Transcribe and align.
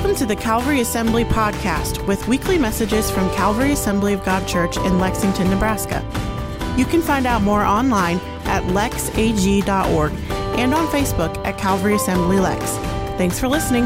Welcome 0.00 0.16
to 0.16 0.24
the 0.24 0.34
Calvary 0.34 0.80
Assembly 0.80 1.24
podcast 1.26 2.06
with 2.06 2.26
weekly 2.26 2.56
messages 2.56 3.10
from 3.10 3.28
Calvary 3.34 3.72
Assembly 3.72 4.14
of 4.14 4.24
God 4.24 4.48
Church 4.48 4.78
in 4.78 4.98
Lexington, 4.98 5.50
Nebraska. 5.50 6.02
You 6.74 6.86
can 6.86 7.02
find 7.02 7.26
out 7.26 7.42
more 7.42 7.62
online 7.62 8.16
at 8.46 8.62
lexag.org 8.62 10.12
and 10.58 10.72
on 10.72 10.86
Facebook 10.86 11.36
at 11.44 11.58
Calvary 11.58 11.96
Assembly 11.96 12.38
Lex. 12.40 12.64
Thanks 13.18 13.38
for 13.38 13.46
listening. 13.46 13.84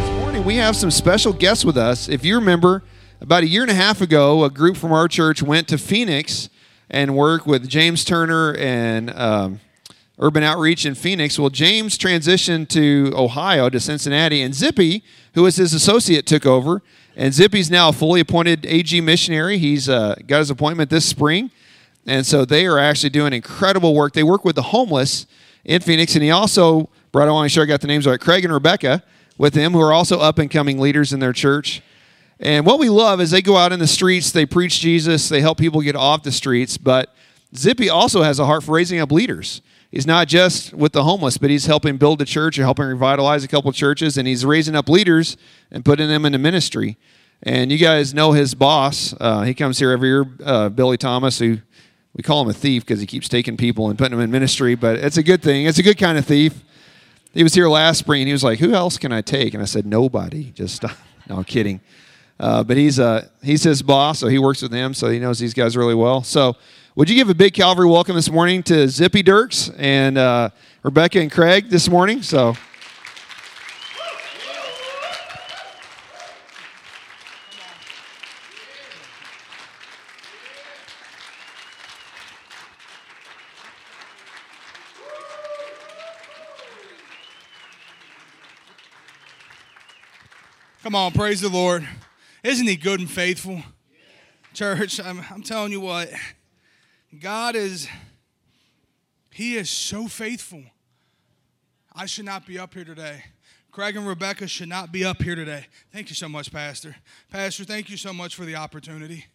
This 0.00 0.20
morning 0.20 0.44
we 0.44 0.56
have 0.56 0.74
some 0.74 0.90
special 0.90 1.32
guests 1.32 1.64
with 1.64 1.76
us. 1.76 2.08
If 2.08 2.24
you 2.24 2.34
remember, 2.34 2.82
about 3.20 3.44
a 3.44 3.46
year 3.46 3.62
and 3.62 3.70
a 3.70 3.74
half 3.74 4.00
ago, 4.00 4.42
a 4.42 4.50
group 4.50 4.76
from 4.76 4.90
our 4.90 5.06
church 5.06 5.44
went 5.44 5.68
to 5.68 5.78
Phoenix 5.78 6.50
and 6.90 7.14
worked 7.14 7.46
with 7.46 7.68
James 7.68 8.04
Turner 8.04 8.52
and 8.56 9.10
um, 9.10 9.60
Urban 10.18 10.42
Outreach 10.44 10.86
in 10.86 10.94
Phoenix. 10.94 11.38
Well, 11.38 11.50
James 11.50 11.98
transitioned 11.98 12.68
to 12.68 13.12
Ohio, 13.16 13.68
to 13.68 13.80
Cincinnati, 13.80 14.42
and 14.42 14.54
Zippy, 14.54 15.02
who 15.34 15.42
was 15.42 15.56
his 15.56 15.74
associate, 15.74 16.24
took 16.26 16.46
over. 16.46 16.82
And 17.16 17.34
Zippy's 17.34 17.70
now 17.70 17.88
a 17.88 17.92
fully 17.92 18.20
appointed 18.20 18.64
AG 18.66 19.00
missionary. 19.00 19.58
He's 19.58 19.88
uh, 19.88 20.14
got 20.26 20.38
his 20.38 20.50
appointment 20.50 20.90
this 20.90 21.04
spring. 21.04 21.50
And 22.06 22.24
so 22.26 22.44
they 22.44 22.66
are 22.66 22.78
actually 22.78 23.10
doing 23.10 23.32
incredible 23.32 23.94
work. 23.94 24.12
They 24.12 24.22
work 24.22 24.44
with 24.44 24.56
the 24.56 24.62
homeless 24.62 25.26
in 25.64 25.80
Phoenix. 25.80 26.14
And 26.14 26.22
he 26.22 26.30
also 26.30 26.88
brought, 27.12 27.28
I 27.28 27.32
want 27.32 27.42
to 27.42 27.44
make 27.46 27.52
sure 27.52 27.62
I 27.62 27.66
got 27.66 27.80
the 27.80 27.86
names 27.86 28.06
right, 28.06 28.20
Craig 28.20 28.44
and 28.44 28.52
Rebecca 28.52 29.02
with 29.38 29.54
him, 29.54 29.72
who 29.72 29.80
are 29.80 29.92
also 29.92 30.20
up 30.20 30.38
and 30.38 30.50
coming 30.50 30.78
leaders 30.78 31.12
in 31.12 31.20
their 31.20 31.32
church. 31.32 31.82
And 32.38 32.66
what 32.66 32.78
we 32.78 32.88
love 32.88 33.20
is 33.20 33.30
they 33.30 33.42
go 33.42 33.56
out 33.56 33.72
in 33.72 33.78
the 33.78 33.86
streets, 33.86 34.32
they 34.32 34.44
preach 34.44 34.80
Jesus, 34.80 35.28
they 35.28 35.40
help 35.40 35.58
people 35.58 35.80
get 35.80 35.96
off 35.96 36.22
the 36.22 36.32
streets. 36.32 36.76
But 36.76 37.14
Zippy 37.56 37.88
also 37.88 38.22
has 38.22 38.38
a 38.38 38.46
heart 38.46 38.64
for 38.64 38.72
raising 38.72 39.00
up 39.00 39.10
leaders. 39.12 39.62
He's 39.94 40.08
not 40.08 40.26
just 40.26 40.74
with 40.74 40.90
the 40.90 41.04
homeless, 41.04 41.38
but 41.38 41.50
he's 41.50 41.66
helping 41.66 41.98
build 41.98 42.20
a 42.20 42.24
church 42.24 42.58
and 42.58 42.64
helping 42.64 42.86
revitalize 42.86 43.44
a 43.44 43.48
couple 43.48 43.70
churches, 43.70 44.18
and 44.18 44.26
he's 44.26 44.44
raising 44.44 44.74
up 44.74 44.88
leaders 44.88 45.36
and 45.70 45.84
putting 45.84 46.08
them 46.08 46.26
into 46.26 46.36
ministry. 46.36 46.96
And 47.44 47.70
you 47.70 47.78
guys 47.78 48.12
know 48.12 48.32
his 48.32 48.56
boss. 48.56 49.14
Uh, 49.20 49.42
he 49.42 49.54
comes 49.54 49.78
here 49.78 49.92
every 49.92 50.08
year, 50.08 50.26
uh, 50.44 50.68
Billy 50.70 50.96
Thomas, 50.96 51.38
who 51.38 51.58
we 52.12 52.24
call 52.24 52.42
him 52.42 52.48
a 52.48 52.52
thief 52.52 52.84
because 52.84 52.98
he 52.98 53.06
keeps 53.06 53.28
taking 53.28 53.56
people 53.56 53.88
and 53.88 53.96
putting 53.96 54.16
them 54.16 54.24
in 54.24 54.32
ministry, 54.32 54.74
but 54.74 54.96
it's 54.96 55.16
a 55.16 55.22
good 55.22 55.42
thing. 55.44 55.66
It's 55.66 55.78
a 55.78 55.82
good 55.84 55.96
kind 55.96 56.18
of 56.18 56.26
thief. 56.26 56.64
He 57.32 57.44
was 57.44 57.54
here 57.54 57.68
last 57.68 57.98
spring. 57.98 58.26
He 58.26 58.32
was 58.32 58.42
like, 58.42 58.58
"Who 58.58 58.74
else 58.74 58.98
can 58.98 59.12
I 59.12 59.20
take?" 59.20 59.54
And 59.54 59.62
I 59.62 59.66
said, 59.66 59.86
"Nobody." 59.86 60.50
Just 60.50 60.82
no, 61.28 61.36
I'm 61.36 61.44
kidding. 61.44 61.80
Uh, 62.40 62.64
but 62.64 62.76
he's 62.76 62.98
uh, 62.98 63.28
he's 63.44 63.62
his 63.62 63.80
boss, 63.80 64.18
so 64.18 64.26
he 64.26 64.40
works 64.40 64.60
with 64.60 64.72
them, 64.72 64.92
so 64.92 65.08
he 65.08 65.20
knows 65.20 65.38
these 65.38 65.54
guys 65.54 65.76
really 65.76 65.94
well. 65.94 66.24
So, 66.24 66.56
would 66.96 67.10
you 67.10 67.16
give 67.16 67.28
a 67.28 67.34
big 67.34 67.54
Calvary 67.54 67.88
welcome 67.88 68.14
this 68.14 68.30
morning 68.30 68.62
to 68.62 68.88
Zippy 68.88 69.20
Dirks 69.20 69.68
and 69.78 70.16
uh, 70.16 70.50
Rebecca 70.84 71.18
and 71.18 71.30
Craig 71.30 71.68
this 71.68 71.88
morning? 71.88 72.22
So. 72.22 72.54
Come 90.84 90.94
on, 90.94 91.10
praise 91.10 91.40
the 91.40 91.48
Lord. 91.48 91.88
Isn't 92.44 92.68
he 92.68 92.76
good 92.76 93.00
and 93.00 93.10
faithful? 93.10 93.64
Church, 94.52 95.00
I'm, 95.00 95.24
I'm 95.28 95.42
telling 95.42 95.72
you 95.72 95.80
what, 95.80 96.08
God 97.20 97.54
is, 97.56 97.88
he 99.30 99.56
is 99.56 99.70
so 99.70 100.06
faithful. 100.08 100.62
I 101.94 102.06
should 102.06 102.24
not 102.24 102.46
be 102.46 102.58
up 102.58 102.74
here 102.74 102.84
today. 102.84 103.24
Craig 103.70 103.96
and 103.96 104.06
Rebecca 104.06 104.46
should 104.46 104.68
not 104.68 104.92
be 104.92 105.04
up 105.04 105.20
here 105.20 105.34
today. 105.34 105.66
Thank 105.92 106.08
you 106.08 106.14
so 106.14 106.28
much, 106.28 106.52
Pastor. 106.52 106.96
Pastor, 107.30 107.64
thank 107.64 107.90
you 107.90 107.96
so 107.96 108.12
much 108.12 108.36
for 108.36 108.44
the 108.44 108.56
opportunity. 108.56 109.26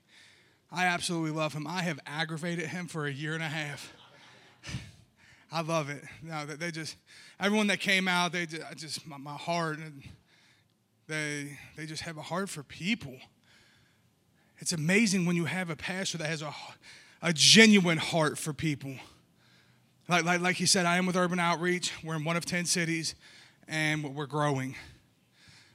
I 0.71 0.85
absolutely 0.85 1.31
love 1.31 1.53
him. 1.53 1.67
I 1.67 1.81
have 1.81 1.99
aggravated 2.05 2.67
him 2.67 2.87
for 2.87 3.05
a 3.05 3.11
year 3.11 3.33
and 3.33 3.43
a 3.43 3.47
half. 3.47 3.93
I 5.51 5.61
love 5.61 5.89
it. 5.89 6.03
No, 6.21 6.45
they 6.45 6.71
just 6.71 6.95
everyone 7.39 7.67
that 7.67 7.79
came 7.79 8.07
out, 8.07 8.31
they 8.31 8.45
just, 8.45 8.77
just 8.77 9.07
my, 9.07 9.17
my 9.17 9.33
heart 9.33 9.79
and 9.79 10.03
they, 11.07 11.57
they 11.75 11.85
just 11.85 12.03
have 12.03 12.17
a 12.17 12.21
heart 12.21 12.49
for 12.49 12.63
people. 12.63 13.17
It's 14.59 14.73
amazing 14.73 15.25
when 15.25 15.35
you 15.35 15.45
have 15.45 15.69
a 15.69 15.75
pastor 15.75 16.17
that 16.19 16.29
has 16.29 16.41
a, 16.41 16.53
a 17.21 17.33
genuine 17.33 17.97
heart 17.97 18.37
for 18.37 18.53
people. 18.53 18.95
Like, 20.07 20.25
like, 20.25 20.41
like 20.41 20.55
he 20.55 20.65
said, 20.65 20.85
I 20.85 20.97
am 20.97 21.05
with 21.05 21.15
Urban 21.15 21.39
Outreach. 21.39 21.91
We're 22.03 22.15
in 22.15 22.23
one 22.23 22.35
of 22.35 22.45
10 22.45 22.65
cities 22.65 23.15
and 23.67 24.15
we're 24.15 24.25
growing. 24.25 24.75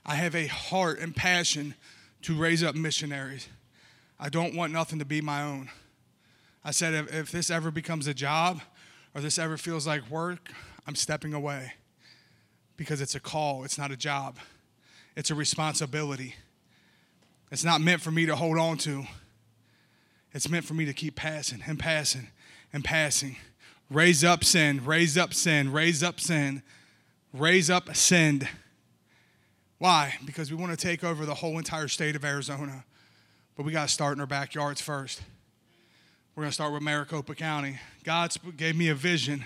I 0.04 0.16
have 0.16 0.34
a 0.34 0.47
heart 0.47 0.99
and 0.99 1.15
passion 1.15 1.75
to 2.22 2.34
raise 2.34 2.62
up 2.62 2.75
missionaries. 2.75 3.49
I 4.19 4.28
don't 4.28 4.54
want 4.54 4.72
nothing 4.72 4.99
to 4.99 5.04
be 5.04 5.21
my 5.21 5.43
own. 5.43 5.71
I 6.65 6.71
said, 6.71 6.94
if, 6.94 7.15
if 7.15 7.31
this 7.31 7.50
ever 7.50 7.71
becomes 7.71 8.06
a 8.06 8.15
job 8.15 8.60
or 9.15 9.21
this 9.21 9.38
ever 9.38 9.56
feels 9.56 9.87
like 9.87 10.10
work, 10.10 10.50
I'm 10.87 10.94
stepping 10.94 11.34
away 11.34 11.75
because 12.77 13.00
it's 13.00 13.15
a 13.15 13.21
call, 13.21 13.65
it's 13.65 13.78
not 13.78 13.91
a 13.91 13.97
job. 13.97 14.38
It's 15.16 15.31
a 15.31 15.34
responsibility. 15.34 16.34
It's 17.53 17.65
not 17.65 17.81
meant 17.81 18.00
for 18.03 18.10
me 18.10 18.27
to 18.27 18.34
hold 18.34 18.59
on 18.59 18.78
to. 18.78 19.04
It's 20.34 20.50
meant 20.50 20.65
for 20.65 20.75
me 20.75 20.84
to 20.84 20.93
keep 20.93 21.15
passing 21.15 21.62
and 21.65 21.78
passing 21.78 22.28
and 22.72 22.84
passing. 22.84 23.37
Raise 23.89 24.25
up 24.25 24.43
sin, 24.43 24.84
raise 24.84 25.17
up 25.17 25.33
sin, 25.33 25.72
raise 25.72 26.03
up 26.03 26.19
sin, 26.19 26.62
raise 27.33 27.71
up 27.71 27.95
sin. 27.95 28.49
Why? 29.78 30.15
Because 30.25 30.50
we 30.50 30.56
want 30.56 30.77
to 30.77 30.77
take 30.77 31.05
over 31.05 31.25
the 31.25 31.34
whole 31.34 31.56
entire 31.56 31.89
state 31.89 32.17
of 32.17 32.25
Arizona. 32.25 32.84
But 33.56 33.65
we 33.65 33.71
got 33.71 33.87
to 33.87 33.95
start 33.95 34.17
in 34.17 34.21
our 34.21 34.27
backyards 34.27 34.81
first. 34.81 35.22
We're 36.34 36.43
going 36.43 36.51
to 36.51 36.55
start 36.55 36.72
with 36.72 36.83
Maricopa 36.83 37.37
County. 37.37 37.78
God 38.03 38.34
gave 38.56 38.75
me 38.75 38.89
a 38.89 38.95
vision 38.95 39.45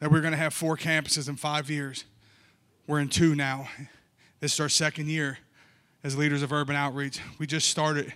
that 0.00 0.10
we're 0.10 0.22
going 0.22 0.32
to 0.32 0.38
have 0.38 0.52
four 0.52 0.76
campuses 0.76 1.28
in 1.28 1.36
five 1.36 1.70
years. 1.70 2.04
We're 2.88 2.98
in 2.98 3.08
two 3.08 3.36
now. 3.36 3.68
This 4.40 4.54
is 4.54 4.60
our 4.60 4.68
second 4.68 5.08
year 5.08 5.38
as 6.02 6.16
leaders 6.16 6.42
of 6.42 6.52
urban 6.52 6.74
outreach. 6.74 7.20
We 7.38 7.46
just 7.46 7.68
started 7.68 8.12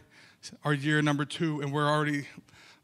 our 0.65 0.73
year 0.73 1.01
number 1.03 1.25
two, 1.25 1.61
and 1.61 1.73
we're 1.73 1.89
already 1.89 2.27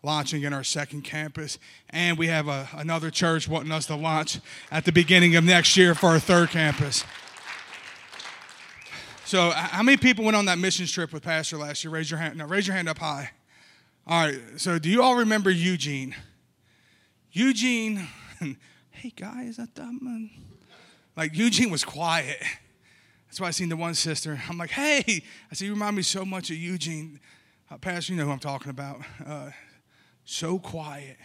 launching 0.03 0.43
in 0.43 0.53
our 0.53 0.65
second 0.65 1.03
campus. 1.03 1.59
And 1.91 2.19
we 2.19 2.29
have 2.29 2.49
a, 2.49 2.69
another 2.75 3.11
church 3.11 3.49
wanting 3.49 3.73
us 3.73 3.87
to 3.87 3.97
launch 3.97 4.41
at 4.71 4.85
the 4.85 4.93
beginning 4.93 5.37
of 5.37 5.45
next 5.45 5.77
year 5.77 5.95
for 5.95 6.07
our 6.09 6.19
third 6.19 6.51
campus. 6.51 7.05
So, 9.25 9.51
how 9.51 9.83
many 9.83 9.97
people 9.97 10.25
went 10.25 10.37
on 10.37 10.47
that 10.47 10.59
missions 10.59 10.91
trip 10.91 11.13
with 11.13 11.23
Pastor 11.23 11.57
last 11.57 11.85
year? 11.85 11.93
Raise 11.93 12.11
your 12.11 12.19
hand. 12.19 12.37
No, 12.37 12.47
raise 12.47 12.67
your 12.67 12.75
hand 12.75 12.89
up 12.89 12.99
high. 12.99 13.31
All 14.07 14.27
right. 14.27 14.41
So, 14.57 14.79
do 14.79 14.89
you 14.89 15.03
all 15.03 15.17
remember 15.17 15.51
Eugene? 15.51 16.17
Eugene, 17.33 18.09
hey 18.91 19.13
guys, 19.15 19.57
that 19.57 19.79
man? 19.79 20.31
Like 21.17 21.37
Eugene 21.37 21.71
was 21.71 21.85
quiet. 21.85 22.43
That's 23.29 23.41
why 23.41 23.47
I 23.47 23.51
seen 23.53 23.69
the 23.69 23.77
one 23.77 23.95
sister. 23.95 24.41
I'm 24.49 24.59
like, 24.59 24.71
hey, 24.71 25.05
I 25.51 25.55
said, 25.55 25.67
you 25.67 25.75
remind 25.75 25.95
me 25.95 26.03
so 26.03 26.25
much 26.25 26.51
of 26.51 26.57
Eugene. 26.57 27.21
Uh, 27.71 27.79
Pastor, 27.79 28.13
you 28.13 28.19
know 28.19 28.25
who 28.25 28.33
I'm 28.33 28.41
talking 28.41 28.71
about. 28.71 29.01
Uh, 29.25 29.51
so 30.25 30.59
quiet, 30.59 31.17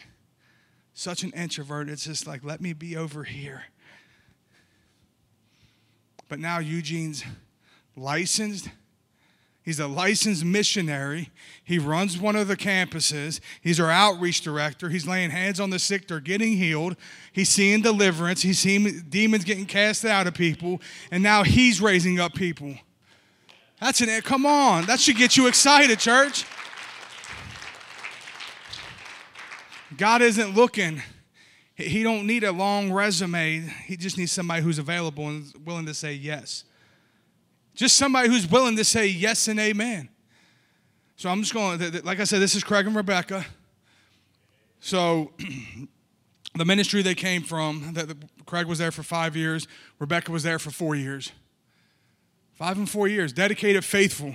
such 0.94 1.24
an 1.24 1.32
introvert. 1.32 1.90
It's 1.90 2.04
just 2.04 2.28
like, 2.28 2.44
let 2.44 2.62
me 2.62 2.74
be 2.74 2.96
over 2.96 3.24
here. 3.24 3.64
But 6.30 6.40
now 6.40 6.60
Eugene's 6.60 7.24
licensed 7.96 8.70
He's 9.64 9.80
a 9.80 9.88
licensed 9.88 10.46
missionary. 10.46 11.32
He 11.64 11.80
runs 11.80 12.20
one 12.20 12.36
of 12.36 12.48
the 12.48 12.56
campuses. 12.56 13.40
He's 13.62 13.80
our 13.80 13.90
outreach 13.90 14.42
director. 14.42 14.90
He's 14.90 15.08
laying 15.08 15.32
hands 15.32 15.60
on 15.60 15.72
the 15.72 15.80
sick, 15.80 16.08
they're 16.08 16.20
getting 16.20 16.54
healed. 16.54 16.96
He's 17.32 17.50
seeing 17.50 17.82
deliverance. 17.82 18.44
He's 18.44 18.60
seeing 18.60 19.02
demons 19.10 19.44
getting 19.44 19.66
cast 19.66 20.06
out 20.06 20.28
of 20.28 20.36
people. 20.36 20.84
And 21.10 21.24
now 21.24 21.42
he's 21.42 21.82
raising 21.82 22.20
up 22.20 22.36
people. 22.36 22.76
That's 23.80 24.02
an, 24.02 24.22
come 24.22 24.46
on, 24.46 24.86
that 24.86 25.00
should 25.00 25.18
get 25.18 25.36
you 25.36 25.48
excited, 25.48 26.00
church. 26.00 26.46
God 29.98 30.22
isn't 30.22 30.56
looking. 30.56 31.02
He 31.76 32.04
don't 32.04 32.26
need 32.26 32.44
a 32.44 32.52
long 32.52 32.92
resume. 32.92 33.62
He 33.86 33.98
just 33.98 34.18
needs 34.18 34.32
somebody 34.32 34.62
who's 34.62 34.80
available 34.80 35.28
and 35.28 35.52
willing 35.66 35.86
to 35.86 35.94
say 35.94 36.14
yes. 36.14 36.64
Just 37.76 37.98
somebody 37.98 38.30
who's 38.30 38.48
willing 38.48 38.78
to 38.78 38.86
say 38.86 39.08
yes 39.08 39.50
and 39.50 39.60
amen. 39.60 40.10
So 41.18 41.30
I'm 41.30 41.42
just 41.42 41.54
going, 41.54 41.80
like 42.04 42.20
I 42.20 42.24
said, 42.24 42.40
this 42.40 42.56
is 42.56 42.64
Craig 42.64 42.88
and 42.88 42.96
Rebecca. 42.96 43.46
So 44.80 45.32
the 46.56 46.66
ministry 46.66 47.02
they 47.02 47.16
came 47.16 47.44
from, 47.44 47.94
that 47.94 48.16
Craig 48.46 48.68
was 48.68 48.80
there 48.80 48.92
for 48.92 49.04
five 49.04 49.36
years, 49.36 49.68
Rebecca 50.00 50.32
was 50.32 50.44
there 50.44 50.60
for 50.60 50.72
four 50.72 50.96
years. 50.96 51.32
Five 52.56 52.78
and 52.78 52.90
four 52.90 53.08
years, 53.08 53.34
dedicated, 53.34 53.84
faithful. 53.84 54.34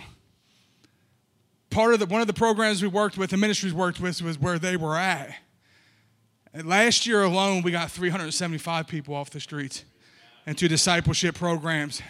Part 1.70 1.94
of 1.94 2.00
the, 2.00 2.06
one 2.06 2.20
of 2.20 2.26
the 2.26 2.34
programs 2.34 2.82
we 2.82 2.88
worked 2.88 3.17
with, 3.17 3.31
the 3.31 3.37
ministries 3.37 3.72
worked 3.72 3.99
with, 3.99 4.20
was 4.20 4.38
where 4.38 4.58
they 4.58 4.76
were 4.76 4.96
at. 4.96 5.34
And 6.52 6.69
last 6.69 7.06
year 7.06 7.22
alone, 7.22 7.62
we 7.62 7.70
got 7.70 7.90
375 7.90 8.87
people 8.87 9.14
off 9.14 9.31
the 9.31 9.40
streets. 9.40 9.84
into 10.46 10.69
discipleship 10.69 11.34
programs 11.34 12.02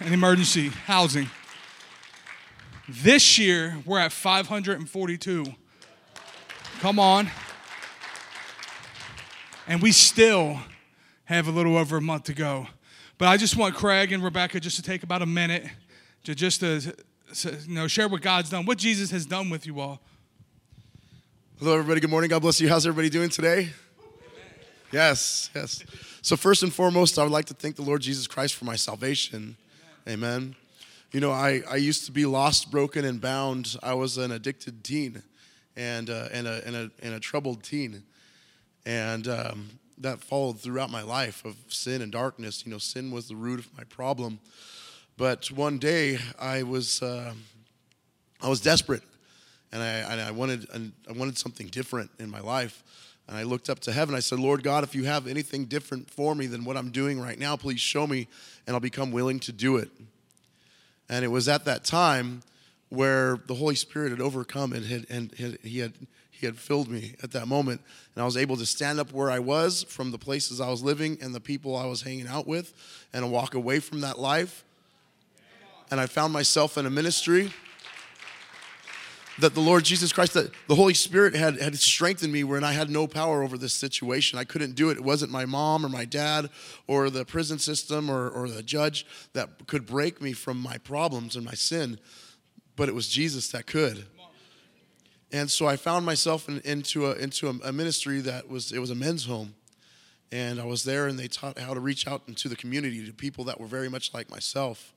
and 0.00 0.12
emergency 0.12 0.68
housing. 0.68 1.28
This 2.88 3.38
year, 3.38 3.78
we're 3.84 3.98
at 3.98 4.12
542. 4.12 5.46
Come 6.80 6.98
on. 6.98 7.30
And 9.66 9.80
we 9.80 9.92
still 9.92 10.58
have 11.24 11.48
a 11.48 11.50
little 11.50 11.76
over 11.76 11.96
a 11.96 12.00
month 12.00 12.24
to 12.24 12.34
go. 12.34 12.66
But 13.16 13.28
I 13.28 13.36
just 13.36 13.56
want 13.56 13.76
Craig 13.76 14.10
and 14.12 14.24
Rebecca 14.24 14.58
just 14.58 14.76
to 14.76 14.82
take 14.82 15.04
about 15.04 15.22
a 15.22 15.26
minute 15.26 15.64
to 16.24 16.34
just 16.34 16.60
to, 16.60 16.94
you 17.66 17.74
know 17.74 17.86
share 17.86 18.08
what 18.08 18.22
God's 18.22 18.50
done, 18.50 18.66
what 18.66 18.78
Jesus 18.78 19.10
has 19.12 19.24
done 19.24 19.50
with 19.50 19.66
you 19.66 19.78
all. 19.78 20.00
Hello, 21.60 21.74
everybody. 21.74 22.00
Good 22.00 22.10
morning. 22.10 22.28
God 22.28 22.42
bless 22.42 22.60
you. 22.60 22.68
How's 22.68 22.86
everybody 22.86 23.08
doing 23.08 23.28
today? 23.28 23.70
Yes, 24.90 25.50
yes. 25.54 25.84
So, 26.22 26.36
first 26.36 26.64
and 26.64 26.72
foremost, 26.72 27.18
I 27.18 27.22
would 27.22 27.32
like 27.32 27.44
to 27.46 27.54
thank 27.54 27.76
the 27.76 27.82
Lord 27.82 28.00
Jesus 28.00 28.26
Christ 28.26 28.54
for 28.54 28.64
my 28.64 28.76
salvation. 28.76 29.56
Amen. 30.08 30.56
You 31.12 31.20
know, 31.20 31.30
I, 31.30 31.62
I 31.70 31.76
used 31.76 32.06
to 32.06 32.12
be 32.12 32.26
lost, 32.26 32.72
broken, 32.72 33.04
and 33.04 33.20
bound. 33.20 33.76
I 33.82 33.94
was 33.94 34.18
an 34.18 34.32
addicted 34.32 34.82
teen 34.82 35.22
and, 35.76 36.10
uh, 36.10 36.28
and, 36.32 36.48
a, 36.48 36.66
and, 36.66 36.76
a, 36.76 36.90
and 37.02 37.14
a 37.14 37.20
troubled 37.20 37.62
teen. 37.62 38.02
And 38.84 39.28
um, 39.28 39.70
that 39.98 40.20
followed 40.20 40.60
throughout 40.60 40.90
my 40.90 41.02
life 41.02 41.44
of 41.44 41.56
sin 41.68 42.02
and 42.02 42.10
darkness. 42.10 42.64
You 42.64 42.72
know, 42.72 42.78
sin 42.78 43.10
was 43.10 43.28
the 43.28 43.36
root 43.36 43.60
of 43.60 43.76
my 43.76 43.84
problem. 43.84 44.40
But 45.16 45.50
one 45.50 45.78
day 45.78 46.18
I 46.38 46.64
was, 46.64 47.02
uh, 47.02 47.32
I 48.40 48.48
was 48.48 48.60
desperate 48.60 49.02
and 49.72 49.82
I, 49.82 50.28
I, 50.28 50.30
wanted, 50.30 50.68
I 51.08 51.12
wanted 51.12 51.36
something 51.38 51.66
different 51.66 52.10
in 52.18 52.30
my 52.30 52.40
life. 52.40 52.82
And 53.26 53.36
I 53.36 53.42
looked 53.42 53.70
up 53.70 53.80
to 53.80 53.92
heaven. 53.92 54.14
I 54.14 54.20
said, 54.20 54.38
Lord 54.38 54.62
God, 54.62 54.84
if 54.84 54.94
you 54.94 55.04
have 55.04 55.26
anything 55.26 55.64
different 55.64 56.10
for 56.10 56.34
me 56.34 56.46
than 56.46 56.64
what 56.64 56.76
I'm 56.76 56.90
doing 56.90 57.20
right 57.20 57.38
now, 57.38 57.56
please 57.56 57.80
show 57.80 58.06
me, 58.06 58.28
and 58.66 58.74
I'll 58.74 58.80
become 58.80 59.12
willing 59.12 59.40
to 59.40 59.52
do 59.52 59.76
it. 59.76 59.88
And 61.08 61.24
it 61.24 61.28
was 61.28 61.48
at 61.48 61.64
that 61.64 61.84
time 61.84 62.42
where 62.90 63.38
the 63.46 63.54
Holy 63.54 63.74
Spirit 63.74 64.10
had 64.10 64.20
overcome 64.20 64.72
and, 64.72 64.84
had, 64.84 65.06
and 65.08 65.32
had, 65.34 65.58
he, 65.62 65.78
had, 65.78 65.94
had 66.44 66.56
filled 66.56 66.88
me 66.88 67.14
at 67.22 67.32
that 67.32 67.48
moment. 67.48 67.80
And 68.14 68.22
I 68.22 68.24
was 68.24 68.36
able 68.36 68.56
to 68.56 68.66
stand 68.66 69.00
up 69.00 69.12
where 69.12 69.30
I 69.30 69.38
was 69.38 69.84
from 69.84 70.10
the 70.10 70.18
places 70.18 70.60
I 70.60 70.68
was 70.68 70.82
living 70.82 71.18
and 71.20 71.34
the 71.34 71.40
people 71.40 71.76
I 71.76 71.86
was 71.86 72.02
hanging 72.02 72.28
out 72.28 72.46
with 72.46 72.72
and 73.12 73.30
walk 73.30 73.54
away 73.54 73.80
from 73.80 74.00
that 74.00 74.18
life. 74.18 74.64
And 75.90 76.00
I 76.00 76.06
found 76.06 76.32
myself 76.32 76.78
in 76.78 76.86
a 76.86 76.90
ministry 76.90 77.52
that 79.38 79.54
the 79.54 79.60
Lord 79.60 79.84
Jesus 79.84 80.12
Christ, 80.12 80.34
that 80.34 80.50
the 80.68 80.74
Holy 80.74 80.94
Spirit 80.94 81.34
had, 81.34 81.60
had 81.60 81.76
strengthened 81.78 82.32
me 82.32 82.44
when 82.44 82.62
I 82.62 82.72
had 82.72 82.88
no 82.88 83.06
power 83.06 83.42
over 83.42 83.58
this 83.58 83.72
situation. 83.72 84.38
I 84.38 84.44
couldn't 84.44 84.76
do 84.76 84.90
it. 84.90 84.96
It 84.96 85.04
wasn't 85.04 85.32
my 85.32 85.44
mom 85.44 85.84
or 85.84 85.88
my 85.88 86.04
dad 86.04 86.50
or 86.86 87.10
the 87.10 87.24
prison 87.24 87.58
system 87.58 88.10
or, 88.10 88.28
or 88.28 88.48
the 88.48 88.62
judge 88.62 89.06
that 89.32 89.66
could 89.66 89.86
break 89.86 90.22
me 90.22 90.32
from 90.32 90.58
my 90.58 90.78
problems 90.78 91.34
and 91.34 91.44
my 91.44 91.54
sin, 91.54 91.98
but 92.76 92.88
it 92.88 92.94
was 92.94 93.08
Jesus 93.08 93.48
that 93.48 93.66
could. 93.66 94.06
And 95.34 95.50
so 95.50 95.66
I 95.66 95.74
found 95.76 96.06
myself 96.06 96.48
in, 96.48 96.60
into, 96.60 97.06
a, 97.06 97.16
into 97.16 97.48
a, 97.48 97.54
a 97.64 97.72
ministry 97.72 98.20
that 98.20 98.48
was, 98.48 98.70
it 98.70 98.78
was 98.78 98.90
a 98.90 98.94
men's 98.94 99.24
home. 99.24 99.56
And 100.30 100.60
I 100.60 100.64
was 100.64 100.84
there 100.84 101.08
and 101.08 101.18
they 101.18 101.26
taught 101.26 101.58
how 101.58 101.74
to 101.74 101.80
reach 101.80 102.06
out 102.06 102.22
into 102.28 102.48
the 102.48 102.54
community 102.54 103.04
to 103.04 103.12
people 103.12 103.42
that 103.46 103.58
were 103.58 103.66
very 103.66 103.88
much 103.88 104.14
like 104.14 104.30
myself. 104.30 104.94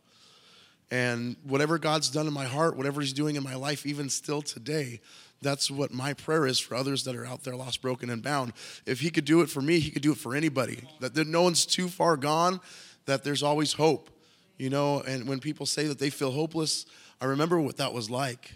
And 0.91 1.37
whatever 1.43 1.79
God's 1.79 2.11
done 2.11 2.27
in 2.27 2.33
my 2.33 2.45
heart, 2.45 2.77
whatever 2.77 3.01
He's 3.01 3.13
doing 3.13 3.35
in 3.35 3.41
my 3.41 3.55
life, 3.55 3.83
even 3.87 4.09
still 4.09 4.43
today, 4.43 5.01
that's 5.41 5.71
what 5.71 5.91
my 5.91 6.13
prayer 6.13 6.45
is 6.45 6.59
for 6.59 6.75
others 6.75 7.03
that 7.05 7.15
are 7.15 7.25
out 7.25 7.43
there 7.43 7.55
lost, 7.55 7.81
broken, 7.81 8.11
and 8.11 8.21
bound. 8.21 8.53
If 8.85 8.99
He 8.99 9.09
could 9.09 9.25
do 9.25 9.41
it 9.41 9.49
for 9.49 9.61
me, 9.63 9.79
He 9.79 9.89
could 9.89 10.03
do 10.03 10.11
it 10.11 10.19
for 10.19 10.35
anybody. 10.35 10.87
That 10.99 11.17
no 11.25 11.41
one's 11.41 11.65
too 11.65 11.87
far 11.87 12.15
gone, 12.15 12.61
that 13.07 13.23
there's 13.23 13.41
always 13.41 13.73
hope. 13.73 14.11
You 14.59 14.69
know, 14.69 15.01
and 15.01 15.27
when 15.27 15.39
people 15.39 15.65
say 15.65 15.87
that 15.87 15.97
they 15.97 16.11
feel 16.11 16.29
hopeless, 16.29 16.85
I 17.19 17.25
remember 17.25 17.59
what 17.59 17.77
that 17.77 17.91
was 17.91 18.11
like. 18.11 18.51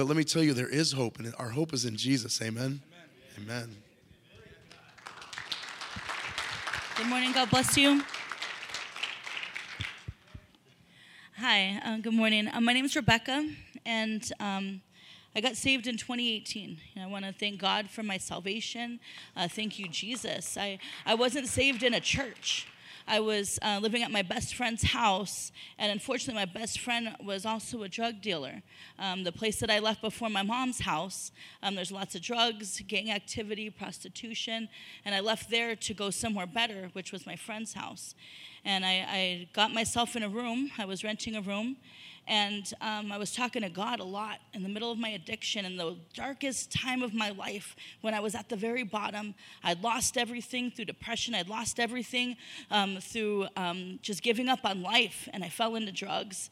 But 0.00 0.06
let 0.06 0.16
me 0.16 0.24
tell 0.24 0.42
you, 0.42 0.54
there 0.54 0.66
is 0.66 0.92
hope, 0.92 1.18
and 1.18 1.34
our 1.38 1.50
hope 1.50 1.74
is 1.74 1.84
in 1.84 1.94
Jesus. 1.94 2.40
Amen. 2.40 2.80
Amen. 3.36 3.68
Amen. 3.68 3.76
Good 6.96 7.06
morning. 7.06 7.32
God 7.32 7.50
bless 7.50 7.76
you. 7.76 8.02
Hi, 11.36 11.82
uh, 11.84 11.98
good 11.98 12.14
morning. 12.14 12.48
Uh, 12.48 12.62
my 12.62 12.72
name 12.72 12.86
is 12.86 12.96
Rebecca, 12.96 13.46
and 13.84 14.26
um, 14.40 14.80
I 15.36 15.42
got 15.42 15.58
saved 15.58 15.86
in 15.86 15.98
2018. 15.98 16.78
And 16.94 17.04
I 17.04 17.06
want 17.06 17.26
to 17.26 17.32
thank 17.34 17.60
God 17.60 17.90
for 17.90 18.02
my 18.02 18.16
salvation. 18.16 19.00
Uh, 19.36 19.48
thank 19.48 19.78
you, 19.78 19.86
Jesus. 19.86 20.56
I, 20.56 20.78
I 21.04 21.14
wasn't 21.14 21.46
saved 21.46 21.82
in 21.82 21.92
a 21.92 22.00
church. 22.00 22.66
I 23.10 23.18
was 23.18 23.58
uh, 23.60 23.80
living 23.82 24.04
at 24.04 24.12
my 24.12 24.22
best 24.22 24.54
friend's 24.54 24.84
house, 24.84 25.50
and 25.80 25.90
unfortunately, 25.90 26.40
my 26.40 26.44
best 26.44 26.78
friend 26.78 27.16
was 27.20 27.44
also 27.44 27.82
a 27.82 27.88
drug 27.88 28.22
dealer. 28.22 28.62
Um, 29.00 29.24
the 29.24 29.32
place 29.32 29.58
that 29.58 29.68
I 29.68 29.80
left 29.80 30.00
before 30.00 30.30
my 30.30 30.44
mom's 30.44 30.78
house, 30.78 31.32
um, 31.60 31.74
there's 31.74 31.90
lots 31.90 32.14
of 32.14 32.22
drugs, 32.22 32.80
gang 32.86 33.10
activity, 33.10 33.68
prostitution, 33.68 34.68
and 35.04 35.12
I 35.12 35.18
left 35.18 35.50
there 35.50 35.74
to 35.74 35.92
go 35.92 36.10
somewhere 36.10 36.46
better, 36.46 36.88
which 36.92 37.10
was 37.10 37.26
my 37.26 37.34
friend's 37.34 37.74
house. 37.74 38.14
And 38.64 38.84
I, 38.84 39.04
I 39.08 39.48
got 39.52 39.74
myself 39.74 40.14
in 40.14 40.22
a 40.22 40.28
room, 40.28 40.70
I 40.78 40.84
was 40.84 41.02
renting 41.02 41.34
a 41.34 41.40
room, 41.40 41.78
and 42.30 42.72
um, 42.80 43.10
I 43.10 43.18
was 43.18 43.34
talking 43.34 43.62
to 43.62 43.68
God 43.68 43.98
a 43.98 44.04
lot 44.04 44.38
in 44.54 44.62
the 44.62 44.68
middle 44.68 44.92
of 44.92 44.98
my 44.98 45.08
addiction, 45.08 45.64
in 45.64 45.76
the 45.76 45.96
darkest 46.14 46.70
time 46.70 47.02
of 47.02 47.12
my 47.12 47.30
life, 47.30 47.74
when 48.02 48.14
I 48.14 48.20
was 48.20 48.36
at 48.36 48.48
the 48.48 48.54
very 48.54 48.84
bottom. 48.84 49.34
I'd 49.64 49.82
lost 49.82 50.16
everything 50.16 50.70
through 50.70 50.84
depression, 50.84 51.34
I'd 51.34 51.48
lost 51.48 51.80
everything 51.80 52.36
um, 52.70 52.98
through 53.00 53.48
um, 53.56 53.98
just 54.00 54.22
giving 54.22 54.48
up 54.48 54.60
on 54.64 54.80
life, 54.80 55.28
and 55.32 55.42
I 55.42 55.48
fell 55.48 55.74
into 55.74 55.90
drugs. 55.90 56.50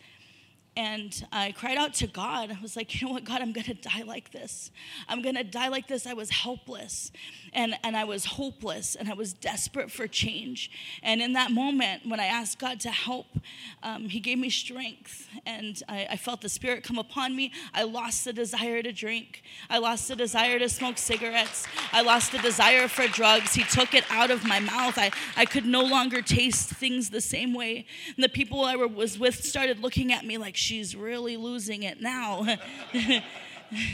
And 0.78 1.26
I 1.32 1.50
cried 1.50 1.76
out 1.76 1.92
to 1.94 2.06
God. 2.06 2.52
I 2.52 2.62
was 2.62 2.76
like, 2.76 2.94
you 2.94 3.04
know 3.04 3.12
what, 3.12 3.24
God, 3.24 3.42
I'm 3.42 3.52
gonna 3.52 3.74
die 3.74 4.04
like 4.06 4.30
this. 4.30 4.70
I'm 5.08 5.22
gonna 5.22 5.42
die 5.42 5.66
like 5.66 5.88
this. 5.88 6.06
I 6.06 6.12
was 6.12 6.30
helpless 6.30 7.10
and, 7.52 7.74
and 7.82 7.96
I 7.96 8.04
was 8.04 8.24
hopeless 8.24 8.94
and 8.94 9.08
I 9.08 9.14
was 9.14 9.32
desperate 9.32 9.90
for 9.90 10.06
change. 10.06 10.70
And 11.02 11.20
in 11.20 11.32
that 11.32 11.50
moment, 11.50 12.06
when 12.06 12.20
I 12.20 12.26
asked 12.26 12.60
God 12.60 12.78
to 12.80 12.90
help, 12.90 13.26
um, 13.82 14.08
He 14.08 14.20
gave 14.20 14.38
me 14.38 14.50
strength 14.50 15.26
and 15.44 15.82
I, 15.88 16.06
I 16.10 16.16
felt 16.16 16.42
the 16.42 16.48
Spirit 16.48 16.84
come 16.84 16.96
upon 16.96 17.34
me. 17.34 17.50
I 17.74 17.82
lost 17.82 18.24
the 18.24 18.32
desire 18.32 18.80
to 18.80 18.92
drink, 18.92 19.42
I 19.68 19.78
lost 19.78 20.06
the 20.06 20.14
desire 20.14 20.60
to 20.60 20.68
smoke 20.68 20.96
cigarettes, 20.96 21.66
I 21.92 22.02
lost 22.02 22.30
the 22.30 22.38
desire 22.38 22.86
for 22.86 23.08
drugs. 23.08 23.52
He 23.52 23.64
took 23.64 23.94
it 23.94 24.04
out 24.10 24.30
of 24.30 24.44
my 24.44 24.60
mouth. 24.60 24.96
I, 24.96 25.10
I 25.36 25.44
could 25.44 25.66
no 25.66 25.82
longer 25.82 26.22
taste 26.22 26.68
things 26.68 27.10
the 27.10 27.20
same 27.20 27.52
way. 27.52 27.84
And 28.14 28.22
the 28.22 28.28
people 28.28 28.64
I 28.64 28.76
was 28.76 29.18
with 29.18 29.44
started 29.44 29.80
looking 29.80 30.12
at 30.12 30.24
me 30.24 30.38
like, 30.38 30.54
she's 30.68 30.94
really 30.94 31.38
losing 31.38 31.84
it 31.84 32.02
now. 32.02 32.46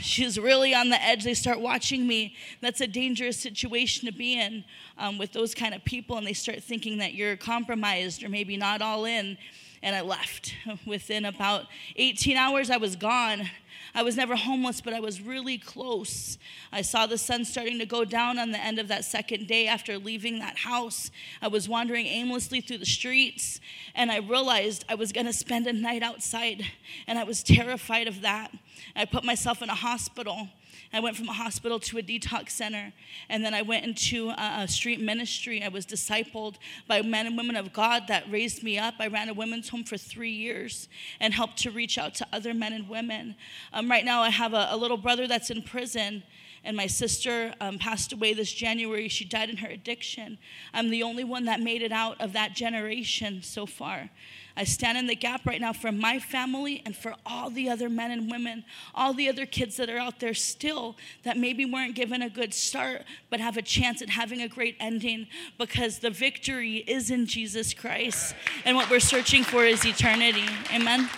she's 0.01 0.37
really 0.37 0.75
on 0.75 0.89
the 0.89 1.01
edge. 1.01 1.23
They 1.23 1.33
start 1.33 1.61
watching 1.61 2.05
me. 2.05 2.35
That's 2.59 2.81
a 2.81 2.87
dangerous 2.87 3.39
situation 3.39 4.05
to 4.07 4.11
be 4.11 4.37
in 4.37 4.65
um, 4.97 5.17
with 5.17 5.31
those 5.31 5.55
kind 5.55 5.73
of 5.73 5.85
people, 5.85 6.17
and 6.17 6.27
they 6.27 6.33
start 6.33 6.61
thinking 6.61 6.97
that 6.97 7.13
you're 7.13 7.37
compromised 7.37 8.23
or 8.23 8.29
maybe 8.29 8.57
not 8.57 8.81
all 8.81 9.05
in. 9.05 9.37
And 9.81 9.95
I 9.95 10.01
left. 10.01 10.55
Within 10.85 11.25
about 11.25 11.65
18 11.95 12.37
hours, 12.37 12.69
I 12.69 12.77
was 12.77 12.95
gone. 12.95 13.49
I 13.93 14.03
was 14.03 14.17
never 14.17 14.35
homeless, 14.35 14.81
but 14.81 14.93
I 14.93 14.99
was 14.99 15.21
really 15.21 15.57
close. 15.57 16.37
I 16.71 16.81
saw 16.81 17.05
the 17.05 17.17
sun 17.17 17.45
starting 17.45 17.79
to 17.79 17.85
go 17.85 18.03
down 18.03 18.37
on 18.37 18.51
the 18.51 18.59
end 18.59 18.77
of 18.77 18.89
that 18.89 19.05
second 19.05 19.47
day 19.47 19.67
after 19.67 19.97
leaving 19.97 20.39
that 20.39 20.57
house. 20.57 21.11
I 21.41 21.47
was 21.47 21.69
wandering 21.69 22.05
aimlessly 22.05 22.59
through 22.59 22.79
the 22.79 22.85
streets, 22.85 23.61
and 23.95 24.11
I 24.11 24.17
realized 24.17 24.83
I 24.89 24.95
was 24.95 25.13
going 25.13 25.27
to 25.27 25.33
spend 25.33 25.65
a 25.67 25.73
night 25.73 26.03
outside, 26.03 26.65
and 27.07 27.17
I 27.17 27.23
was 27.23 27.41
terrified 27.41 28.09
of 28.09 28.21
that. 28.21 28.51
I 28.97 29.05
put 29.05 29.23
myself 29.23 29.61
in 29.61 29.69
a 29.69 29.75
hospital. 29.75 30.49
I 30.93 30.99
went 30.99 31.15
from 31.15 31.29
a 31.29 31.33
hospital 31.33 31.79
to 31.79 31.97
a 31.97 32.01
detox 32.01 32.51
center, 32.51 32.93
and 33.29 33.43
then 33.43 33.53
I 33.53 33.61
went 33.61 33.85
into 33.85 34.29
a, 34.29 34.67
street 34.67 34.99
ministry. 34.99 35.63
I 35.63 35.67
was 35.67 35.85
discipled 35.85 36.55
by 36.87 37.01
men 37.01 37.27
and 37.27 37.37
women 37.37 37.55
of 37.55 37.73
God 37.73 38.07
that 38.07 38.29
raised 38.31 38.63
me 38.63 38.77
up. 38.77 38.95
I 38.99 39.07
ran 39.07 39.29
a 39.29 39.33
women's 39.33 39.69
home 39.69 39.83
for 39.83 39.97
three 39.97 40.31
years 40.31 40.87
and 41.19 41.33
helped 41.33 41.57
to 41.59 41.71
reach 41.71 41.97
out 41.97 42.15
to 42.15 42.27
other 42.33 42.53
men 42.53 42.73
and 42.73 42.89
women. 42.89 43.35
Um, 43.73 43.89
right 43.89 44.05
now, 44.05 44.21
I 44.21 44.29
have 44.29 44.53
a, 44.53 44.67
a 44.71 44.77
little 44.77 44.97
brother 44.97 45.27
that's 45.27 45.49
in 45.49 45.61
prison 45.61 46.23
and 46.65 46.75
my 46.75 46.87
sister 46.87 47.53
um, 47.61 47.77
passed 47.77 48.11
away 48.11 48.33
this 48.33 48.51
January. 48.51 49.07
She 49.07 49.23
died 49.23 49.49
in 49.49 49.57
her 49.57 49.67
addiction. 49.67 50.37
I'm 50.73 50.89
the 50.89 51.03
only 51.03 51.23
one 51.23 51.45
that 51.45 51.61
made 51.61 51.81
it 51.81 51.91
out 51.91 52.19
of 52.19 52.33
that 52.33 52.55
generation 52.55 53.41
so 53.43 53.65
far. 53.65 54.09
I 54.57 54.63
stand 54.63 54.97
in 54.97 55.07
the 55.07 55.15
gap 55.15 55.45
right 55.45 55.59
now 55.59 55.73
for 55.73 55.91
my 55.91 56.17
family 56.17 56.81
and 56.85 56.95
for 56.95 57.15
all 57.25 57.49
the 57.49 57.69
other 57.69 57.89
men 57.89 58.11
and 58.11 58.31
women, 58.31 58.63
all 58.93 59.13
the 59.13 59.27
other 59.27 59.45
kids 59.45 59.75
that 59.77 59.89
are 59.89 59.97
out 59.97 60.19
there 60.19 60.33
still 60.33 60.95
that 61.23 61.37
maybe 61.37 61.65
weren't 61.65 61.93
given 61.93 62.21
a 62.21 62.29
good 62.29 62.53
start, 62.53 63.03
but 63.29 63.39
have 63.39 63.57
a 63.57 63.61
chance 63.61 64.01
at 64.01 64.09
having 64.09 64.41
a 64.41 64.47
great 64.47 64.77
ending 64.79 65.27
because 65.57 65.99
the 65.99 66.09
victory 66.09 66.77
is 66.87 67.11
in 67.11 67.25
Jesus 67.25 67.73
Christ. 67.73 68.33
And 68.63 68.77
what 68.77 68.89
we're 68.89 68.99
searching 68.99 69.43
for 69.43 69.65
is 69.65 69.85
eternity. 69.85 70.45
Amen. 70.73 71.09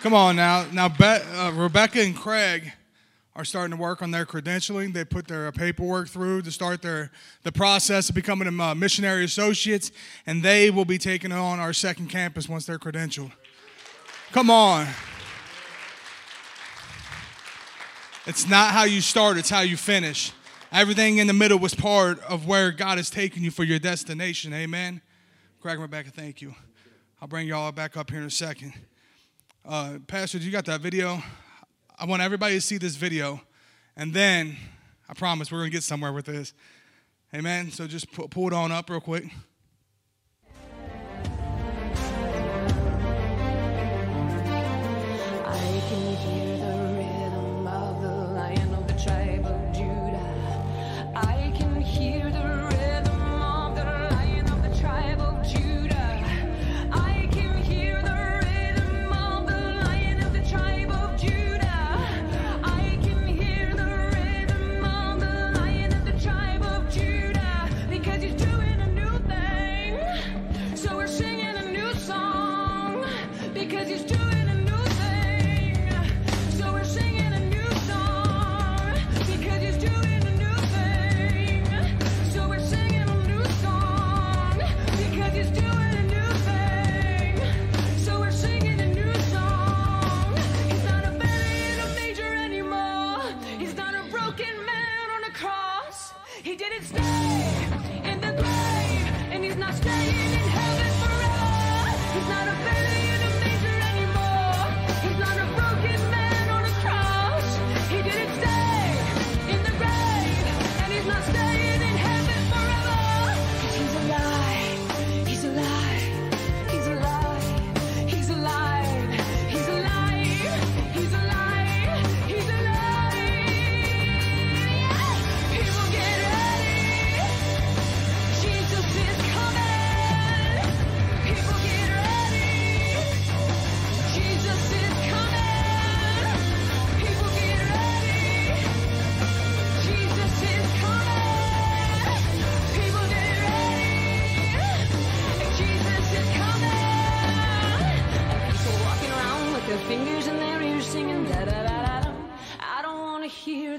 Come 0.00 0.14
on 0.14 0.36
now. 0.36 0.64
Now, 0.72 0.88
Be- 0.88 1.04
uh, 1.04 1.50
Rebecca 1.50 2.00
and 2.00 2.14
Craig 2.14 2.70
are 3.34 3.44
starting 3.44 3.76
to 3.76 3.82
work 3.82 4.00
on 4.00 4.12
their 4.12 4.24
credentialing. 4.24 4.92
They 4.92 5.04
put 5.04 5.26
their 5.26 5.50
paperwork 5.50 6.08
through 6.08 6.42
to 6.42 6.52
start 6.52 6.82
their 6.82 7.10
the 7.42 7.50
process 7.50 8.08
of 8.08 8.14
becoming 8.14 8.60
uh, 8.60 8.74
missionary 8.76 9.24
associates, 9.24 9.90
and 10.24 10.40
they 10.40 10.70
will 10.70 10.84
be 10.84 10.98
taking 10.98 11.32
on 11.32 11.58
our 11.58 11.72
second 11.72 12.10
campus 12.10 12.48
once 12.48 12.64
they're 12.64 12.78
credentialed. 12.78 13.32
Come 14.30 14.50
on. 14.50 14.86
It's 18.24 18.48
not 18.48 18.72
how 18.72 18.84
you 18.84 19.00
start, 19.00 19.36
it's 19.36 19.50
how 19.50 19.62
you 19.62 19.76
finish. 19.76 20.32
Everything 20.70 21.18
in 21.18 21.26
the 21.26 21.32
middle 21.32 21.58
was 21.58 21.74
part 21.74 22.20
of 22.20 22.46
where 22.46 22.70
God 22.70 22.98
has 22.98 23.10
taken 23.10 23.42
you 23.42 23.50
for 23.50 23.64
your 23.64 23.80
destination. 23.80 24.52
Amen. 24.52 25.00
Craig 25.60 25.74
and 25.74 25.82
Rebecca, 25.82 26.10
thank 26.10 26.40
you. 26.40 26.54
I'll 27.20 27.26
bring 27.26 27.48
y'all 27.48 27.72
back 27.72 27.96
up 27.96 28.10
here 28.10 28.20
in 28.20 28.26
a 28.26 28.30
second. 28.30 28.74
Uh, 29.68 29.98
Pastor, 30.06 30.38
you 30.38 30.50
got 30.50 30.64
that 30.64 30.80
video? 30.80 31.22
I 31.98 32.06
want 32.06 32.22
everybody 32.22 32.54
to 32.54 32.60
see 32.62 32.78
this 32.78 32.96
video, 32.96 33.38
and 33.98 34.14
then 34.14 34.56
I 35.10 35.12
promise 35.12 35.52
we're 35.52 35.58
going 35.58 35.70
to 35.70 35.76
get 35.76 35.82
somewhere 35.82 36.10
with 36.10 36.24
this. 36.24 36.54
Amen. 37.34 37.70
So 37.70 37.86
just 37.86 38.10
pull, 38.10 38.28
pull 38.28 38.46
it 38.46 38.54
on 38.54 38.72
up 38.72 38.88
real 38.88 39.02
quick. 39.02 39.24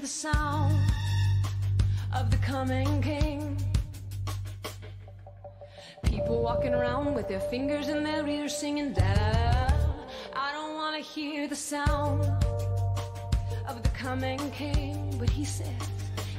The 0.00 0.06
sound 0.06 0.78
of 2.14 2.30
the 2.30 2.36
coming 2.38 3.02
King. 3.02 3.54
People 6.04 6.42
walking 6.42 6.72
around 6.72 7.12
with 7.12 7.28
their 7.28 7.40
fingers 7.40 7.88
in 7.88 8.02
their 8.02 8.26
ears 8.26 8.56
singing 8.56 8.94
da 8.94 9.12
da 9.12 9.32
da. 9.32 9.74
I 10.34 10.52
don't 10.52 10.74
want 10.74 10.96
to 10.96 11.02
hear 11.02 11.46
the 11.48 11.56
sound 11.56 12.22
of 13.68 13.82
the 13.82 13.90
coming 13.90 14.38
King, 14.52 15.16
but 15.18 15.28
he 15.28 15.44
says, 15.44 15.82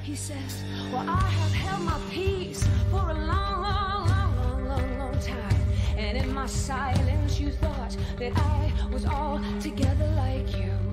he 0.01 0.15
says, 0.15 0.63
well 0.91 1.07
I 1.07 1.19
have 1.21 1.53
held 1.53 1.83
my 1.83 1.99
peace 2.09 2.67
for 2.89 3.11
a 3.11 3.13
long, 3.13 3.61
long, 3.61 4.07
long, 4.07 4.37
long, 4.37 4.67
long, 4.69 4.97
long 4.97 5.19
time, 5.19 5.61
and 5.97 6.17
in 6.17 6.33
my 6.33 6.47
silence 6.47 7.39
you 7.39 7.51
thought 7.51 7.95
that 8.17 8.35
I 8.35 8.73
was 8.91 9.05
all 9.05 9.39
together 9.61 10.07
like 10.15 10.57
you. 10.57 10.90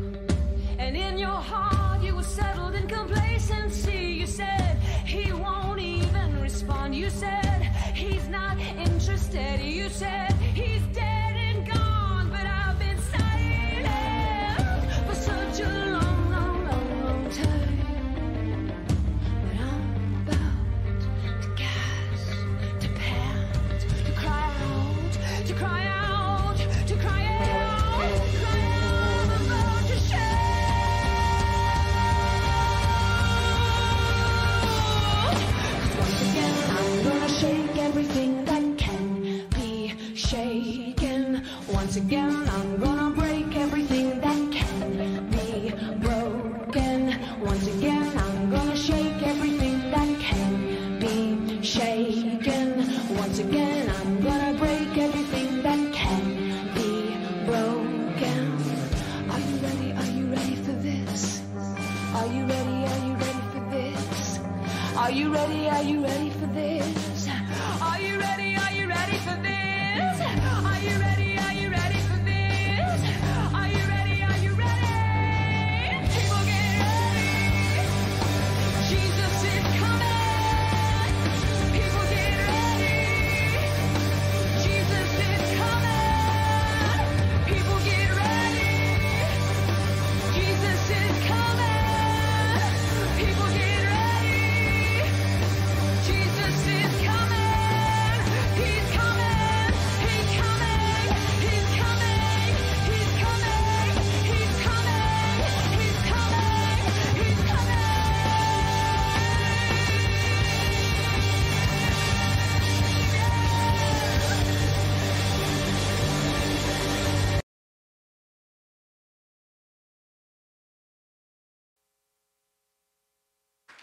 And 0.79 0.97
in 0.97 1.19
your 1.19 1.29
heart 1.51 2.03
you 2.03 2.15
were 2.15 2.23
settled 2.23 2.75
in 2.75 2.87
complacency. 2.87 4.13
You 4.21 4.27
said 4.27 4.77
he 5.05 5.33
won't 5.33 5.81
even 5.81 6.41
respond. 6.41 6.95
You 6.95 7.11
said 7.11 7.63
he's 7.95 8.29
not 8.29 8.57
interested. 8.79 9.61
You 9.61 9.89
said 9.89 10.38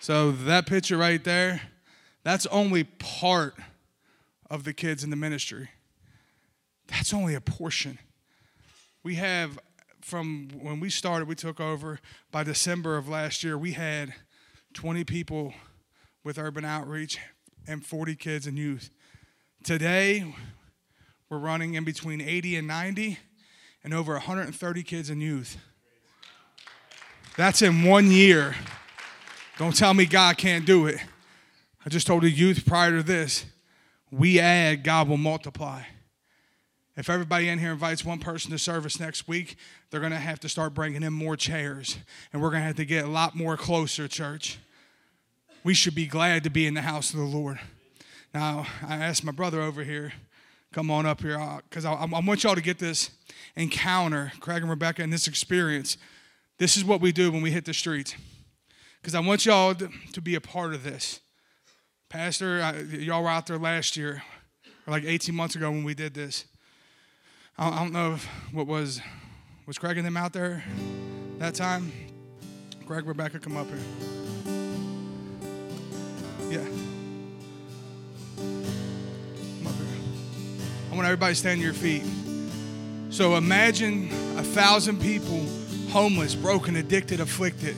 So 0.05 0.31
that 0.31 0.67
picture 0.67 0.97
right 0.97 1.23
there, 1.23 1.63
that's 2.23 2.45
only 2.51 2.83
part 2.83 3.55
of 4.51 4.63
the 4.63 4.71
kids 4.71 5.03
in 5.03 5.09
the 5.09 5.15
ministry. 5.15 5.71
That's 6.85 7.11
only 7.11 7.33
a 7.33 7.41
portion. 7.41 7.97
We 9.01 9.15
have, 9.15 9.57
from 10.01 10.49
when 10.61 10.79
we 10.79 10.91
started, 10.91 11.27
we 11.27 11.33
took 11.33 11.59
over 11.59 11.99
by 12.29 12.43
December 12.43 12.97
of 12.97 13.09
last 13.09 13.43
year, 13.43 13.57
we 13.57 13.71
had 13.71 14.13
20 14.75 15.03
people 15.05 15.55
with 16.23 16.37
urban 16.37 16.65
outreach 16.65 17.17
and 17.67 17.83
40 17.83 18.15
kids 18.15 18.45
and 18.45 18.59
youth. 18.59 18.91
Today, 19.63 20.35
we're 21.31 21.39
running 21.39 21.73
in 21.73 21.83
between 21.83 22.21
80 22.21 22.57
and 22.57 22.67
90 22.67 23.17
and 23.83 23.91
over 23.91 24.13
130 24.13 24.83
kids 24.83 25.09
and 25.09 25.19
youth. 25.19 25.57
That's 27.37 27.63
in 27.63 27.81
one 27.81 28.11
year. 28.11 28.53
Don't 29.57 29.75
tell 29.75 29.93
me 29.93 30.05
God 30.05 30.37
can't 30.37 30.65
do 30.65 30.85
it. 30.87 30.99
I 31.85 31.89
just 31.89 32.07
told 32.07 32.23
the 32.23 32.29
youth 32.29 32.65
prior 32.65 32.97
to 32.97 33.03
this 33.03 33.45
we 34.11 34.39
add, 34.39 34.83
God 34.83 35.09
will 35.09 35.17
multiply. 35.17 35.83
If 36.95 37.09
everybody 37.09 37.49
in 37.49 37.59
here 37.59 37.73
invites 37.73 38.05
one 38.05 38.19
person 38.19 38.51
to 38.51 38.57
service 38.57 38.99
next 38.99 39.27
week, 39.27 39.57
they're 39.89 39.99
going 39.99 40.13
to 40.13 40.17
have 40.17 40.39
to 40.41 40.49
start 40.49 40.73
bringing 40.73 41.03
in 41.03 41.11
more 41.11 41.35
chairs. 41.35 41.97
And 42.31 42.41
we're 42.41 42.51
going 42.51 42.61
to 42.61 42.67
have 42.67 42.77
to 42.77 42.85
get 42.85 43.03
a 43.03 43.09
lot 43.09 43.35
more 43.35 43.57
closer, 43.57 44.07
church. 44.07 44.57
We 45.63 45.73
should 45.73 45.95
be 45.95 46.05
glad 46.05 46.43
to 46.45 46.49
be 46.49 46.65
in 46.65 46.73
the 46.73 46.83
house 46.83 47.13
of 47.13 47.19
the 47.19 47.25
Lord. 47.25 47.59
Now, 48.33 48.67
I 48.87 48.95
asked 48.97 49.25
my 49.25 49.33
brother 49.33 49.61
over 49.61 49.83
here, 49.83 50.13
come 50.71 50.89
on 50.89 51.05
up 51.05 51.21
here, 51.21 51.39
uh, 51.39 51.59
because 51.69 51.83
I, 51.83 51.93
I 51.93 52.05
want 52.05 52.43
y'all 52.43 52.55
to 52.55 52.61
get 52.61 52.79
this 52.79 53.09
encounter, 53.55 54.31
Craig 54.39 54.61
and 54.61 54.69
Rebecca, 54.69 55.03
and 55.03 55.11
this 55.11 55.27
experience. 55.27 55.97
This 56.57 56.77
is 56.77 56.85
what 56.85 57.01
we 57.01 57.11
do 57.11 57.31
when 57.31 57.41
we 57.41 57.51
hit 57.51 57.65
the 57.65 57.73
streets. 57.73 58.15
Because 59.05 59.13
I 59.13 59.19
want 59.19 59.45
y'all 59.45 59.75
to, 59.75 60.19
be 60.19 60.33
a 60.33 60.41
part 60.41 60.73
of 60.73 60.83
this. 60.83 61.19
Pastor, 62.09 62.59
I, 62.63 62.79
y'all 62.79 63.21
were 63.21 63.29
out 63.29 63.45
there 63.45 63.59
last 63.59 63.95
year, 63.95 64.23
or 64.87 64.91
like 64.91 65.03
18 65.03 65.35
months 65.35 65.55
ago 65.55 65.69
when 65.69 65.83
we 65.83 65.93
did 65.93 66.15
this. 66.15 66.45
I, 67.55 67.69
I 67.69 67.83
don't 67.83 67.93
know 67.93 68.15
if, 68.15 68.25
what 68.51 68.65
was, 68.65 68.99
was 69.67 69.77
Craig 69.77 69.97
and 69.97 70.07
them 70.07 70.17
out 70.17 70.33
there 70.33 70.63
that 71.37 71.53
time? 71.53 71.91
Craig, 72.87 73.05
Rebecca, 73.05 73.37
come 73.37 73.57
up 73.57 73.67
here. 73.67 73.77
Yeah. 76.49 76.65
Come 78.37 79.67
up 79.67 79.75
here. 79.75 79.85
I 80.91 80.95
want 80.95 81.05
everybody 81.05 81.35
to 81.35 81.39
stand 81.39 81.61
your 81.61 81.73
feet. 81.73 82.01
So 83.11 83.35
imagine 83.35 84.09
a 84.39 84.43
thousand 84.43 84.99
people, 84.99 85.45
homeless, 85.91 86.33
broken, 86.33 86.75
addicted, 86.75 87.19
afflicted, 87.19 87.75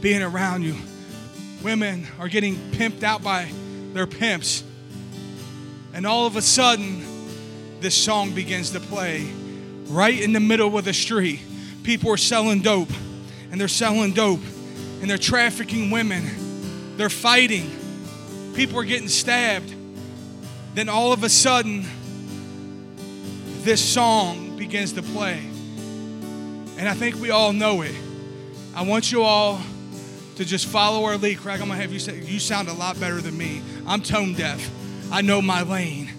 being 0.00 0.22
around 0.22 0.62
you. 0.62 0.76
Women 1.62 2.06
are 2.18 2.28
getting 2.28 2.56
pimped 2.72 3.02
out 3.02 3.22
by 3.22 3.50
their 3.92 4.06
pimps. 4.06 4.62
And 5.92 6.06
all 6.06 6.26
of 6.26 6.36
a 6.36 6.42
sudden, 6.42 7.02
this 7.80 7.94
song 7.94 8.32
begins 8.32 8.70
to 8.70 8.80
play 8.80 9.30
right 9.86 10.20
in 10.20 10.32
the 10.32 10.40
middle 10.40 10.76
of 10.78 10.84
the 10.84 10.92
street. 10.92 11.40
People 11.82 12.10
are 12.12 12.16
selling 12.16 12.60
dope, 12.60 12.90
and 13.50 13.60
they're 13.60 13.68
selling 13.68 14.12
dope, 14.12 14.42
and 15.00 15.10
they're 15.10 15.18
trafficking 15.18 15.90
women. 15.90 16.96
They're 16.96 17.10
fighting. 17.10 17.70
People 18.54 18.78
are 18.78 18.84
getting 18.84 19.08
stabbed. 19.08 19.74
Then 20.74 20.88
all 20.88 21.12
of 21.12 21.24
a 21.24 21.28
sudden, 21.28 21.86
this 23.62 23.84
song 23.84 24.56
begins 24.56 24.92
to 24.92 25.02
play. 25.02 25.38
And 26.76 26.88
I 26.88 26.94
think 26.94 27.16
we 27.16 27.30
all 27.30 27.52
know 27.52 27.82
it. 27.82 27.94
I 28.74 28.82
want 28.82 29.10
you 29.10 29.22
all 29.22 29.60
to 30.38 30.44
just 30.44 30.66
follow 30.66 31.04
our 31.04 31.16
lead. 31.16 31.36
Craig, 31.38 31.60
I'm 31.60 31.66
gonna 31.66 31.80
have 31.80 31.92
you 31.92 31.98
say, 31.98 32.20
you 32.20 32.38
sound 32.38 32.68
a 32.68 32.72
lot 32.72 32.98
better 33.00 33.20
than 33.20 33.36
me. 33.36 33.60
I'm 33.88 34.00
tone 34.00 34.34
deaf. 34.34 34.70
I 35.10 35.20
know 35.20 35.42
my 35.42 35.62
lane. 35.62 36.12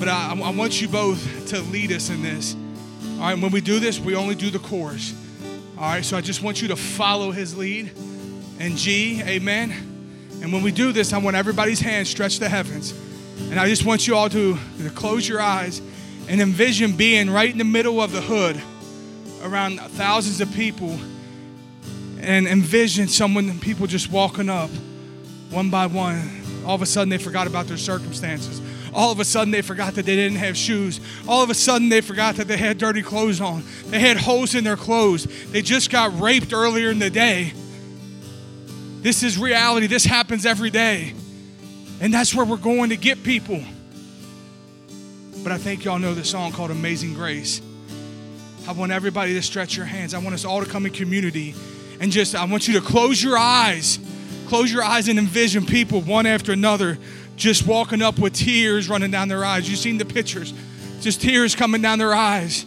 But 0.00 0.08
I, 0.08 0.36
I 0.36 0.50
want 0.50 0.82
you 0.82 0.88
both 0.88 1.46
to 1.50 1.60
lead 1.60 1.92
us 1.92 2.10
in 2.10 2.24
this. 2.24 2.56
All 3.14 3.20
right, 3.20 3.38
when 3.38 3.52
we 3.52 3.60
do 3.60 3.78
this, 3.78 4.00
we 4.00 4.16
only 4.16 4.34
do 4.34 4.50
the 4.50 4.58
chorus. 4.58 5.14
All 5.78 5.84
right, 5.84 6.04
so 6.04 6.16
I 6.16 6.22
just 6.22 6.42
want 6.42 6.60
you 6.60 6.66
to 6.68 6.76
follow 6.76 7.30
his 7.30 7.56
lead. 7.56 7.92
And 8.58 8.76
G, 8.76 9.22
amen. 9.22 9.70
And 10.42 10.52
when 10.52 10.64
we 10.64 10.72
do 10.72 10.90
this, 10.90 11.12
I 11.12 11.18
want 11.18 11.36
everybody's 11.36 11.78
hands 11.78 12.10
stretched 12.10 12.40
to 12.40 12.48
heavens. 12.48 12.94
And 13.42 13.60
I 13.60 13.68
just 13.68 13.84
want 13.84 14.08
you 14.08 14.16
all 14.16 14.28
to, 14.28 14.58
to 14.78 14.90
close 14.90 15.28
your 15.28 15.40
eyes 15.40 15.80
and 16.28 16.40
envision 16.40 16.96
being 16.96 17.30
right 17.30 17.52
in 17.52 17.58
the 17.58 17.64
middle 17.64 18.02
of 18.02 18.10
the 18.10 18.22
hood 18.22 18.60
around 19.44 19.78
thousands 19.78 20.40
of 20.40 20.52
people 20.52 20.98
and 22.26 22.48
envision 22.48 23.06
someone, 23.06 23.58
people 23.60 23.86
just 23.86 24.10
walking 24.10 24.50
up 24.50 24.68
one 25.50 25.70
by 25.70 25.86
one. 25.86 26.42
All 26.66 26.74
of 26.74 26.82
a 26.82 26.86
sudden, 26.86 27.08
they 27.08 27.18
forgot 27.18 27.46
about 27.46 27.68
their 27.68 27.76
circumstances. 27.76 28.60
All 28.92 29.12
of 29.12 29.20
a 29.20 29.24
sudden, 29.24 29.52
they 29.52 29.62
forgot 29.62 29.94
that 29.94 30.06
they 30.06 30.16
didn't 30.16 30.38
have 30.38 30.56
shoes. 30.56 31.00
All 31.28 31.44
of 31.44 31.50
a 31.50 31.54
sudden, 31.54 31.88
they 31.88 32.00
forgot 32.00 32.34
that 32.36 32.48
they 32.48 32.56
had 32.56 32.78
dirty 32.78 33.00
clothes 33.00 33.40
on. 33.40 33.62
They 33.86 34.00
had 34.00 34.16
holes 34.16 34.56
in 34.56 34.64
their 34.64 34.76
clothes. 34.76 35.28
They 35.52 35.62
just 35.62 35.88
got 35.88 36.18
raped 36.18 36.52
earlier 36.52 36.90
in 36.90 36.98
the 36.98 37.10
day. 37.10 37.52
This 39.02 39.22
is 39.22 39.38
reality. 39.38 39.86
This 39.86 40.04
happens 40.04 40.44
every 40.44 40.70
day. 40.70 41.14
And 42.00 42.12
that's 42.12 42.34
where 42.34 42.44
we're 42.44 42.56
going 42.56 42.90
to 42.90 42.96
get 42.96 43.22
people. 43.22 43.62
But 45.44 45.52
I 45.52 45.58
think 45.58 45.84
y'all 45.84 46.00
know 46.00 46.12
the 46.12 46.24
song 46.24 46.50
called 46.50 46.72
Amazing 46.72 47.14
Grace. 47.14 47.62
I 48.66 48.72
want 48.72 48.90
everybody 48.90 49.34
to 49.34 49.42
stretch 49.42 49.76
your 49.76 49.86
hands. 49.86 50.12
I 50.12 50.18
want 50.18 50.34
us 50.34 50.44
all 50.44 50.64
to 50.64 50.68
come 50.68 50.86
in 50.86 50.92
community 50.92 51.54
and 52.00 52.12
just, 52.12 52.34
I 52.34 52.44
want 52.44 52.68
you 52.68 52.74
to 52.74 52.80
close 52.80 53.22
your 53.22 53.38
eyes. 53.38 53.98
Close 54.48 54.72
your 54.72 54.84
eyes 54.84 55.08
and 55.08 55.18
envision 55.18 55.66
people 55.66 56.00
one 56.02 56.26
after 56.26 56.52
another 56.52 56.98
just 57.36 57.66
walking 57.66 58.00
up 58.02 58.18
with 58.18 58.32
tears 58.32 58.88
running 58.88 59.10
down 59.10 59.28
their 59.28 59.44
eyes. 59.44 59.68
You've 59.68 59.78
seen 59.78 59.98
the 59.98 60.04
pictures, 60.04 60.52
just 61.00 61.20
tears 61.20 61.54
coming 61.54 61.82
down 61.82 61.98
their 61.98 62.14
eyes. 62.14 62.64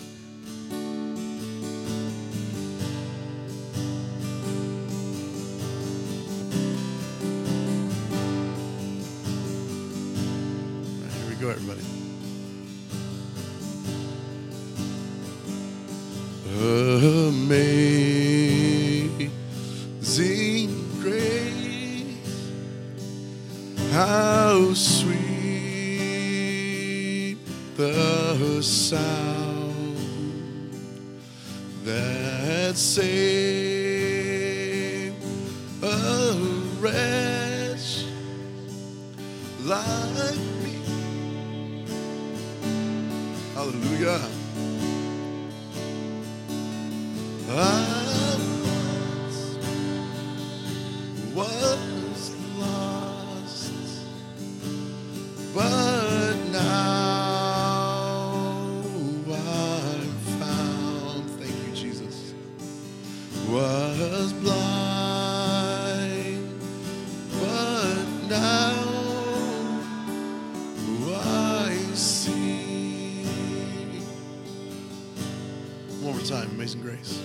Amazing 76.79 76.81
Grace. 76.81 77.19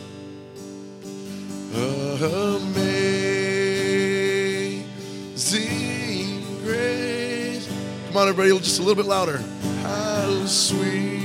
Amazing 5.37 6.45
Grace. 6.63 7.69
Come 8.09 8.17
on, 8.17 8.29
everybody, 8.29 8.59
just 8.59 8.79
a 8.81 8.83
little 8.83 8.97
bit 9.01 9.07
louder. 9.07 9.39
How 9.83 10.47
sweet 10.47 11.23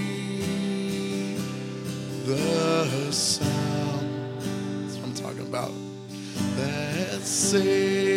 the 2.26 3.12
sound. 3.12 4.39
That's 4.84 4.98
what 4.98 5.06
I'm 5.06 5.15
talking 5.15 5.48
about. 5.48 5.72
That 6.56 7.22
saved 7.22 8.09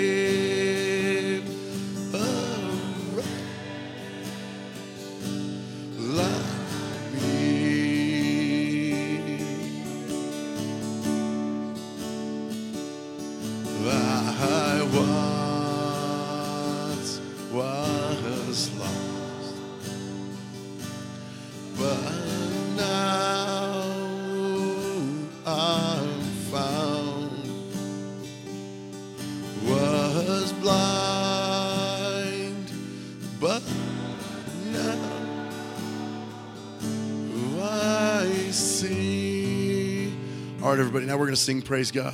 everybody, 40.82 41.06
now 41.06 41.16
we're 41.16 41.26
going 41.26 41.30
to 41.30 41.40
sing 41.40 41.62
Praise 41.62 41.92
God. 41.92 42.12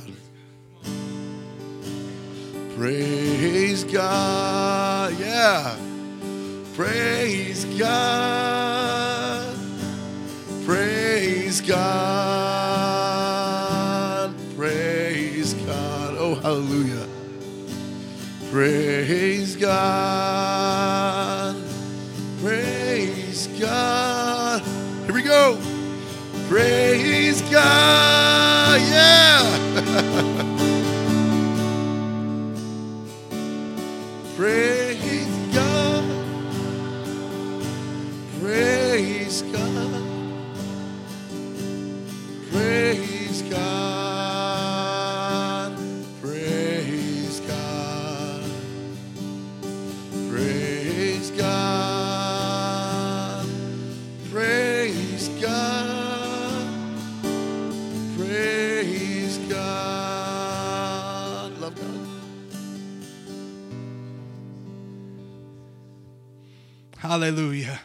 Hallelujah. 67.19 67.81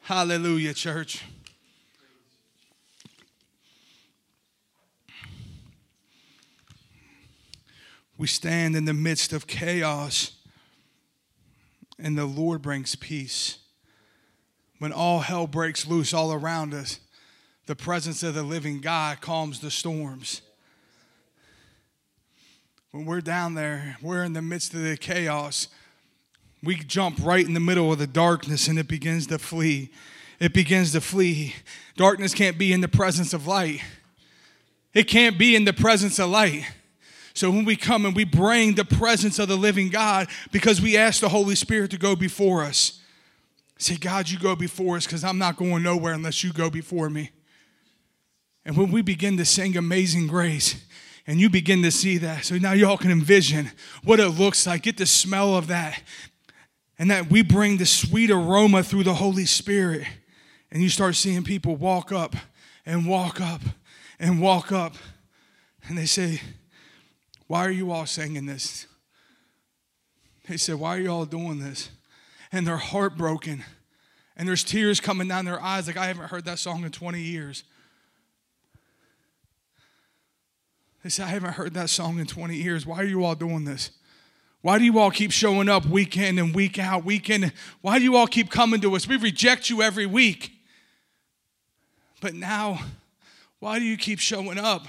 Hallelujah, 0.00 0.72
church. 0.72 1.22
We 8.16 8.26
stand 8.26 8.74
in 8.74 8.86
the 8.86 8.94
midst 8.94 9.34
of 9.34 9.46
chaos, 9.46 10.32
and 11.98 12.16
the 12.16 12.24
Lord 12.24 12.62
brings 12.62 12.94
peace. 12.96 13.58
When 14.78 14.92
all 14.92 15.18
hell 15.18 15.46
breaks 15.46 15.86
loose 15.86 16.14
all 16.14 16.32
around 16.32 16.72
us, 16.72 17.00
the 17.66 17.76
presence 17.76 18.22
of 18.22 18.32
the 18.32 18.42
living 18.42 18.80
God 18.80 19.20
calms 19.20 19.60
the 19.60 19.70
storms. 19.70 20.40
When 22.92 23.04
we're 23.04 23.20
down 23.20 23.52
there, 23.56 23.98
we're 24.00 24.24
in 24.24 24.32
the 24.32 24.40
midst 24.40 24.72
of 24.72 24.80
the 24.80 24.96
chaos 24.96 25.68
we 26.62 26.76
jump 26.76 27.18
right 27.22 27.44
in 27.44 27.54
the 27.54 27.60
middle 27.60 27.92
of 27.92 27.98
the 27.98 28.06
darkness 28.06 28.68
and 28.68 28.78
it 28.78 28.88
begins 28.88 29.26
to 29.28 29.38
flee. 29.38 29.90
It 30.38 30.52
begins 30.52 30.92
to 30.92 31.00
flee. 31.00 31.54
Darkness 31.96 32.34
can't 32.34 32.58
be 32.58 32.72
in 32.72 32.80
the 32.80 32.88
presence 32.88 33.32
of 33.32 33.46
light. 33.46 33.80
It 34.94 35.04
can't 35.04 35.38
be 35.38 35.56
in 35.56 35.64
the 35.64 35.72
presence 35.72 36.18
of 36.18 36.30
light. 36.30 36.66
So 37.34 37.50
when 37.50 37.64
we 37.64 37.76
come 37.76 38.04
and 38.04 38.14
we 38.14 38.24
bring 38.24 38.74
the 38.74 38.84
presence 38.84 39.38
of 39.38 39.48
the 39.48 39.56
living 39.56 39.88
God 39.88 40.28
because 40.50 40.80
we 40.80 40.96
ask 40.96 41.20
the 41.20 41.30
Holy 41.30 41.54
Spirit 41.54 41.90
to 41.92 41.98
go 41.98 42.14
before 42.14 42.62
us. 42.62 43.00
Say, 43.78 43.96
God, 43.96 44.28
you 44.28 44.38
go 44.38 44.54
before 44.54 44.96
us 44.96 45.06
because 45.06 45.24
I'm 45.24 45.38
not 45.38 45.56
going 45.56 45.82
nowhere 45.82 46.12
unless 46.12 46.44
you 46.44 46.52
go 46.52 46.70
before 46.70 47.10
me. 47.10 47.30
And 48.64 48.76
when 48.76 48.92
we 48.92 49.02
begin 49.02 49.36
to 49.38 49.44
sing 49.44 49.76
Amazing 49.76 50.28
Grace, 50.28 50.84
and 51.26 51.40
you 51.40 51.48
begin 51.48 51.82
to 51.82 51.90
see 51.90 52.18
that, 52.18 52.44
so 52.44 52.56
now 52.56 52.72
y'all 52.72 52.96
can 52.96 53.10
envision 53.10 53.70
what 54.02 54.18
it 54.18 54.28
looks 54.28 54.66
like, 54.66 54.82
get 54.82 54.96
the 54.96 55.06
smell 55.06 55.56
of 55.56 55.68
that, 55.68 56.02
and 56.98 57.10
that 57.10 57.30
we 57.30 57.42
bring 57.42 57.78
the 57.78 57.86
sweet 57.86 58.30
aroma 58.30 58.82
through 58.82 59.04
the 59.04 59.14
Holy 59.14 59.46
Spirit. 59.46 60.06
And 60.70 60.82
you 60.82 60.88
start 60.88 61.16
seeing 61.16 61.42
people 61.42 61.76
walk 61.76 62.12
up 62.12 62.34
and 62.86 63.06
walk 63.06 63.40
up 63.40 63.60
and 64.18 64.40
walk 64.40 64.72
up. 64.72 64.94
And 65.88 65.98
they 65.98 66.06
say, 66.06 66.40
Why 67.46 67.66
are 67.66 67.70
you 67.70 67.92
all 67.92 68.06
singing 68.06 68.46
this? 68.46 68.86
They 70.48 70.56
said, 70.56 70.76
Why 70.76 70.96
are 70.96 71.00
you 71.00 71.10
all 71.10 71.24
doing 71.24 71.58
this? 71.58 71.90
And 72.50 72.66
they're 72.66 72.76
heartbroken. 72.76 73.64
And 74.36 74.48
there's 74.48 74.64
tears 74.64 75.00
coming 75.00 75.28
down 75.28 75.44
their 75.44 75.60
eyes, 75.60 75.86
like 75.86 75.96
I 75.96 76.06
haven't 76.06 76.28
heard 76.28 76.44
that 76.46 76.58
song 76.58 76.84
in 76.84 76.90
20 76.90 77.20
years. 77.20 77.64
They 81.02 81.10
said, 81.10 81.26
I 81.26 81.30
haven't 81.30 81.54
heard 81.54 81.74
that 81.74 81.90
song 81.90 82.18
in 82.18 82.26
20 82.26 82.56
years. 82.56 82.86
Why 82.86 82.98
are 82.98 83.04
you 83.04 83.24
all 83.24 83.34
doing 83.34 83.64
this? 83.64 83.90
Why 84.62 84.78
do 84.78 84.84
you 84.84 85.00
all 85.00 85.10
keep 85.10 85.32
showing 85.32 85.68
up 85.68 85.84
week 85.86 86.16
in 86.16 86.38
and 86.38 86.54
week 86.54 86.78
out, 86.78 87.04
week 87.04 87.28
in? 87.28 87.52
Why 87.80 87.98
do 87.98 88.04
you 88.04 88.16
all 88.16 88.28
keep 88.28 88.48
coming 88.48 88.80
to 88.80 88.94
us? 88.94 89.08
We 89.08 89.16
reject 89.16 89.68
you 89.68 89.82
every 89.82 90.06
week. 90.06 90.52
But 92.20 92.34
now, 92.34 92.80
why 93.58 93.80
do 93.80 93.84
you 93.84 93.96
keep 93.96 94.20
showing 94.20 94.58
up? 94.58 94.86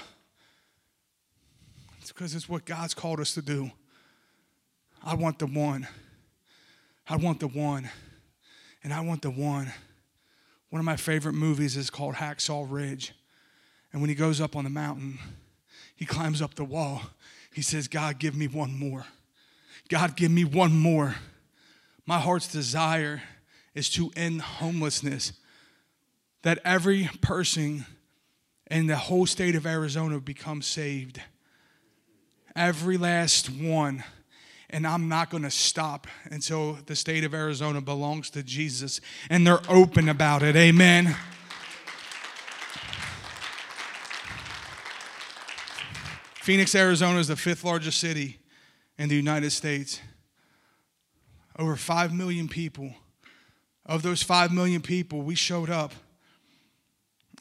It's 1.99 2.11
because 2.11 2.35
it's 2.35 2.47
what 2.47 2.65
God's 2.65 2.93
called 2.93 3.19
us 3.19 3.33
to 3.33 3.41
do. 3.41 3.71
I 5.03 5.15
want 5.15 5.39
the 5.39 5.47
one. 5.47 5.87
I 7.09 7.15
want 7.15 7.39
the 7.39 7.47
one. 7.47 7.89
And 8.83 8.93
I 8.93 9.01
want 9.01 9.23
the 9.23 9.31
one. 9.31 9.73
One 10.69 10.79
of 10.79 10.85
my 10.85 10.97
favorite 10.97 11.33
movies 11.33 11.75
is 11.75 11.89
called 11.89 12.15
Hacksaw 12.15 12.67
Ridge. 12.69 13.13
And 13.91 14.01
when 14.01 14.09
he 14.09 14.15
goes 14.15 14.39
up 14.39 14.55
on 14.55 14.65
the 14.65 14.69
mountain, 14.69 15.17
he 15.95 16.05
climbs 16.05 16.43
up 16.43 16.53
the 16.53 16.63
wall. 16.63 17.01
He 17.53 17.63
says, 17.63 17.87
God, 17.87 18.19
give 18.19 18.35
me 18.35 18.47
one 18.47 18.77
more. 18.77 19.05
God, 19.89 20.15
give 20.15 20.31
me 20.31 20.43
one 20.43 20.75
more. 20.77 21.15
My 22.05 22.19
heart's 22.19 22.47
desire 22.47 23.21
is 23.75 23.89
to 23.91 24.11
end 24.15 24.41
homelessness, 24.41 25.33
that 26.43 26.59
every 26.63 27.09
person 27.21 27.85
in 28.69 28.87
the 28.87 28.95
whole 28.95 29.25
state 29.25 29.55
of 29.55 29.65
Arizona 29.65 30.19
become 30.19 30.61
saved. 30.61 31.21
Every 32.55 32.97
last 32.97 33.49
one. 33.49 34.03
And 34.69 34.87
I'm 34.87 35.07
not 35.07 35.29
going 35.29 35.43
to 35.43 35.51
stop 35.51 36.07
until 36.25 36.79
the 36.87 36.95
state 36.95 37.23
of 37.23 37.33
Arizona 37.33 37.79
belongs 37.79 38.31
to 38.31 38.41
Jesus 38.41 38.99
and 39.29 39.45
they're 39.45 39.61
open 39.69 40.09
about 40.09 40.41
it. 40.41 40.55
Amen. 40.55 41.15
Phoenix, 46.41 46.73
Arizona 46.75 47.19
is 47.19 47.27
the 47.27 47.35
fifth 47.35 47.63
largest 47.63 47.99
city 47.99 48.39
in 49.03 49.09
the 49.09 49.15
United 49.17 49.51
States. 49.51 49.99
Over 51.59 51.75
5 51.75 52.13
million 52.13 52.47
people. 52.47 52.95
Of 53.85 54.01
those 54.01 54.23
5 54.23 54.53
million 54.53 54.81
people, 54.81 55.23
we 55.23 55.35
showed 55.35 55.69
up 55.69 55.91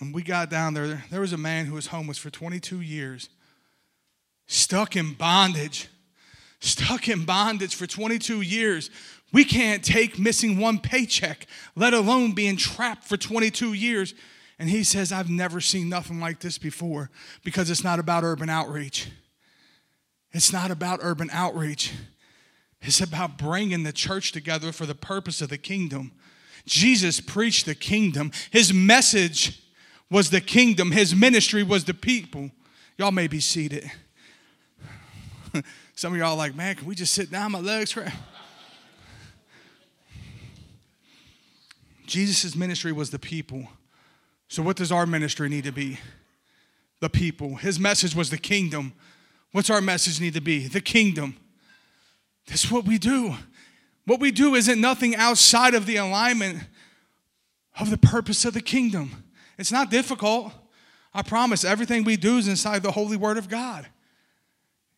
and 0.00 0.12
we 0.12 0.24
got 0.24 0.50
down 0.50 0.74
there. 0.74 1.04
There 1.08 1.20
was 1.20 1.32
a 1.32 1.38
man 1.38 1.66
who 1.66 1.74
was 1.74 1.86
homeless 1.86 2.18
for 2.18 2.30
22 2.30 2.80
years, 2.80 3.28
stuck 4.48 4.96
in 4.96 5.14
bondage, 5.14 5.86
stuck 6.58 7.08
in 7.08 7.24
bondage 7.24 7.76
for 7.76 7.86
22 7.86 8.40
years. 8.40 8.90
We 9.32 9.44
can't 9.44 9.84
take 9.84 10.18
missing 10.18 10.58
one 10.58 10.80
paycheck, 10.80 11.46
let 11.76 11.94
alone 11.94 12.32
being 12.32 12.56
trapped 12.56 13.04
for 13.04 13.16
22 13.16 13.72
years. 13.72 14.14
And 14.58 14.68
he 14.68 14.82
says, 14.82 15.12
I've 15.12 15.30
never 15.30 15.60
seen 15.60 15.88
nothing 15.88 16.18
like 16.18 16.40
this 16.40 16.58
before 16.58 17.08
because 17.44 17.70
it's 17.70 17.84
not 17.84 18.00
about 18.00 18.24
urban 18.24 18.50
outreach. 18.50 19.12
It's 20.32 20.52
not 20.52 20.70
about 20.70 21.00
urban 21.02 21.28
outreach. 21.30 21.92
It's 22.80 23.00
about 23.00 23.38
bringing 23.38 23.82
the 23.82 23.92
church 23.92 24.32
together 24.32 24.72
for 24.72 24.86
the 24.86 24.94
purpose 24.94 25.40
of 25.40 25.48
the 25.48 25.58
kingdom. 25.58 26.12
Jesus 26.66 27.20
preached 27.20 27.66
the 27.66 27.74
kingdom. 27.74 28.32
His 28.50 28.72
message 28.72 29.62
was 30.10 30.30
the 30.30 30.40
kingdom. 30.40 30.90
His 30.90 31.14
ministry 31.14 31.62
was 31.62 31.84
the 31.84 31.94
people. 31.94 32.50
Y'all 32.98 33.12
may 33.12 33.26
be 33.26 33.40
seated. 33.40 33.90
Some 35.94 36.12
of 36.12 36.18
y'all 36.18 36.36
like, 36.36 36.54
man, 36.54 36.76
can 36.76 36.86
we 36.86 36.94
just 36.94 37.12
sit 37.12 37.30
down? 37.30 37.52
My 37.52 37.60
legs 37.60 37.92
cramp. 37.92 38.14
Jesus' 42.06 42.54
ministry 42.54 42.92
was 42.92 43.10
the 43.10 43.18
people. 43.18 43.68
So, 44.48 44.62
what 44.62 44.76
does 44.76 44.92
our 44.92 45.06
ministry 45.06 45.48
need 45.48 45.64
to 45.64 45.72
be? 45.72 45.98
The 47.00 47.08
people. 47.08 47.56
His 47.56 47.80
message 47.80 48.14
was 48.14 48.28
the 48.28 48.38
kingdom. 48.38 48.92
What's 49.52 49.70
our 49.70 49.80
message 49.80 50.20
need 50.20 50.34
to 50.34 50.40
be? 50.40 50.66
The 50.66 50.80
kingdom. 50.80 51.36
That's 52.46 52.70
what 52.70 52.84
we 52.84 52.98
do. 52.98 53.34
What 54.04 54.18
we 54.18 54.32
do 54.32 54.54
isn't 54.54 54.80
nothing 54.80 55.14
outside 55.14 55.74
of 55.74 55.86
the 55.86 55.96
alignment 55.96 56.58
of 57.78 57.90
the 57.90 57.98
purpose 57.98 58.44
of 58.44 58.54
the 58.54 58.60
kingdom. 58.60 59.24
It's 59.58 59.70
not 59.70 59.90
difficult. 59.90 60.52
I 61.14 61.22
promise 61.22 61.64
everything 61.64 62.04
we 62.04 62.16
do 62.16 62.38
is 62.38 62.48
inside 62.48 62.82
the 62.82 62.92
holy 62.92 63.16
word 63.16 63.36
of 63.38 63.48
God. 63.48 63.86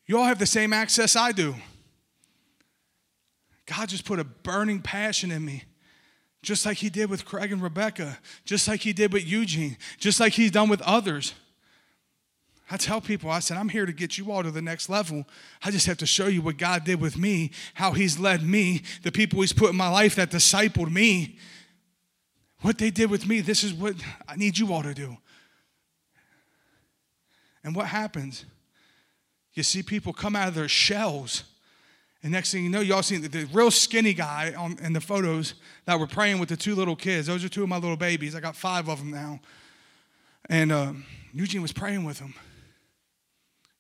You 0.07 0.19
all 0.19 0.25
have 0.25 0.39
the 0.39 0.47
same 0.47 0.73
access 0.73 1.17
I 1.17 1.33
do. 1.33 1.55
God 3.67 3.89
just 3.89 4.05
put 4.05 4.19
a 4.19 4.25
burning 4.25 4.81
passion 4.81 5.31
in 5.31 5.45
me, 5.45 5.65
just 6.43 6.67
like 6.67 6.79
He 6.79 6.91
did 6.91 7.09
with 7.11 7.25
Craig 7.25 7.51
and 7.51 7.63
Rebecca, 7.63 8.19
just 8.45 8.69
like 8.69 8.83
He 8.83 8.93
did 8.93 9.13
with 9.13 9.27
Eugene, 9.27 9.77
just 9.99 10.21
like 10.21 10.35
He's 10.35 10.51
done 10.51 10.69
with 10.69 10.83
others. 10.83 11.35
I 12.71 12.79
tell 12.79 13.01
people, 13.01 13.31
I 13.31 13.41
said, 13.41 13.59
I'm 13.59 13.69
here 13.69 13.85
to 13.85 13.93
get 13.93 14.17
you 14.17 14.33
all 14.33 14.43
to 14.43 14.51
the 14.51 14.63
next 14.63 14.89
level. 14.89 15.27
I 15.63 15.71
just 15.71 15.87
have 15.87 15.99
to 15.99 16.07
show 16.07 16.29
you 16.29 16.41
what 16.41 16.57
God 16.57 16.85
did 16.85 17.01
with 17.01 17.19
me, 17.19 17.51
how 17.75 17.93
He's 17.93 18.19
led 18.19 18.43
me, 18.43 18.83
the 19.03 19.13
people 19.13 19.41
He's 19.43 19.53
put 19.53 19.71
in 19.71 19.77
my 19.77 19.89
life 19.89 20.15
that 20.17 20.31
discipled 20.31 20.91
me. 20.91 21.39
What 22.63 22.79
they 22.79 22.91
did 22.91 23.11
with 23.11 23.27
me, 23.27 23.43
this 23.43 23.63
is 23.63 23.75
what 23.75 23.97
I 24.27 24.37
need 24.37 24.57
you 24.57 24.73
all 24.73 24.83
to 24.83 24.95
do. 24.95 25.19
And 27.63 27.77
what 27.77 27.87
happens? 27.87 28.47
You 29.53 29.63
see 29.63 29.83
people 29.83 30.15
come 30.15 30.35
out 30.35 30.49
of 30.49 30.55
their 30.55 30.69
shells. 30.69 31.45
And 32.23 32.33
next 32.33 32.53
thing 32.53 32.65
you 32.65 32.71
know, 32.71 32.81
y'all 32.81 33.03
seen 33.03 33.21
the, 33.21 33.29
the 33.29 33.45
real 33.53 33.71
skinny 33.71 34.15
guy 34.15 34.55
on, 34.57 34.79
in 34.83 34.95
the 34.95 35.01
photos 35.01 35.55
that 35.85 36.01
were 36.01 36.07
praying 36.07 36.39
with 36.39 36.49
the 36.49 36.57
two 36.57 36.75
little 36.75 36.97
kids. 36.97 37.27
Those 37.27 37.45
are 37.45 37.51
two 37.51 37.63
of 37.63 37.69
my 37.69 37.77
little 37.77 37.99
babies. 37.99 38.35
I 38.35 38.41
got 38.41 38.57
five 38.57 38.89
of 38.89 38.99
them 38.99 39.11
now. 39.11 39.41
And 40.49 40.73
um, 40.73 41.05
Eugene 41.35 41.61
was 41.61 41.73
praying 41.73 42.05
with 42.05 42.19
them. 42.19 42.35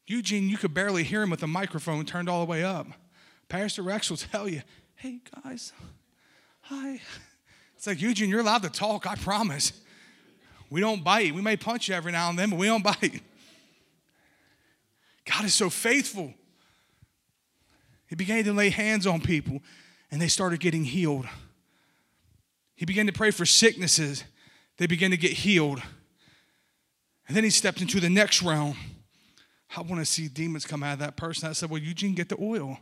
Eugene, 0.06 0.48
you 0.48 0.58
could 0.58 0.74
barely 0.74 1.02
hear 1.02 1.22
him 1.22 1.30
with 1.30 1.40
the 1.40 1.46
microphone 1.46 2.04
turned 2.04 2.28
all 2.28 2.44
the 2.44 2.50
way 2.50 2.62
up. 2.62 2.86
Pastor 3.48 3.82
Rex 3.82 4.10
will 4.10 4.16
tell 4.16 4.48
you, 4.48 4.62
hey 4.96 5.20
guys, 5.42 5.72
hi. 6.62 7.00
It's 7.76 7.86
like, 7.86 8.00
Eugene, 8.00 8.28
you're 8.28 8.40
allowed 8.40 8.62
to 8.62 8.70
talk, 8.70 9.06
I 9.06 9.14
promise. 9.14 9.72
We 10.70 10.80
don't 10.80 11.04
bite. 11.04 11.34
We 11.34 11.42
may 11.42 11.56
punch 11.56 11.88
you 11.88 11.94
every 11.94 12.12
now 12.12 12.30
and 12.30 12.38
then, 12.38 12.50
but 12.50 12.58
we 12.58 12.66
don't 12.66 12.82
bite. 12.82 13.22
God 15.24 15.44
is 15.44 15.54
so 15.54 15.70
faithful. 15.70 16.34
He 18.08 18.16
began 18.16 18.44
to 18.44 18.52
lay 18.52 18.70
hands 18.70 19.06
on 19.06 19.20
people 19.20 19.60
and 20.10 20.20
they 20.20 20.28
started 20.28 20.60
getting 20.60 20.84
healed. 20.84 21.26
He 22.74 22.84
began 22.84 23.06
to 23.06 23.12
pray 23.12 23.30
for 23.30 23.46
sicknesses, 23.46 24.24
they 24.76 24.86
began 24.86 25.10
to 25.10 25.16
get 25.16 25.32
healed. 25.32 25.80
And 27.26 27.36
then 27.36 27.44
he 27.44 27.50
stepped 27.50 27.80
into 27.80 28.00
the 28.00 28.10
next 28.10 28.42
realm. 28.42 28.76
I 29.76 29.82
want 29.82 30.00
to 30.00 30.06
see 30.06 30.28
demons 30.28 30.64
come 30.66 30.82
out 30.82 30.94
of 30.94 30.98
that 31.00 31.16
person. 31.16 31.48
I 31.48 31.52
said, 31.52 31.70
Well, 31.70 31.80
Eugene, 31.80 32.14
get 32.14 32.28
the 32.28 32.36
oil. 32.40 32.78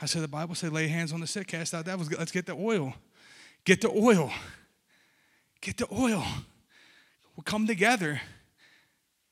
I 0.00 0.06
said, 0.06 0.22
The 0.22 0.28
Bible 0.28 0.54
said, 0.54 0.72
lay 0.72 0.88
hands 0.88 1.12
on 1.12 1.20
the 1.20 1.26
sick, 1.26 1.48
cast 1.48 1.74
out 1.74 1.84
devils. 1.84 2.10
Let's 2.12 2.32
get 2.32 2.46
the 2.46 2.54
oil. 2.54 2.94
Get 3.64 3.80
the 3.80 3.90
oil. 3.90 4.30
Get 5.60 5.78
the 5.78 5.86
oil. 5.92 6.24
We'll 7.36 7.44
come 7.44 7.66
together. 7.66 8.20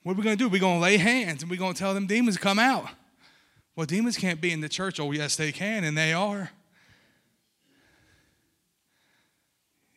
What 0.02 0.12
are 0.12 0.16
we 0.16 0.22
going 0.22 0.36
to 0.36 0.44
do? 0.44 0.48
We're 0.48 0.60
going 0.60 0.78
to 0.78 0.82
lay 0.82 0.96
hands 0.98 1.42
and 1.42 1.50
we're 1.50 1.58
going 1.58 1.74
to 1.74 1.78
tell 1.78 1.94
them 1.94 2.06
demons 2.06 2.36
come 2.36 2.58
out. 2.58 2.88
Well, 3.76 3.86
demons 3.86 4.16
can't 4.16 4.40
be 4.40 4.52
in 4.52 4.60
the 4.60 4.68
church. 4.68 5.00
Oh, 5.00 5.10
yes, 5.12 5.36
they 5.36 5.50
can, 5.50 5.82
and 5.82 5.96
they 5.96 6.12
are. 6.12 6.50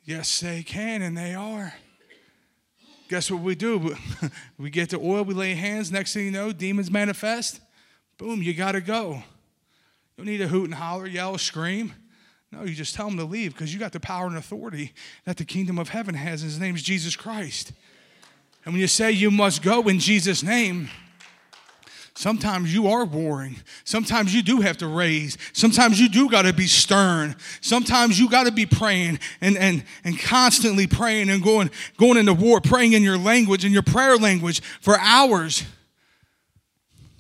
Yes, 0.04 0.40
they 0.40 0.64
can, 0.64 1.02
and 1.02 1.18
they 1.18 1.36
are. 1.36 1.74
Guess 3.08 3.32
what 3.32 3.42
we 3.42 3.56
do? 3.56 3.96
We 4.58 4.70
get 4.70 4.90
the 4.90 4.98
oil, 4.98 5.24
we 5.24 5.34
lay 5.34 5.54
hands. 5.54 5.92
Next 5.92 6.14
thing 6.14 6.26
you 6.26 6.32
know, 6.32 6.52
demons 6.52 6.90
manifest. 6.90 7.62
Boom, 8.18 8.42
you 8.42 8.54
got 8.54 8.72
to 8.72 8.82
go. 8.82 9.14
You 9.14 9.24
don't 10.18 10.26
need 10.26 10.38
to 10.40 10.48
hoot 10.48 10.66
and 10.66 10.74
holler, 10.74 11.06
yell, 11.06 11.38
scream. 11.38 11.94
No, 12.52 12.64
you 12.64 12.74
just 12.74 12.96
tell 12.96 13.08
them 13.08 13.18
to 13.18 13.24
leave 13.24 13.54
because 13.54 13.74
you 13.74 13.80
got 13.80 13.92
the 13.92 14.00
power 14.00 14.26
and 14.26 14.36
authority 14.36 14.94
that 15.26 15.38
the 15.38 15.46
kingdom 15.46 15.78
of 15.78 15.90
heaven 15.90 16.16
has. 16.16 16.42
In 16.42 16.50
his 16.50 16.60
name 16.60 16.76
is 16.76 16.82
Jesus 16.82 17.16
Christ. 17.16 17.72
And 18.66 18.74
when 18.74 18.82
you 18.82 18.88
say 18.88 19.12
you 19.12 19.30
must 19.30 19.62
go 19.62 19.88
in 19.88 20.00
Jesus' 20.00 20.44
name, 20.44 20.90
Sometimes 22.18 22.74
you 22.74 22.88
are 22.88 23.06
warring. 23.06 23.58
Sometimes 23.84 24.34
you 24.34 24.42
do 24.42 24.62
have 24.62 24.78
to 24.78 24.88
raise. 24.88 25.38
Sometimes 25.54 26.02
you 26.02 26.10
do 26.10 26.28
got 26.32 26.46
to 26.46 26.52
be 26.52 26.66
stern. 26.66 27.36
Sometimes 27.62 28.20
you 28.20 28.28
got 28.28 28.46
to 28.46 28.52
be 28.52 28.66
praying 28.66 29.20
and, 29.40 29.56
and, 29.56 29.84
and 30.04 30.18
constantly 30.20 30.88
praying 30.88 31.30
and 31.30 31.44
going, 31.44 31.70
going 31.96 32.18
into 32.18 32.34
war, 32.34 32.60
praying 32.60 32.94
in 32.94 33.04
your 33.04 33.20
language, 33.20 33.64
in 33.64 33.72
your 33.72 33.84
prayer 33.84 34.18
language 34.18 34.64
for 34.82 34.98
hours. 35.00 35.64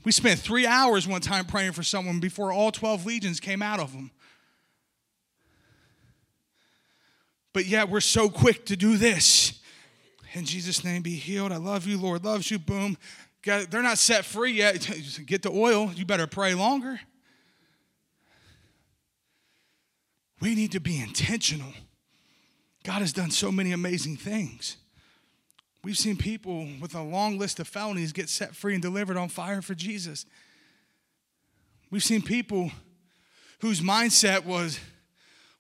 We 0.04 0.12
spent 0.12 0.40
three 0.40 0.66
hours 0.66 1.08
one 1.08 1.22
time 1.22 1.46
praying 1.46 1.74
for 1.74 1.84
someone 1.84 2.20
before 2.20 2.52
all 2.52 2.72
12 2.72 3.06
legions 3.06 3.40
came 3.40 3.62
out 3.62 3.80
of 3.80 3.94
them. 3.94 4.10
But 7.54 7.68
yet 7.68 7.88
we're 7.88 8.00
so 8.00 8.30
quick 8.30 8.66
to 8.66 8.76
do 8.76 8.98
this. 8.98 9.62
In 10.34 10.44
Jesus' 10.44 10.84
name, 10.84 11.04
be 11.04 11.16
healed. 11.16 11.52
I 11.52 11.58
love 11.58 11.86
you, 11.86 12.00
Lord 12.00 12.26
loves 12.26 12.50
you. 12.50 12.58
Boom. 12.58 12.98
They're 13.44 13.84
not 13.84 13.98
set 13.98 14.26
free 14.26 14.54
yet. 14.54 14.90
Get 15.26 15.42
the 15.42 15.52
oil. 15.52 15.92
You 15.94 16.06
better 16.06 16.28
pray 16.28 16.54
longer. 16.54 17.00
We 20.40 20.54
need 20.54 20.72
to 20.74 20.80
be 20.80 21.00
intentional. 21.00 21.74
God 22.84 23.00
has 23.00 23.12
done 23.12 23.32
so 23.32 23.52
many 23.52 23.72
amazing 23.72 24.18
things. 24.18 24.78
We've 25.84 25.98
seen 25.98 26.18
people 26.18 26.68
with 26.80 26.96
a 26.96 27.02
long 27.02 27.38
list 27.38 27.60
of 27.60 27.68
felonies 27.68 28.12
get 28.12 28.30
set 28.30 28.56
free 28.56 28.74
and 28.74 28.82
delivered 28.82 29.18
on 29.18 29.30
fire 29.30 29.62
for 29.62 29.74
Jesus. 29.74 30.26
We've 31.90 32.04
seen 32.04 32.22
people 32.22 32.72
whose 33.60 33.82
mindset 33.82 34.46
was, 34.46 34.80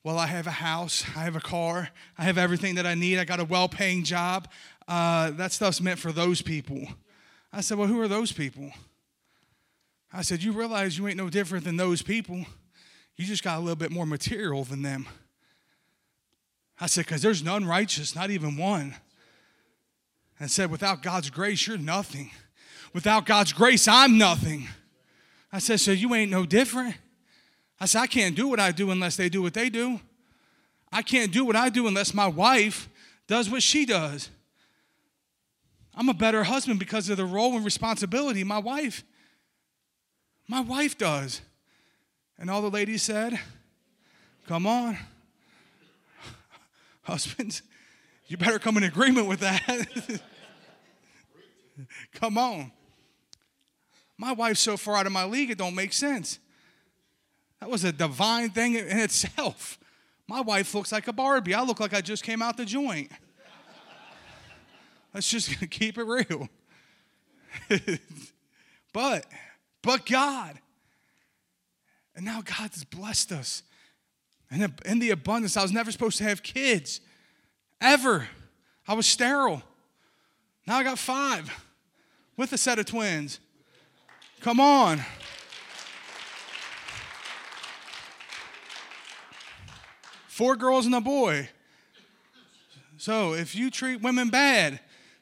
well, 0.04 0.20
I 0.20 0.28
have 0.28 0.46
a 0.46 0.52
house, 0.52 1.04
I 1.16 1.22
have 1.22 1.36
a 1.36 1.42
car, 1.42 1.90
I 2.18 2.24
have 2.24 2.38
everything 2.38 2.76
that 2.76 2.86
I 2.86 2.94
need, 2.94 3.18
I 3.18 3.26
got 3.26 3.40
a 3.40 3.46
well 3.46 3.70
paying 3.70 4.04
job. 4.04 4.50
Uh, 4.88 5.32
that 5.32 5.52
stuff's 5.52 5.82
meant 5.82 6.00
for 6.00 6.12
those 6.12 6.42
people. 6.42 6.88
I 7.51 7.62
said, 7.62 7.77
Well, 7.77 7.88
who 7.88 7.99
are 8.01 8.07
those 8.07 8.31
people? 8.31 8.71
I 10.12 10.21
said, 10.21 10.43
You 10.43 10.51
realize 10.51 10.97
you 10.97 11.07
ain't 11.07 11.17
no 11.17 11.29
different 11.29 11.65
than 11.65 11.77
those 11.77 12.01
people. 12.01 12.45
You 13.15 13.25
just 13.25 13.43
got 13.43 13.57
a 13.57 13.60
little 13.60 13.75
bit 13.75 13.91
more 13.91 14.05
material 14.05 14.63
than 14.63 14.81
them. 14.81 15.07
I 16.79 16.88
said, 16.88 17.05
Because 17.05 17.21
there's 17.21 17.43
none 17.43 17.65
righteous, 17.65 18.15
not 18.15 18.29
even 18.29 18.57
one. 18.57 18.95
And 20.39 20.51
said, 20.51 20.71
Without 20.71 21.01
God's 21.01 21.29
grace, 21.29 21.67
you're 21.67 21.77
nothing. 21.77 22.31
Without 22.93 23.25
God's 23.25 23.53
grace, 23.53 23.88
I'm 23.88 24.17
nothing. 24.17 24.67
I 25.51 25.60
said, 25.60 25.79
So 25.79 25.91
you 25.91 26.13
ain't 26.15 26.31
no 26.31 26.45
different. 26.45 26.95
I 27.79 27.86
said, 27.86 28.01
I 28.01 28.07
can't 28.07 28.36
do 28.36 28.47
what 28.47 28.60
I 28.60 28.71
do 28.71 28.91
unless 28.91 29.17
they 29.17 29.29
do 29.29 29.41
what 29.41 29.53
they 29.53 29.69
do. 29.69 29.99
I 30.91 31.01
can't 31.01 31.31
do 31.31 31.45
what 31.45 31.55
I 31.55 31.69
do 31.69 31.88
unless 31.88 32.13
my 32.13 32.27
wife 32.27 32.89
does 33.27 33.49
what 33.49 33.62
she 33.62 33.86
does. 33.86 34.29
I'm 35.97 36.07
a 36.07 36.13
better 36.13 36.43
husband 36.43 36.79
because 36.79 37.10
of 37.10 37.17
the 37.17 37.25
role 37.25 37.55
and 37.55 37.65
responsibility 37.65 38.43
my 38.45 38.60
wife 38.60 39.03
my 40.47 40.62
wife 40.62 40.97
does. 40.97 41.41
And 42.39 42.49
all 42.49 42.62
the 42.62 42.69
ladies 42.69 43.03
said, 43.03 43.39
"Come 44.47 44.65
on. 44.65 44.97
Husbands, 47.03 47.63
you 48.27 48.38
better 48.38 48.60
come 48.60 48.77
in 48.77 48.83
agreement 48.83 49.27
with 49.27 49.39
that." 49.41 50.21
come 52.13 52.38
on. 52.38 52.71
My 54.17 54.31
wife's 54.31 54.62
so 54.62 54.77
far 54.77 54.95
out 54.95 55.05
of 55.05 55.12
my 55.12 55.25
league 55.25 55.51
it 55.51 55.57
don't 55.57 55.75
make 55.75 55.93
sense. 55.93 56.39
That 57.60 57.69
was 57.69 57.83
a 57.83 57.91
divine 57.91 58.51
thing 58.51 58.75
in 58.75 58.99
itself. 58.99 59.79
My 60.27 60.41
wife 60.41 60.73
looks 60.73 60.91
like 60.91 61.07
a 61.07 61.13
Barbie. 61.13 61.53
I 61.53 61.63
look 61.63 61.79
like 61.79 61.93
I 61.93 62.01
just 62.01 62.23
came 62.23 62.41
out 62.41 62.57
the 62.57 62.65
joint. 62.65 63.12
Let's 65.13 65.30
just 65.30 65.70
keep 65.70 65.98
it 65.98 66.04
real. 66.04 66.50
but, 68.93 69.26
but 69.82 70.06
God. 70.06 70.60
And 72.15 72.26
now 72.26 72.41
God 72.41 72.72
has 72.72 72.84
blessed 72.84 73.32
us. 73.32 73.63
And 74.50 74.74
in 74.86 75.00
the 75.00 75.12
abundance, 75.12 75.58
I 75.58 75.62
was 75.62 75.72
never 75.72 75.91
supposed 75.91 76.17
to 76.20 76.24
have 76.24 76.41
kids, 76.41 77.02
ever. 77.82 78.28
I 78.88 78.93
was 78.93 79.06
sterile. 79.06 79.62
Now 80.65 80.78
I 80.78 80.84
got 80.84 80.98
five 80.98 81.52
with 82.38 82.54
a 82.54 82.58
set 82.58 82.80
of 82.80 82.86
twins. 82.86 83.39
Come 84.41 84.60
on. 84.60 85.02
Four 90.28 90.56
girls 90.56 90.86
and 90.86 90.93
a 90.93 91.02
boy. 91.02 91.50
So 92.98 93.34
if 93.34 93.56
you 93.56 93.70
treat 93.70 94.02
women 94.02 94.30
bad, 94.30 94.80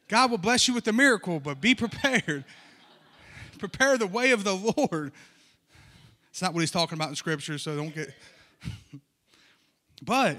God 0.08 0.32
will 0.32 0.38
bless 0.38 0.68
you 0.68 0.74
with 0.74 0.88
a 0.88 0.94
miracle, 0.94 1.40
but 1.40 1.60
be 1.60 1.76
prepared. 1.76 2.46
Prepare 3.58 3.98
the 3.98 4.08
way 4.08 4.32
of 4.32 4.44
the 4.44 4.54
Lord. 4.54 5.12
It's 6.30 6.42
not 6.42 6.54
what 6.54 6.60
he's 6.60 6.72
talking 6.72 6.98
about 6.98 7.10
in 7.10 7.16
scripture, 7.16 7.58
so 7.58 7.76
don't 7.76 7.96
get. 7.96 8.14
but 10.02 10.38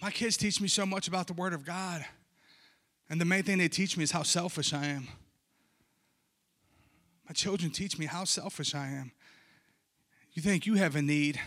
my 0.00 0.10
kids 0.10 0.36
teach 0.36 0.60
me 0.60 0.68
so 0.68 0.84
much 0.84 1.08
about 1.08 1.26
the 1.26 1.32
Word 1.32 1.54
of 1.54 1.64
God. 1.64 2.04
And 3.08 3.20
the 3.20 3.24
main 3.24 3.42
thing 3.42 3.58
they 3.58 3.68
teach 3.68 3.96
me 3.96 4.04
is 4.04 4.10
how 4.10 4.22
selfish 4.22 4.72
I 4.72 4.86
am. 4.86 5.08
My 7.28 7.32
children 7.32 7.70
teach 7.70 7.98
me 7.98 8.06
how 8.06 8.24
selfish 8.24 8.74
I 8.74 8.88
am. 8.88 9.12
You 10.32 10.42
think 10.42 10.66
you 10.66 10.74
have 10.74 10.96
a 10.96 11.02
need? 11.02 11.40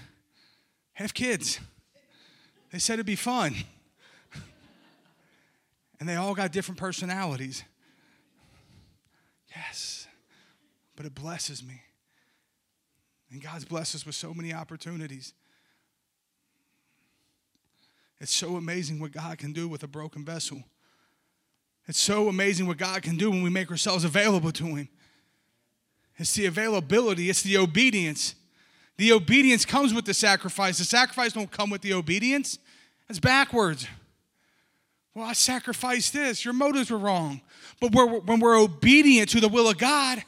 Have 0.94 1.14
kids. 1.14 1.60
They 2.72 2.80
said 2.80 2.96
it'd 2.96 3.06
be 3.06 3.16
fun. 3.16 3.56
And 5.99 6.08
they 6.10 6.15
all 6.15 6.34
got 6.34 6.51
different 6.51 6.79
personalities. 6.79 7.63
Yes. 9.55 10.08
But 10.95 11.05
it 11.05 11.15
blesses 11.15 11.63
me. 11.63 11.81
And 13.31 13.41
God's 13.41 13.65
blessed 13.65 13.95
us 13.95 14.05
with 14.05 14.15
so 14.15 14.34
many 14.34 14.53
opportunities. 14.53 15.34
It's 18.19 18.34
so 18.34 18.55
amazing 18.55 18.99
what 18.99 19.12
God 19.12 19.38
can 19.38 19.51
do 19.51 19.67
with 19.67 19.84
a 19.84 19.88
broken 19.88 20.23
vessel. 20.23 20.63
It's 21.88 21.99
so 21.99 22.29
amazing 22.29 22.65
what 22.67 22.77
God 22.77 23.01
can 23.01 23.17
do 23.17 23.29
when 23.29 23.43
we 23.43 23.49
make 23.49 23.69
ourselves 23.69 24.03
available 24.03 24.51
to 24.53 24.65
Him. 24.75 24.89
It's 26.17 26.34
the 26.34 26.45
availability, 26.45 27.29
it's 27.29 27.41
the 27.41 27.58
obedience. 27.58 28.36
The 28.97 29.12
obedience 29.12 29.65
comes 29.65 29.93
with 29.93 30.05
the 30.05 30.13
sacrifice. 30.13 30.77
The 30.77 30.86
sacrifice 30.86 31.34
don't 31.34 31.51
come 31.51 31.69
with 31.69 31.81
the 31.81 31.93
obedience. 31.93 32.58
It's 33.10 33.19
backwards. 33.19 33.88
Well, 35.15 35.25
I 35.25 35.34
sacrificed 35.34 36.12
this. 36.12 36.43
Your 36.43 36.54
motives 36.54 36.91
were 36.91 36.97
wrong. 36.97 37.41
But 37.80 37.93
we're, 37.93 38.19
when 38.19 38.41
we're 38.41 38.60
obedient 38.60 39.30
to 39.30 39.39
the 39.39 39.47
will 39.47 39.69
of 39.69 39.78
God, 39.78 40.21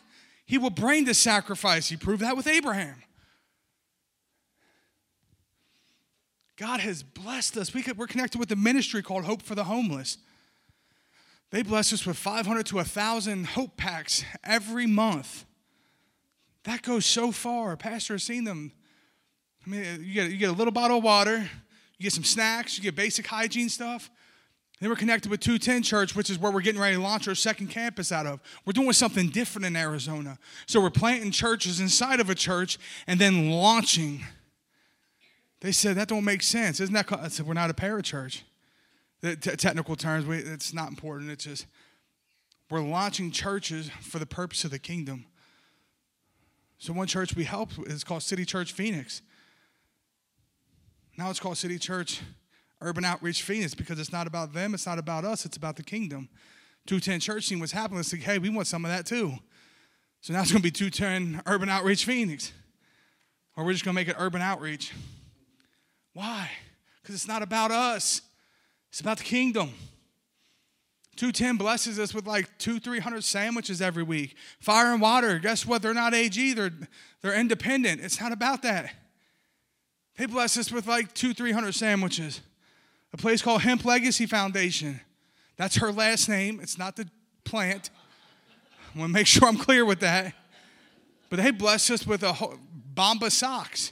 He 0.46 0.58
will 0.58 0.70
bring 0.70 1.04
the 1.04 1.14
sacrifice. 1.14 1.90
He 1.90 1.98
proved 1.98 2.22
that 2.22 2.38
with 2.38 2.48
Abraham. 2.48 3.04
God 6.56 6.80
has 6.80 7.04
blessed 7.04 7.58
us. 7.58 7.74
We 7.74 7.84
could, 7.84 7.98
we're 7.98 8.08
connected 8.08 8.40
with 8.40 8.50
the 8.50 8.56
ministry 8.56 9.04
called 9.04 9.26
Hope 9.26 9.42
for 9.42 9.56
the 9.56 9.66
Homeless. 9.66 10.18
They 11.52 11.64
bless 11.64 11.94
us 11.94 12.06
with 12.06 12.18
500 12.18 12.66
to 12.68 12.76
1,000 12.78 13.46
hope 13.46 13.78
packs 13.78 14.24
every 14.44 14.88
month. 14.88 15.46
That 16.64 16.82
goes 16.82 17.06
so 17.06 17.32
far. 17.32 17.78
Pastor 17.78 18.16
has 18.16 18.24
seen 18.24 18.44
them. 18.44 18.72
I 19.66 19.70
mean, 19.70 19.84
you 20.02 20.14
get, 20.14 20.32
you 20.32 20.38
get 20.38 20.50
a 20.50 20.54
little 20.54 20.74
bottle 20.74 20.98
of 20.98 21.04
water, 21.04 21.38
you 21.98 22.04
get 22.04 22.14
some 22.14 22.24
snacks, 22.24 22.78
you 22.78 22.84
get 22.84 22.96
basic 22.96 23.28
hygiene 23.28 23.70
stuff. 23.70 24.10
Then 24.80 24.90
we're 24.90 24.96
connected 24.96 25.32
with 25.32 25.40
210 25.40 25.82
Church, 25.82 26.16
which 26.16 26.30
is 26.30 26.38
where 26.38 26.52
we're 26.52 26.62
getting 26.62 26.80
ready 26.80 26.96
to 26.96 27.02
launch 27.02 27.28
our 27.28 27.34
second 27.36 27.68
campus 27.68 28.12
out 28.12 28.28
of. 28.28 28.40
We're 28.66 28.74
doing 28.74 28.94
something 28.94 29.30
different 29.30 29.66
in 29.66 29.76
Arizona. 29.76 30.38
So 30.68 30.80
we're 30.80 30.92
planting 30.92 31.32
churches 31.32 31.80
inside 31.80 32.20
of 32.20 32.30
a 32.30 32.36
church 32.36 32.78
and 33.08 33.20
then 33.20 33.50
launching. 33.50 34.24
They 35.62 35.72
said 35.72 35.96
that 35.98 36.08
don't 36.08 36.24
make 36.24 36.44
sense. 36.44 36.80
Isn't 36.80 36.94
that? 36.94 37.12
I 37.12 37.28
said 37.30 37.48
we're 37.48 37.56
not 37.56 37.72
a 37.72 37.74
parachurch. 37.74 38.44
The 39.22 39.36
t- 39.36 39.56
technical 39.56 39.96
terms, 39.96 40.28
we, 40.28 40.38
it's 40.38 40.74
not 40.74 40.90
important. 40.90 41.32
It's 41.32 41.46
just 41.46 41.66
we're 42.70 42.82
launching 42.82 43.32
churches 43.32 43.90
for 44.02 44.20
the 44.20 44.28
purpose 44.28 44.64
of 44.64 44.70
the 44.70 44.78
kingdom. 44.78 45.26
So 46.78 46.94
one 46.94 47.08
church 47.08 47.36
we 47.36 47.46
helped 47.46 47.80
is 47.88 48.04
called 48.04 48.22
City 48.22 48.46
Church 48.46 48.74
Phoenix. 48.74 49.24
Now 51.18 51.32
it's 51.32 51.40
called 51.40 51.58
City 51.58 51.80
Church 51.80 52.22
Urban 52.82 53.04
Outreach 53.04 53.42
Phoenix 53.42 53.74
because 53.74 54.00
it's 54.00 54.12
not 54.12 54.28
about 54.28 54.54
them, 54.54 54.74
it's 54.74 54.86
not 54.86 55.00
about 55.00 55.26
us, 55.26 55.46
it's 55.46 55.58
about 55.58 55.76
the 55.76 55.84
kingdom. 55.84 56.30
210 56.86 57.20
Church 57.20 57.50
team 57.50 57.60
was 57.60 57.72
happening. 57.72 58.00
It's 58.00 58.14
like, 58.14 58.22
hey, 58.22 58.40
we 58.40 58.50
want 58.50 58.68
some 58.68 58.86
of 58.86 58.92
that 58.92 59.06
too. 59.06 59.34
So 60.22 60.34
now 60.34 60.42
it's 60.42 60.52
going 60.52 60.62
to 60.62 60.64
be 60.64 60.72
210 60.72 61.44
Urban 61.46 61.70
Outreach 61.70 62.06
Phoenix. 62.06 62.54
Or 63.56 63.66
we're 63.66 63.74
just 63.74 63.84
going 63.84 63.94
to 63.94 64.00
make 64.00 64.08
it 64.08 64.16
Urban 64.18 64.42
Outreach. 64.42 64.94
Why? 66.14 66.50
Because 67.02 67.16
it's 67.16 67.28
not 67.28 67.42
about 67.42 67.72
us, 67.72 68.22
it's 68.90 69.02
about 69.02 69.18
the 69.18 69.24
kingdom. 69.24 69.72
210 71.18 71.58
blesses 71.58 71.98
us 71.98 72.14
with 72.14 72.28
like 72.28 72.58
two, 72.60 72.80
300 72.80 73.24
sandwiches 73.24 73.82
every 73.82 74.04
week. 74.04 74.36
Fire 74.60 74.94
and 74.94 75.02
water, 75.02 75.40
guess 75.40 75.66
what? 75.66 75.82
They're 75.82 75.94
not 75.94 76.14
AG, 76.14 76.54
they're, 76.54 76.72
they're 77.22 77.34
independent. 77.34 78.02
It's 78.02 78.22
not 78.22 78.32
about 78.32 78.62
that. 78.62 78.94
They 80.18 80.28
bless 80.28 80.58
us 80.58 80.72
with 80.72 80.88
like 80.88 81.14
two, 81.14 81.34
300 81.34 81.74
sandwiches. 81.74 82.42
A 83.14 83.18
place 83.18 83.42
called 83.42 83.62
Hemp 83.62 83.86
Legacy 83.86 84.26
Foundation. 84.26 85.00
That's 85.56 85.78
her 85.78 85.92
last 85.92 86.30
name, 86.30 86.60
it's 86.62 86.78
not 86.78 86.96
the 86.96 87.08
plant. 87.44 87.90
I 88.96 89.00
want 89.00 89.10
to 89.10 89.14
make 89.14 89.28
sure 89.28 89.48
I'm 89.48 89.58
clear 89.58 89.86
with 89.86 90.00
that. 90.02 90.34
But 91.30 91.42
they 91.42 91.52
bless 91.52 91.90
us 91.90 92.06
with 92.06 92.24
a 92.24 92.34
Bombas 92.94 93.32
socks. 93.32 93.92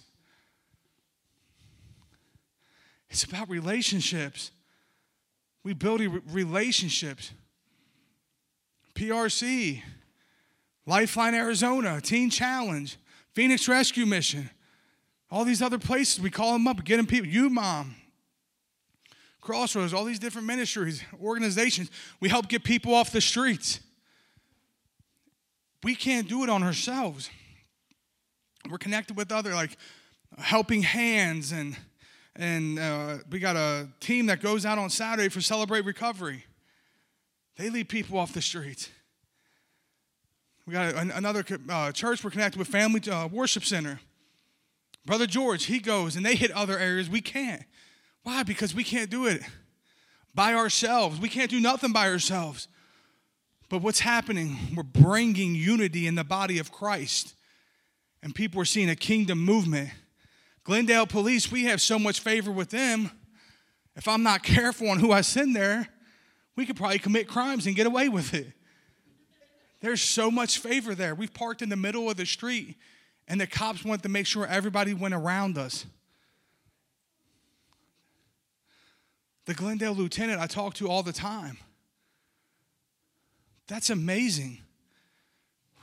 It's 3.10 3.24
about 3.24 3.50
relationships. 3.50 4.52
We 5.64 5.74
build 5.74 6.02
relationships. 6.32 7.32
PRC, 8.94 9.82
Lifeline 10.86 11.34
Arizona, 11.34 12.00
Teen 12.02 12.30
Challenge, 12.30 12.98
Phoenix 13.34 13.68
Rescue 13.68 14.06
Mission, 14.06 14.50
all 15.30 15.44
these 15.44 15.62
other 15.62 15.78
places. 15.78 16.22
We 16.22 16.30
call 16.30 16.54
them 16.54 16.68
up, 16.68 16.84
getting 16.84 17.06
people. 17.06 17.28
You, 17.28 17.50
mom, 17.50 17.96
Crossroads, 19.46 19.94
all 19.94 20.04
these 20.06 20.18
different 20.18 20.48
ministries, 20.48 21.04
organizations. 21.22 21.92
We 22.20 22.30
help 22.30 22.48
get 22.50 22.64
people 22.64 22.96
off 22.96 23.12
the 23.12 23.22
streets. 23.22 23.80
We 25.84 25.94
can't 25.94 26.28
do 26.28 26.44
it 26.44 26.50
on 26.50 26.64
ourselves. 26.64 27.30
We're 28.68 28.80
connected 28.80 29.16
with 29.16 29.32
other 29.32 29.54
like 29.54 29.78
helping 30.40 30.82
hands 30.82 31.52
and 31.52 31.78
and 32.36 32.80
uh, 32.80 33.18
we 33.30 33.38
got 33.40 33.56
a 33.56 33.88
team 34.00 34.26
that 34.26 34.42
goes 34.42 34.66
out 34.66 34.80
on 34.80 34.90
Saturday 34.90 35.30
for 35.30 35.42
Celebrate 35.42 35.86
Recovery. 35.86 36.44
They 37.56 37.70
lead 37.70 37.88
people 37.88 38.18
off 38.18 38.34
the 38.34 38.42
streets. 38.42 38.90
We 40.66 40.74
got 40.74 40.96
an- 40.96 41.12
another 41.12 41.46
uh, 41.70 41.92
church 41.92 42.24
we're 42.24 42.32
connected 42.32 42.58
with, 42.58 42.68
Family 42.68 43.00
uh, 43.10 43.28
Worship 43.28 43.64
Center. 43.64 44.02
Brother 45.06 45.28
George, 45.28 45.66
he 45.66 45.80
goes 45.80 46.16
and 46.16 46.26
they 46.26 46.36
hit 46.36 46.52
other 46.52 46.78
areas 46.78 47.10
we 47.10 47.22
can't. 47.22 47.64
Why? 48.26 48.42
Because 48.42 48.74
we 48.74 48.84
can't 48.84 49.12
do 49.12 49.28
it 49.28 49.44
by 50.34 50.56
ourselves. 50.56 51.20
We 51.20 51.30
can't 51.30 51.50
do 51.50 51.62
nothing 51.62 51.94
by 51.94 52.10
ourselves. 52.10 52.68
But 53.70 53.84
what's 53.84 54.00
happening? 54.00 54.58
We're 54.76 54.82
bringing 54.82 55.54
unity 55.54 56.08
in 56.08 56.16
the 56.16 56.24
body 56.24 56.58
of 56.58 56.72
Christ, 56.72 57.36
and 58.24 58.34
people 58.34 58.60
are 58.60 58.66
seeing 58.66 58.90
a 58.90 58.96
kingdom 58.96 59.38
movement. 59.38 59.92
Glendale 60.64 61.06
Police, 61.06 61.52
we 61.52 61.66
have 61.66 61.80
so 61.80 62.00
much 62.00 62.20
favor 62.20 62.52
with 62.52 62.72
them. 62.72 63.12
If 63.96 64.08
I'm 64.08 64.24
not 64.24 64.42
careful 64.42 64.90
on 64.90 64.98
who 64.98 65.12
I 65.12 65.22
send 65.22 65.56
there, 65.56 65.88
we 66.56 66.66
could 66.66 66.78
probably 66.78 66.98
commit 66.98 67.28
crimes 67.28 67.68
and 67.68 67.76
get 67.76 67.86
away 67.86 68.10
with 68.10 68.34
it. 68.34 68.48
There's 69.82 70.02
so 70.02 70.32
much 70.32 70.58
favor 70.58 70.96
there. 70.96 71.14
We've 71.14 71.34
parked 71.34 71.62
in 71.62 71.70
the 71.70 71.76
middle 71.76 72.10
of 72.10 72.18
the 72.18 72.26
street, 72.26 72.76
and 73.28 73.40
the 73.40 73.46
cops 73.46 73.86
wanted 73.86 74.02
to 74.02 74.10
make 74.10 74.26
sure 74.26 74.48
everybody 74.48 74.96
went 74.96 75.14
around 75.14 75.60
us. 75.60 75.86
The 79.46 79.54
Glendale 79.54 79.94
lieutenant 79.94 80.42
I 80.42 80.48
talk 80.48 80.74
to 80.76 80.90
all 80.90 81.04
the 81.04 81.14
time. 81.14 81.58
That's 83.68 83.90
amazing. 83.90 84.60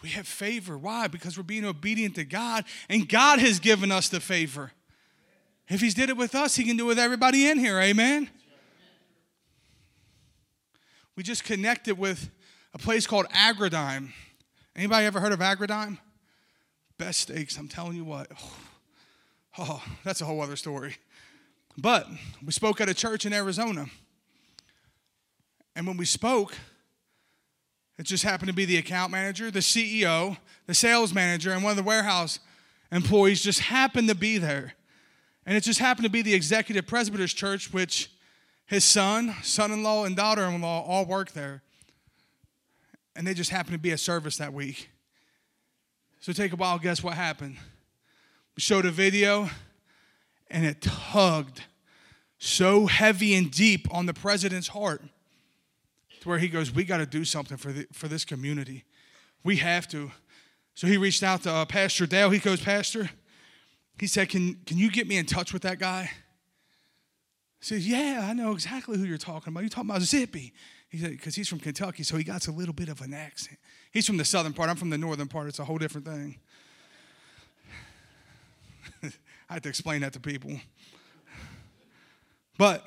We 0.03 0.11
have 0.11 0.27
favor. 0.27 0.77
Why? 0.77 1.07
Because 1.07 1.37
we're 1.37 1.45
being 1.45 1.65
obedient 1.65 2.17
to 2.17 2.25
God, 2.25 2.65
and 2.89 3.09
God 3.09 3.39
has 3.39 3.61
given 3.61 3.93
us 3.93 4.09
the 4.09 4.21
favor. 4.21 4.73
If 5.69 5.81
He's 5.81 5.95
did 5.95 6.11
it 6.11 6.17
with 6.17 6.35
us, 6.35 6.57
He 6.57 6.65
can 6.65 6.77
do 6.77 6.85
it 6.87 6.89
with 6.89 6.99
everybody 6.99 7.49
in 7.49 7.59
here. 7.59 7.79
Amen. 7.79 8.29
We 11.15 11.23
just 11.23 11.45
connected 11.45 11.99
with 11.99 12.31
a 12.75 12.79
place 12.79 13.07
called 13.07 13.27
Agrodime. 13.29 14.11
Anybody 14.75 15.07
ever 15.07 15.21
heard 15.21 15.33
of 15.33 15.41
Agrodime? 15.41 15.99
Best 16.99 17.21
steaks. 17.21 17.57
I'm 17.57 17.69
telling 17.69 17.97
you 17.97 18.05
what. 18.05 18.31
Oh, 19.59 19.85
that's 20.03 20.23
a 20.23 20.25
whole 20.25 20.41
other 20.41 20.57
story. 20.57 20.97
But 21.77 22.07
we 22.45 22.53
spoke 22.53 22.81
at 22.81 22.89
a 22.89 22.95
church 22.95 23.25
in 23.25 23.33
Arizona, 23.33 23.87
and 25.75 25.87
when 25.87 25.97
we 25.97 26.05
spoke, 26.05 26.55
it 27.99 28.05
just 28.05 28.25
happened 28.25 28.49
to 28.49 28.55
be 28.55 28.65
the 28.65 28.77
account 28.77 29.11
manager, 29.13 29.51
the 29.51 29.61
CEO, 29.61 30.37
the 30.67 30.75
sales 30.75 31.15
manager, 31.15 31.53
and 31.53 31.63
one 31.63 31.71
of 31.71 31.77
the 31.77 31.83
warehouse 31.83 32.41
employees 32.91 33.43
just 33.43 33.61
happened 33.61 34.09
to 34.09 34.15
be 34.15 34.39
there. 34.39 34.75
And 35.47 35.57
it 35.57 35.63
just 35.63 35.79
happened 35.79 36.05
to 36.05 36.11
be 36.11 36.23
the 36.23 36.35
executive 36.35 36.87
presbyter's 36.87 37.33
church, 37.33 37.73
which 37.73 38.11
his 38.67 38.85
son, 38.85 39.35
son 39.43 39.73
in 39.73 39.83
law, 39.83 40.05
and 40.05 40.15
daughter 40.15 40.45
in 40.45 40.61
law 40.61 40.85
all 40.85 41.05
work 41.05 41.33
there. 41.33 41.63
And 43.17 43.27
they 43.27 43.35
just 43.35 43.51
happened 43.51 43.75
to 43.75 43.79
be 43.79 43.93
at 43.93 44.01
service 44.01 44.37
that 44.37 44.53
week. 44.53 44.89
So 46.21 46.33
take 46.33 46.53
a 46.53 46.57
wild 46.57 46.83
guess 46.83 47.03
what 47.03 47.15
happened. 47.15 47.57
We 48.57 48.61
showed 48.61 48.85
a 48.85 48.91
video, 48.91 49.51
and 50.53 50.65
it 50.65 50.81
tugged 50.81 51.63
so 52.39 52.87
heavy 52.87 53.35
and 53.35 53.51
deep 53.51 53.93
on 53.93 54.07
the 54.07 54.15
president's 54.15 54.69
heart 54.69 55.03
to 56.21 56.29
where 56.29 56.39
he 56.39 56.49
goes, 56.49 56.71
We 56.71 56.85
got 56.85 56.99
to 56.99 57.07
do 57.07 57.25
something 57.25 57.57
for, 57.57 57.73
the, 57.73 57.87
for 57.93 58.07
this 58.07 58.25
community. 58.25 58.85
We 59.43 59.57
have 59.57 59.89
to. 59.89 60.13
So 60.75 60.87
he 60.87 60.97
reached 60.97 61.23
out 61.23 61.43
to 61.43 61.53
uh, 61.53 61.65
Pastor 61.65 62.07
Dale. 62.07 62.31
He 62.31 62.39
goes, 62.39 62.61
Pastor, 62.61 63.11
he 63.99 64.07
said, 64.07 64.29
can, 64.31 64.55
can 64.67 64.79
you 64.79 64.91
get 64.91 65.07
me 65.07 65.17
in 65.17 65.27
touch 65.27 65.53
with 65.53 65.63
that 65.63 65.79
guy? 65.79 66.11
He 67.61 67.67
says, 67.67 67.89
Yeah, 67.89 68.27
I 68.29 68.33
know 68.33 68.53
exactly 68.53 68.99
who 68.99 69.05
you're 69.05 69.19
talking 69.19 69.53
about. 69.53 69.61
You're 69.61 69.71
talking 69.71 69.91
about 69.91 70.03
Zippy. 70.03 70.53
He 70.89 70.99
said, 70.99 71.11
Because 71.11 71.35
he's 71.35 71.49
from 71.49 71.61
Kentucky, 71.61 72.03
so 72.03 72.17
he 72.17 72.25
got 72.25 72.47
a 72.49 72.53
little 72.53 72.75
bit 72.75 72.89
of 72.89 73.01
an 73.01 73.15
accent. 73.15 73.59
He's 73.93 74.07
from 74.07 74.17
the 74.17 74.25
southern 74.25 74.53
part. 74.53 74.71
I'm 74.71 74.77
from 74.77 74.91
the 74.91 74.99
northern 74.99 75.29
part. 75.29 75.49
It's 75.49 75.59
a 75.59 75.65
whole 75.65 75.79
different 75.79 76.07
thing. 76.07 76.41
I 79.53 79.57
had 79.57 79.65
to 79.65 79.69
explain 79.69 80.01
that 80.01 80.15
to 80.15 80.21
people. 80.21 80.51
But 82.57 82.87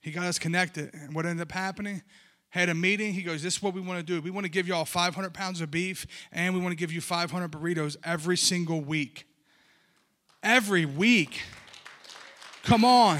he 0.00 0.10
got 0.10 0.24
us 0.24 0.38
connected. 0.38 0.94
And 0.94 1.14
what 1.14 1.26
ended 1.26 1.42
up 1.42 1.52
happening? 1.52 2.00
Had 2.48 2.70
a 2.70 2.74
meeting. 2.74 3.12
He 3.12 3.20
goes, 3.20 3.42
This 3.42 3.56
is 3.56 3.62
what 3.62 3.74
we 3.74 3.82
want 3.82 3.98
to 3.98 4.02
do. 4.02 4.22
We 4.22 4.30
want 4.30 4.46
to 4.46 4.50
give 4.50 4.66
y'all 4.66 4.86
500 4.86 5.34
pounds 5.34 5.60
of 5.60 5.70
beef 5.70 6.06
and 6.32 6.54
we 6.54 6.60
want 6.62 6.72
to 6.72 6.76
give 6.76 6.90
you 6.90 7.02
500 7.02 7.52
burritos 7.52 7.98
every 8.02 8.38
single 8.38 8.80
week. 8.80 9.26
Every 10.42 10.86
week. 10.86 11.42
Come 12.62 12.82
on. 12.82 13.18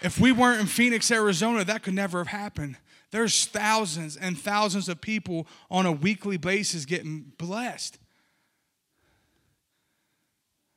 If 0.00 0.20
we 0.20 0.32
weren't 0.32 0.60
in 0.60 0.66
Phoenix, 0.66 1.10
Arizona, 1.10 1.64
that 1.64 1.82
could 1.82 1.94
never 1.94 2.18
have 2.18 2.28
happened. 2.28 2.76
There's 3.10 3.46
thousands 3.46 4.16
and 4.16 4.38
thousands 4.38 4.88
of 4.88 5.00
people 5.00 5.46
on 5.70 5.86
a 5.86 5.92
weekly 5.92 6.36
basis 6.36 6.84
getting 6.84 7.32
blessed. 7.38 7.98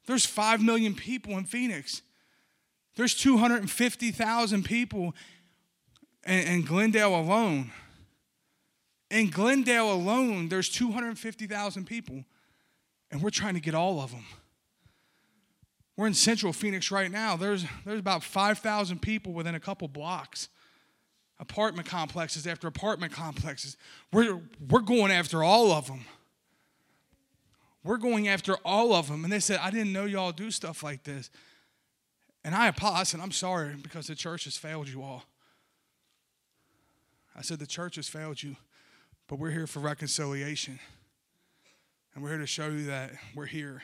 There's 0.07 0.25
5 0.25 0.61
million 0.61 0.95
people 0.95 1.37
in 1.37 1.43
Phoenix. 1.43 2.01
There's 2.95 3.13
250,000 3.15 4.63
people 4.63 5.13
in, 6.25 6.39
in 6.39 6.61
Glendale 6.63 7.15
alone. 7.15 7.71
In 9.09 9.29
Glendale 9.29 9.91
alone, 9.91 10.47
there's 10.47 10.69
250,000 10.69 11.85
people, 11.85 12.23
and 13.11 13.21
we're 13.21 13.29
trying 13.29 13.55
to 13.55 13.59
get 13.59 13.75
all 13.75 14.01
of 14.01 14.11
them. 14.11 14.25
We're 16.01 16.07
in 16.07 16.15
central 16.15 16.51
Phoenix 16.51 16.89
right 16.89 17.11
now. 17.11 17.35
There's, 17.35 17.63
there's 17.85 17.99
about 17.99 18.23
5,000 18.23 19.03
people 19.03 19.33
within 19.33 19.53
a 19.53 19.59
couple 19.59 19.87
blocks. 19.87 20.49
Apartment 21.39 21.87
complexes 21.87 22.47
after 22.47 22.67
apartment 22.67 23.13
complexes. 23.13 23.77
We're, 24.11 24.41
we're 24.67 24.79
going 24.79 25.11
after 25.11 25.43
all 25.43 25.71
of 25.71 25.85
them. 25.85 26.05
We're 27.83 27.97
going 27.97 28.27
after 28.27 28.55
all 28.65 28.95
of 28.95 29.09
them. 29.09 29.23
And 29.23 29.31
they 29.31 29.39
said, 29.39 29.59
I 29.61 29.69
didn't 29.69 29.93
know 29.93 30.05
y'all 30.05 30.31
do 30.31 30.49
stuff 30.49 30.81
like 30.81 31.03
this. 31.03 31.29
And 32.43 32.55
I 32.55 32.67
apologize. 32.67 33.09
Said, 33.09 33.19
I'm 33.19 33.31
sorry 33.31 33.75
because 33.79 34.07
the 34.07 34.15
church 34.15 34.45
has 34.45 34.57
failed 34.57 34.87
you 34.89 35.03
all. 35.03 35.25
I 37.35 37.43
said, 37.43 37.59
the 37.59 37.67
church 37.67 37.97
has 37.97 38.09
failed 38.09 38.41
you, 38.41 38.55
but 39.27 39.37
we're 39.37 39.51
here 39.51 39.67
for 39.67 39.81
reconciliation. 39.81 40.79
And 42.15 42.23
we're 42.23 42.31
here 42.31 42.39
to 42.39 42.47
show 42.47 42.69
you 42.69 42.85
that 42.85 43.11
we're 43.35 43.45
here. 43.45 43.83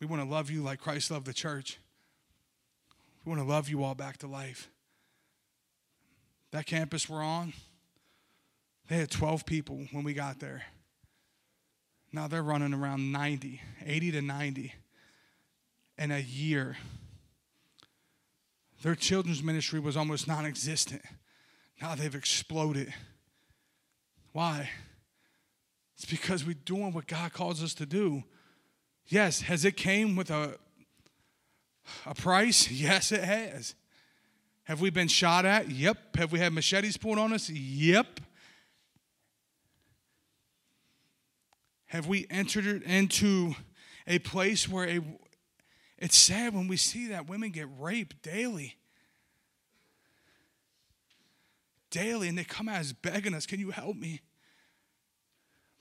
We 0.00 0.06
want 0.06 0.22
to 0.22 0.28
love 0.28 0.50
you 0.50 0.62
like 0.62 0.80
Christ 0.80 1.10
loved 1.10 1.26
the 1.26 1.32
church. 1.32 1.78
We 3.24 3.30
want 3.30 3.40
to 3.40 3.48
love 3.48 3.68
you 3.68 3.82
all 3.82 3.94
back 3.94 4.18
to 4.18 4.26
life. 4.26 4.70
That 6.52 6.66
campus 6.66 7.08
we're 7.08 7.22
on, 7.22 7.52
they 8.88 8.96
had 8.96 9.10
12 9.10 9.46
people 9.46 9.86
when 9.92 10.04
we 10.04 10.14
got 10.14 10.38
there. 10.38 10.62
Now 12.12 12.28
they're 12.28 12.42
running 12.42 12.72
around 12.72 13.10
90, 13.10 13.60
80 13.84 14.12
to 14.12 14.22
90 14.22 14.74
in 15.98 16.10
a 16.12 16.20
year. 16.20 16.76
Their 18.82 18.94
children's 18.94 19.42
ministry 19.42 19.80
was 19.80 19.96
almost 19.96 20.28
non 20.28 20.46
existent. 20.46 21.02
Now 21.80 21.94
they've 21.94 22.14
exploded. 22.14 22.92
Why? 24.32 24.70
It's 25.96 26.04
because 26.04 26.44
we're 26.44 26.54
doing 26.54 26.92
what 26.92 27.06
God 27.06 27.32
calls 27.32 27.62
us 27.62 27.74
to 27.74 27.86
do. 27.86 28.22
Yes, 29.08 29.42
has 29.42 29.64
it 29.64 29.76
came 29.76 30.16
with 30.16 30.30
a 30.30 30.58
a 32.04 32.14
price? 32.14 32.70
Yes, 32.76 33.12
it 33.12 33.22
has. 33.22 33.74
Have 34.64 34.80
we 34.80 34.90
been 34.90 35.08
shot 35.08 35.44
at? 35.44 35.70
Yep. 35.70 36.16
Have 36.16 36.32
we 36.32 36.40
had 36.40 36.52
machetes 36.52 36.96
pulled 36.96 37.18
on 37.18 37.32
us? 37.32 37.48
Yep. 37.48 38.20
Have 41.86 42.08
we 42.08 42.26
entered 42.30 42.82
into 42.82 43.54
a 44.08 44.18
place 44.18 44.68
where 44.68 44.88
a, 44.88 45.00
it's 45.98 46.16
sad 46.16 46.52
when 46.52 46.66
we 46.66 46.76
see 46.76 47.08
that 47.08 47.28
women 47.28 47.50
get 47.50 47.68
raped 47.78 48.22
daily? 48.22 48.76
Daily, 51.90 52.28
and 52.28 52.36
they 52.36 52.44
come 52.44 52.68
out 52.68 52.80
as 52.80 52.92
begging 52.92 53.34
us, 53.34 53.46
Can 53.46 53.60
you 53.60 53.70
help 53.70 53.96
me? 53.96 54.20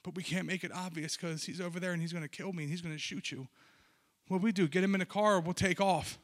But 0.05 0.13
we 0.13 0.21
can't 0.21 0.45
make 0.45 0.63
it 0.63 0.71
obvious 0.71 1.17
because 1.17 1.45
he's 1.45 1.59
over 1.59 1.79
there 1.79 1.91
and 1.91 1.99
he's 1.99 2.13
going 2.13 2.21
to 2.21 2.29
kill 2.29 2.53
me 2.53 2.61
and 2.61 2.69
he's 2.71 2.81
going 2.81 2.93
to 2.93 2.99
shoot 2.99 3.31
you. 3.31 3.47
What 4.27 4.37
do 4.37 4.43
we 4.43 4.51
do? 4.51 4.67
Get 4.67 4.83
him 4.83 4.93
in 4.93 5.01
a 5.01 5.05
car, 5.05 5.39
we'll 5.39 5.55
take 5.55 5.81
off. 5.81 6.19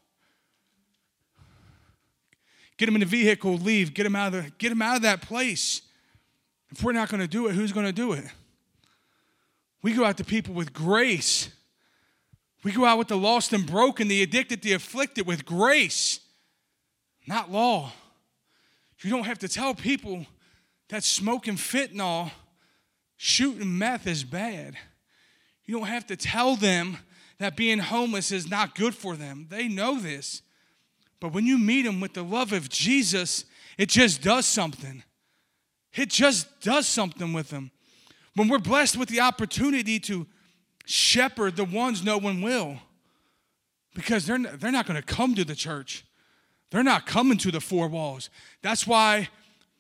Get 2.78 2.88
him 2.88 2.94
in 2.94 3.00
the 3.00 3.08
vehicle, 3.08 3.56
leave. 3.56 3.96
Get 3.96 4.06
him 4.06 4.16
out 4.16 4.36
of 4.36 4.44
the, 4.44 4.52
get 4.60 4.72
him 4.72 4.84
out 4.84 4.98
of 4.98 5.02
that 5.02 5.24
place. 5.24 5.82
If 6.70 6.84
we're 6.84 6.92
not 6.92 7.10
going 7.10 7.22
to 7.22 7.28
do 7.28 7.48
it, 7.48 7.54
who's 7.54 7.72
going 7.72 7.88
to 7.88 7.92
do 7.92 8.14
it? 8.14 8.26
We 9.82 9.94
go 9.94 10.06
out 10.06 10.18
to 10.18 10.24
people 10.24 10.54
with 10.54 10.74
grace. 10.74 11.50
We 12.64 12.72
go 12.72 12.86
out 12.86 13.00
with 13.00 13.08
the 13.08 13.18
lost 13.18 13.52
and 13.52 13.66
broken, 13.66 14.08
the 14.08 14.22
addicted, 14.22 14.62
the 14.62 14.74
afflicted 14.74 15.26
with 15.26 15.44
grace, 15.44 16.20
not 17.26 17.52
law. 17.52 17.92
You 19.02 19.10
don't 19.10 19.24
have 19.24 19.40
to 19.40 19.48
tell 19.48 19.74
people 19.74 20.28
that 20.90 21.04
smoking 21.04 21.56
fentanyl, 21.56 22.30
shooting 23.24 23.78
meth 23.78 24.08
is 24.08 24.24
bad. 24.24 24.76
You 25.66 25.78
don't 25.78 25.88
have 25.88 26.08
to 26.08 26.16
tell 26.16 26.56
them 26.56 26.98
that 27.38 27.56
being 27.56 27.78
homeless 27.78 28.32
is 28.32 28.50
not 28.50 28.74
good 28.74 28.96
for 28.96 29.16
them. 29.16 29.46
They 29.48 29.68
know 29.68 30.00
this. 30.00 30.42
But 31.20 31.32
when 31.32 31.46
you 31.46 31.60
meet 31.60 31.84
them 31.84 32.00
with 32.00 32.16
the 32.16 32.24
love 32.24 32.52
of 32.52 32.68
Jesus, 32.68 33.46
it 33.78 33.90
just 33.90 34.24
does 34.24 34.48
something. 34.48 35.04
It 35.94 36.10
just 36.10 36.62
does 36.62 36.88
something 36.88 37.32
with 37.32 37.52
them. 37.52 37.70
When 38.34 38.48
we're 38.48 38.58
blessed 38.58 38.98
with 38.98 39.10
the 39.10 39.20
opportunity 39.20 40.00
to 40.00 40.26
shepherd 40.88 41.58
the 41.58 41.66
ones 41.66 42.04
no 42.04 42.18
one 42.18 42.42
will, 42.42 42.80
because 43.94 44.26
they're, 44.26 44.40
they're 44.40 44.72
not 44.72 44.88
going 44.88 45.00
to 45.00 45.06
come 45.06 45.36
to 45.36 45.46
the 45.46 45.54
church. 45.54 46.06
They're 46.72 46.82
not 46.82 47.06
coming 47.06 47.38
to 47.38 47.52
the 47.52 47.62
four 47.62 47.88
walls. 47.88 48.32
That's 48.64 48.88
why 48.88 49.30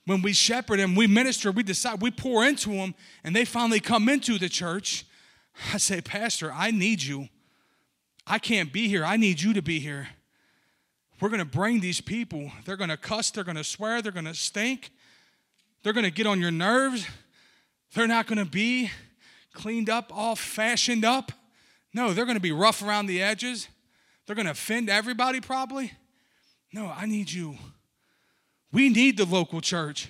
when 0.06 0.22
we 0.22 0.34
shepherd 0.34 0.80
them, 0.80 0.95
we 0.95 1.08
minister, 1.08 1.52
we 1.52 1.64
decide, 1.64 2.02
we 2.02 2.12
pour 2.12 2.45
into 2.45 2.72
them, 2.72 2.95
and 3.24 3.36
they 3.36 3.45
finally 3.45 3.80
come 3.80 4.10
into 4.10 4.38
the 4.38 4.49
church. 4.49 5.06
I 5.74 5.78
say, 5.78 6.02
Pastor, 6.02 6.52
I 6.52 6.72
need 6.72 7.04
you. 7.04 7.30
I 8.26 8.39
can't 8.39 8.72
be 8.72 8.88
here. 8.88 9.04
I 9.06 9.18
need 9.18 9.41
you 9.41 9.54
to 9.54 9.62
be 9.62 9.80
here. 9.80 10.10
We're 11.20 11.30
going 11.30 11.39
to 11.39 11.45
bring 11.45 11.82
these 11.82 12.02
people. 12.02 12.52
They're 12.66 12.78
going 12.78 12.89
to 12.89 12.97
cuss, 12.97 13.30
they're 13.30 13.43
going 13.43 13.58
to 13.58 13.64
swear, 13.64 14.02
they're 14.02 14.12
going 14.12 14.26
to 14.26 14.34
stink, 14.34 14.91
they're 15.84 15.93
going 15.93 16.06
to 16.06 16.12
get 16.12 16.26
on 16.26 16.39
your 16.39 16.52
nerves. 16.52 17.08
They're 17.93 18.08
not 18.08 18.28
going 18.28 18.39
to 18.39 18.45
be 18.45 18.89
cleaned 19.54 19.89
up, 19.89 20.12
all 20.16 20.36
fashioned 20.36 21.04
up. 21.04 21.32
No, 21.93 22.14
they're 22.14 22.26
going 22.26 22.38
to 22.38 22.41
be 22.41 22.54
rough 22.54 22.82
around 22.82 23.08
the 23.08 23.22
edges. 23.22 23.68
They're 24.26 24.36
going 24.36 24.45
to 24.45 24.54
offend 24.54 24.89
everybody, 24.89 25.41
probably. 25.41 25.91
No, 26.74 26.88
I 26.88 27.06
need 27.06 27.32
you. 27.32 27.58
We 28.72 28.89
need 28.89 29.17
the 29.17 29.26
local 29.26 29.61
church. 29.61 30.09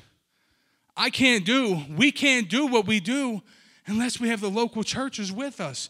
I 0.96 1.10
can't 1.10 1.46
do, 1.46 1.82
we 1.96 2.12
can't 2.12 2.50
do 2.50 2.68
what 2.68 2.86
we 2.86 3.00
do 3.00 3.42
unless 3.88 4.20
we 4.20 4.30
have 4.30 4.42
the 4.42 4.50
local 4.50 4.84
churches 4.84 5.32
with 5.32 5.60
us. 5.60 5.90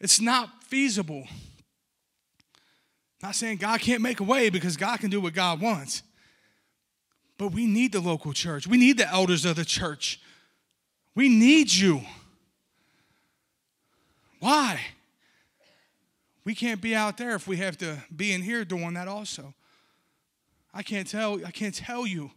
It's 0.00 0.20
not 0.20 0.62
feasible. 0.64 1.26
Not 3.22 3.34
saying 3.34 3.58
God 3.58 3.80
can't 3.80 4.00
make 4.00 4.20
a 4.20 4.24
way 4.24 4.48
because 4.48 4.76
God 4.76 5.00
can 5.00 5.10
do 5.10 5.20
what 5.20 5.34
God 5.34 5.60
wants. 5.60 6.02
But 7.36 7.48
we 7.48 7.66
need 7.66 7.92
the 7.92 8.00
local 8.00 8.32
church. 8.32 8.66
We 8.66 8.78
need 8.78 8.98
the 8.98 9.08
elders 9.08 9.44
of 9.44 9.56
the 9.56 9.64
church. 9.64 10.20
We 11.14 11.28
need 11.28 11.72
you. 11.72 12.02
Why? 14.40 14.80
We 16.44 16.54
can't 16.54 16.80
be 16.80 16.94
out 16.94 17.18
there 17.18 17.34
if 17.34 17.46
we 17.46 17.56
have 17.58 17.76
to 17.78 17.98
be 18.14 18.32
in 18.32 18.42
here 18.42 18.64
doing 18.64 18.94
that 18.94 19.08
also. 19.08 19.54
I 20.78 20.82
can't 20.84 21.08
tell 21.08 21.44
I 21.44 21.50
can't 21.50 21.74
tell 21.74 22.06
you 22.06 22.30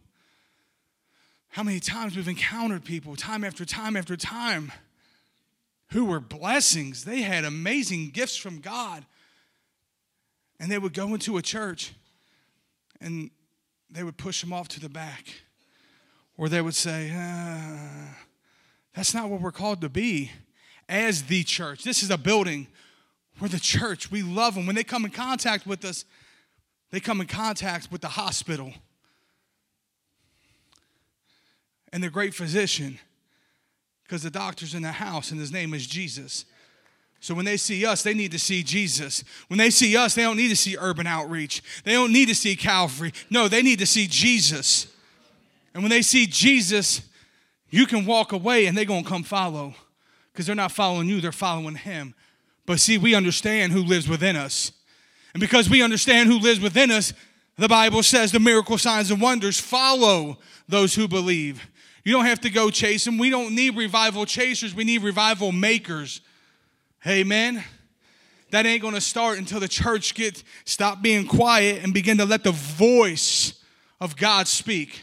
how 1.50 1.62
many 1.62 1.78
times 1.78 2.16
we've 2.16 2.26
encountered 2.26 2.84
people 2.84 3.14
time 3.14 3.44
after 3.44 3.64
time 3.64 3.96
after 3.96 4.16
time 4.16 4.72
who 5.92 6.06
were 6.06 6.18
blessings. 6.18 7.04
They 7.04 7.22
had 7.22 7.44
amazing 7.44 8.10
gifts 8.10 8.34
from 8.34 8.58
God. 8.58 9.06
And 10.58 10.72
they 10.72 10.78
would 10.78 10.92
go 10.92 11.14
into 11.14 11.36
a 11.36 11.42
church 11.42 11.92
and 13.00 13.30
they 13.88 14.02
would 14.02 14.16
push 14.16 14.40
them 14.40 14.52
off 14.52 14.66
to 14.70 14.80
the 14.80 14.88
back. 14.88 15.42
Or 16.36 16.48
they 16.48 16.62
would 16.62 16.74
say, 16.74 17.12
ah, 17.14 18.16
that's 18.92 19.14
not 19.14 19.28
what 19.28 19.40
we're 19.40 19.52
called 19.52 19.82
to 19.82 19.88
be 19.88 20.32
as 20.88 21.24
the 21.24 21.44
church. 21.44 21.84
This 21.84 22.02
is 22.02 22.10
a 22.10 22.18
building. 22.18 22.66
We're 23.40 23.46
the 23.46 23.60
church. 23.60 24.10
We 24.10 24.22
love 24.22 24.56
them. 24.56 24.66
When 24.66 24.74
they 24.74 24.82
come 24.82 25.04
in 25.04 25.12
contact 25.12 25.64
with 25.64 25.84
us, 25.84 26.04
they 26.92 27.00
come 27.00 27.20
in 27.20 27.26
contact 27.26 27.90
with 27.90 28.02
the 28.02 28.08
hospital 28.08 28.72
and 31.92 32.02
the 32.02 32.10
great 32.10 32.34
physician 32.34 32.98
because 34.04 34.22
the 34.22 34.30
doctor's 34.30 34.74
in 34.74 34.82
the 34.82 34.92
house 34.92 35.30
and 35.30 35.40
his 35.40 35.50
name 35.50 35.74
is 35.74 35.86
Jesus. 35.86 36.44
So 37.20 37.34
when 37.34 37.44
they 37.44 37.56
see 37.56 37.86
us, 37.86 38.02
they 38.02 38.14
need 38.14 38.32
to 38.32 38.38
see 38.38 38.62
Jesus. 38.62 39.24
When 39.48 39.56
they 39.56 39.70
see 39.70 39.96
us, 39.96 40.14
they 40.14 40.22
don't 40.22 40.36
need 40.36 40.48
to 40.48 40.56
see 40.56 40.76
urban 40.78 41.06
outreach. 41.06 41.62
They 41.84 41.92
don't 41.92 42.12
need 42.12 42.28
to 42.28 42.34
see 42.34 42.56
Calvary. 42.56 43.12
No, 43.30 43.48
they 43.48 43.62
need 43.62 43.78
to 43.78 43.86
see 43.86 44.06
Jesus. 44.06 44.86
And 45.72 45.82
when 45.82 45.90
they 45.90 46.02
see 46.02 46.26
Jesus, 46.26 47.00
you 47.70 47.86
can 47.86 48.04
walk 48.04 48.32
away 48.32 48.66
and 48.66 48.76
they're 48.76 48.84
going 48.84 49.04
to 49.04 49.08
come 49.08 49.22
follow. 49.22 49.74
because 50.32 50.46
they're 50.46 50.54
not 50.54 50.72
following 50.72 51.08
you, 51.08 51.20
they're 51.20 51.32
following 51.32 51.76
him. 51.76 52.14
But 52.66 52.80
see, 52.80 52.98
we 52.98 53.14
understand 53.14 53.72
who 53.72 53.82
lives 53.82 54.08
within 54.08 54.36
us. 54.36 54.72
And 55.34 55.40
because 55.40 55.68
we 55.70 55.82
understand 55.82 56.28
who 56.28 56.38
lives 56.38 56.60
within 56.60 56.90
us, 56.90 57.12
the 57.56 57.68
Bible 57.68 58.02
says 58.02 58.32
the 58.32 58.40
miracle 58.40 58.78
signs 58.78 59.10
and 59.10 59.20
wonders 59.20 59.58
follow 59.58 60.38
those 60.68 60.94
who 60.94 61.08
believe. 61.08 61.66
You 62.04 62.12
don't 62.12 62.24
have 62.24 62.40
to 62.40 62.50
go 62.50 62.70
chase 62.70 63.04
them. 63.04 63.18
We 63.18 63.30
don't 63.30 63.54
need 63.54 63.76
revival 63.76 64.26
chasers, 64.26 64.74
we 64.74 64.84
need 64.84 65.02
revival 65.02 65.52
makers. 65.52 66.20
Amen. 67.06 67.64
That 68.50 68.66
ain't 68.66 68.82
going 68.82 68.94
to 68.94 69.00
start 69.00 69.38
until 69.38 69.60
the 69.60 69.68
church 69.68 70.14
gets 70.14 70.44
stop 70.64 71.00
being 71.00 71.26
quiet 71.26 71.82
and 71.82 71.94
begin 71.94 72.18
to 72.18 72.26
let 72.26 72.44
the 72.44 72.52
voice 72.52 73.54
of 74.00 74.16
God 74.16 74.46
speak. 74.46 75.02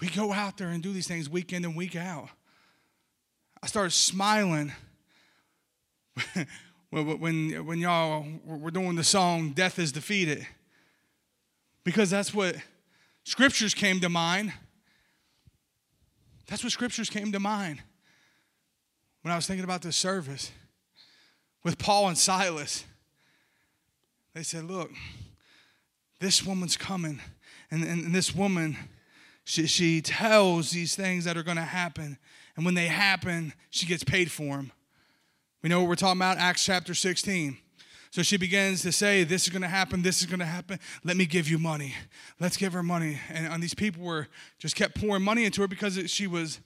We 0.00 0.08
go 0.08 0.32
out 0.32 0.58
there 0.58 0.68
and 0.68 0.82
do 0.82 0.92
these 0.92 1.06
things 1.06 1.30
week 1.30 1.52
in 1.52 1.64
and 1.64 1.76
week 1.76 1.94
out. 1.94 2.28
I 3.62 3.68
started 3.68 3.92
smiling 3.92 4.72
when, 6.92 7.18
when, 7.20 7.66
when 7.66 7.78
y'all 7.78 8.26
were 8.44 8.70
doing 8.70 8.96
the 8.96 9.04
song 9.04 9.52
Death 9.52 9.78
is 9.78 9.92
Defeated. 9.92 10.46
Because 11.84 12.10
that's 12.10 12.34
what 12.34 12.54
scriptures 13.24 13.72
came 13.72 13.98
to 14.00 14.10
mind. 14.10 14.52
That's 16.46 16.62
what 16.62 16.70
scriptures 16.70 17.08
came 17.08 17.32
to 17.32 17.40
mind 17.40 17.80
when 19.22 19.32
I 19.32 19.36
was 19.36 19.46
thinking 19.46 19.64
about 19.64 19.80
this 19.80 19.96
service 19.96 20.52
with 21.64 21.78
Paul 21.78 22.08
and 22.08 22.18
Silas. 22.18 22.84
They 24.34 24.42
said, 24.42 24.64
Look, 24.64 24.90
this 26.20 26.44
woman's 26.44 26.76
coming, 26.76 27.20
and, 27.70 27.82
and, 27.84 28.04
and 28.04 28.14
this 28.14 28.34
woman, 28.34 28.76
she, 29.44 29.66
she 29.66 30.02
tells 30.02 30.72
these 30.72 30.94
things 30.94 31.24
that 31.24 31.38
are 31.38 31.42
going 31.42 31.56
to 31.56 31.62
happen. 31.62 32.18
And 32.54 32.66
when 32.66 32.74
they 32.74 32.86
happen, 32.86 33.54
she 33.70 33.86
gets 33.86 34.04
paid 34.04 34.30
for 34.30 34.56
them. 34.56 34.72
We 35.62 35.68
know 35.68 35.78
what 35.78 35.88
we're 35.88 35.94
talking 35.94 36.18
about, 36.18 36.38
Acts 36.38 36.64
chapter 36.64 36.92
16. 36.92 37.56
So 38.10 38.22
she 38.22 38.36
begins 38.36 38.82
to 38.82 38.90
say, 38.90 39.22
This 39.22 39.44
is 39.44 39.50
going 39.50 39.62
to 39.62 39.68
happen, 39.68 40.02
this 40.02 40.20
is 40.20 40.26
going 40.26 40.40
to 40.40 40.44
happen. 40.44 40.80
Let 41.04 41.16
me 41.16 41.24
give 41.24 41.48
you 41.48 41.56
money. 41.56 41.94
Let's 42.40 42.56
give 42.56 42.72
her 42.72 42.82
money. 42.82 43.20
And, 43.30 43.46
and 43.46 43.62
these 43.62 43.74
people 43.74 44.02
were 44.02 44.26
just 44.58 44.74
kept 44.74 45.00
pouring 45.00 45.22
money 45.22 45.44
into 45.44 45.60
her 45.62 45.68
because 45.68 45.96
it, 45.96 46.10
she 46.10 46.26
was, 46.26 46.60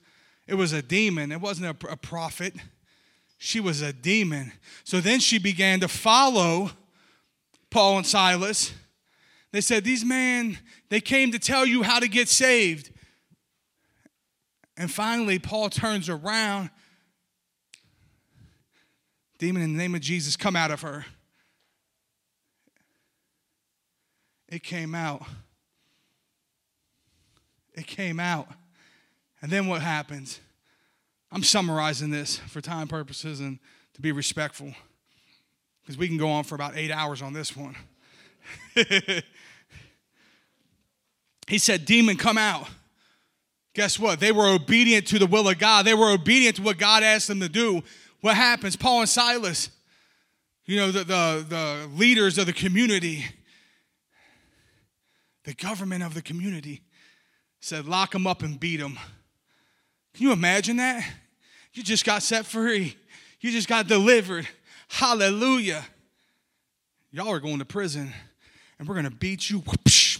it 0.47 0.55
was 0.55 0.73
a 0.73 0.81
demon. 0.81 1.31
It 1.31 1.39
wasn't 1.39 1.83
a, 1.83 1.91
a 1.91 1.95
prophet. 1.95 2.55
She 3.37 3.59
was 3.59 3.83
a 3.83 3.93
demon. 3.93 4.51
So 4.83 4.99
then 4.99 5.19
she 5.19 5.37
began 5.37 5.79
to 5.81 5.87
follow 5.87 6.71
Paul 7.69 7.97
and 7.97 8.05
Silas. 8.05 8.73
They 9.51 9.61
said, 9.61 9.83
These 9.83 10.03
men, 10.03 10.57
they 10.89 11.01
came 11.01 11.31
to 11.33 11.39
tell 11.39 11.67
you 11.67 11.83
how 11.83 11.99
to 11.99 12.07
get 12.07 12.29
saved. 12.29 12.89
And 14.75 14.91
finally, 14.91 15.37
Paul 15.37 15.69
turns 15.69 16.09
around. 16.09 16.71
Demon, 19.37 19.61
in 19.61 19.73
the 19.73 19.77
name 19.77 19.93
of 19.95 20.01
Jesus, 20.01 20.35
come 20.35 20.55
out 20.55 20.71
of 20.71 20.81
her. 20.81 21.05
It 24.49 24.63
came 24.63 24.95
out. 24.95 25.21
It 27.73 27.85
came 27.85 28.19
out. 28.19 28.47
And 29.41 29.51
then 29.51 29.67
what 29.67 29.81
happens? 29.81 30.39
I'm 31.31 31.43
summarizing 31.43 32.09
this 32.09 32.37
for 32.37 32.61
time 32.61 32.87
purposes 32.87 33.39
and 33.39 33.59
to 33.93 34.01
be 34.01 34.11
respectful 34.11 34.73
because 35.81 35.97
we 35.97 36.07
can 36.07 36.17
go 36.17 36.29
on 36.29 36.43
for 36.43 36.55
about 36.55 36.75
eight 36.75 36.91
hours 36.91 37.21
on 37.21 37.33
this 37.33 37.55
one. 37.55 37.75
he 41.47 41.57
said, 41.57 41.85
Demon, 41.85 42.17
come 42.17 42.37
out. 42.37 42.67
Guess 43.73 43.99
what? 43.99 44.19
They 44.19 44.31
were 44.31 44.47
obedient 44.47 45.05
to 45.07 45.19
the 45.19 45.27
will 45.27 45.47
of 45.47 45.59
God. 45.59 45.85
They 45.85 45.93
were 45.93 46.11
obedient 46.11 46.55
to 46.55 46.63
what 46.63 46.77
God 46.77 47.03
asked 47.03 47.27
them 47.27 47.41
to 47.41 47.49
do. 47.49 47.83
What 48.21 48.35
happens? 48.35 48.75
Paul 48.75 49.01
and 49.01 49.09
Silas, 49.09 49.69
you 50.65 50.77
know, 50.77 50.91
the, 50.91 51.03
the, 51.03 51.45
the 51.47 51.89
leaders 51.95 52.37
of 52.37 52.45
the 52.45 52.53
community, 52.53 53.25
the 55.43 55.53
government 55.53 56.03
of 56.03 56.13
the 56.13 56.21
community 56.21 56.81
said, 57.59 57.85
lock 57.85 58.11
them 58.11 58.27
up 58.27 58.43
and 58.43 58.59
beat 58.59 58.77
them. 58.77 58.97
Can 60.13 60.23
you 60.23 60.31
imagine 60.31 60.77
that? 60.77 61.07
You 61.73 61.83
just 61.83 62.05
got 62.05 62.23
set 62.23 62.45
free. 62.45 62.95
You 63.39 63.51
just 63.51 63.67
got 63.67 63.87
delivered. 63.87 64.47
Hallelujah. 64.87 65.85
Y'all 67.11 67.31
are 67.31 67.39
going 67.39 67.59
to 67.59 67.65
prison 67.65 68.11
and 68.79 68.87
we're 68.87 68.95
going 68.95 69.05
to 69.05 69.11
beat 69.11 69.49
you. 69.49 69.63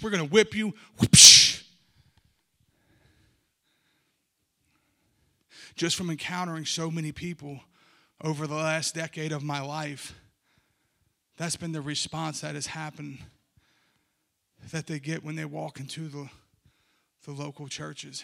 We're 0.02 0.12
going 0.12 0.24
to 0.24 0.30
whip 0.30 0.56
you. 0.56 0.74
Just 5.76 5.96
from 5.96 6.10
encountering 6.10 6.66
so 6.66 6.90
many 6.90 7.12
people 7.12 7.60
over 8.24 8.48
the 8.48 8.56
last 8.56 8.96
decade 8.96 9.32
of 9.32 9.44
my 9.44 9.62
life, 9.62 10.14
that's 11.38 11.56
been 11.56 11.72
the 11.72 11.82
response 11.82 12.42
that 12.42 12.56
has 12.56 12.68
happened 12.68 13.20
that 14.72 14.88
they 14.88 15.00
get 15.00 15.24
when 15.24 15.36
they 15.36 15.46
walk 15.46 15.80
into 15.80 16.08
the, 16.08 16.28
the 17.26 17.32
local 17.32 17.68
churches. 17.68 18.24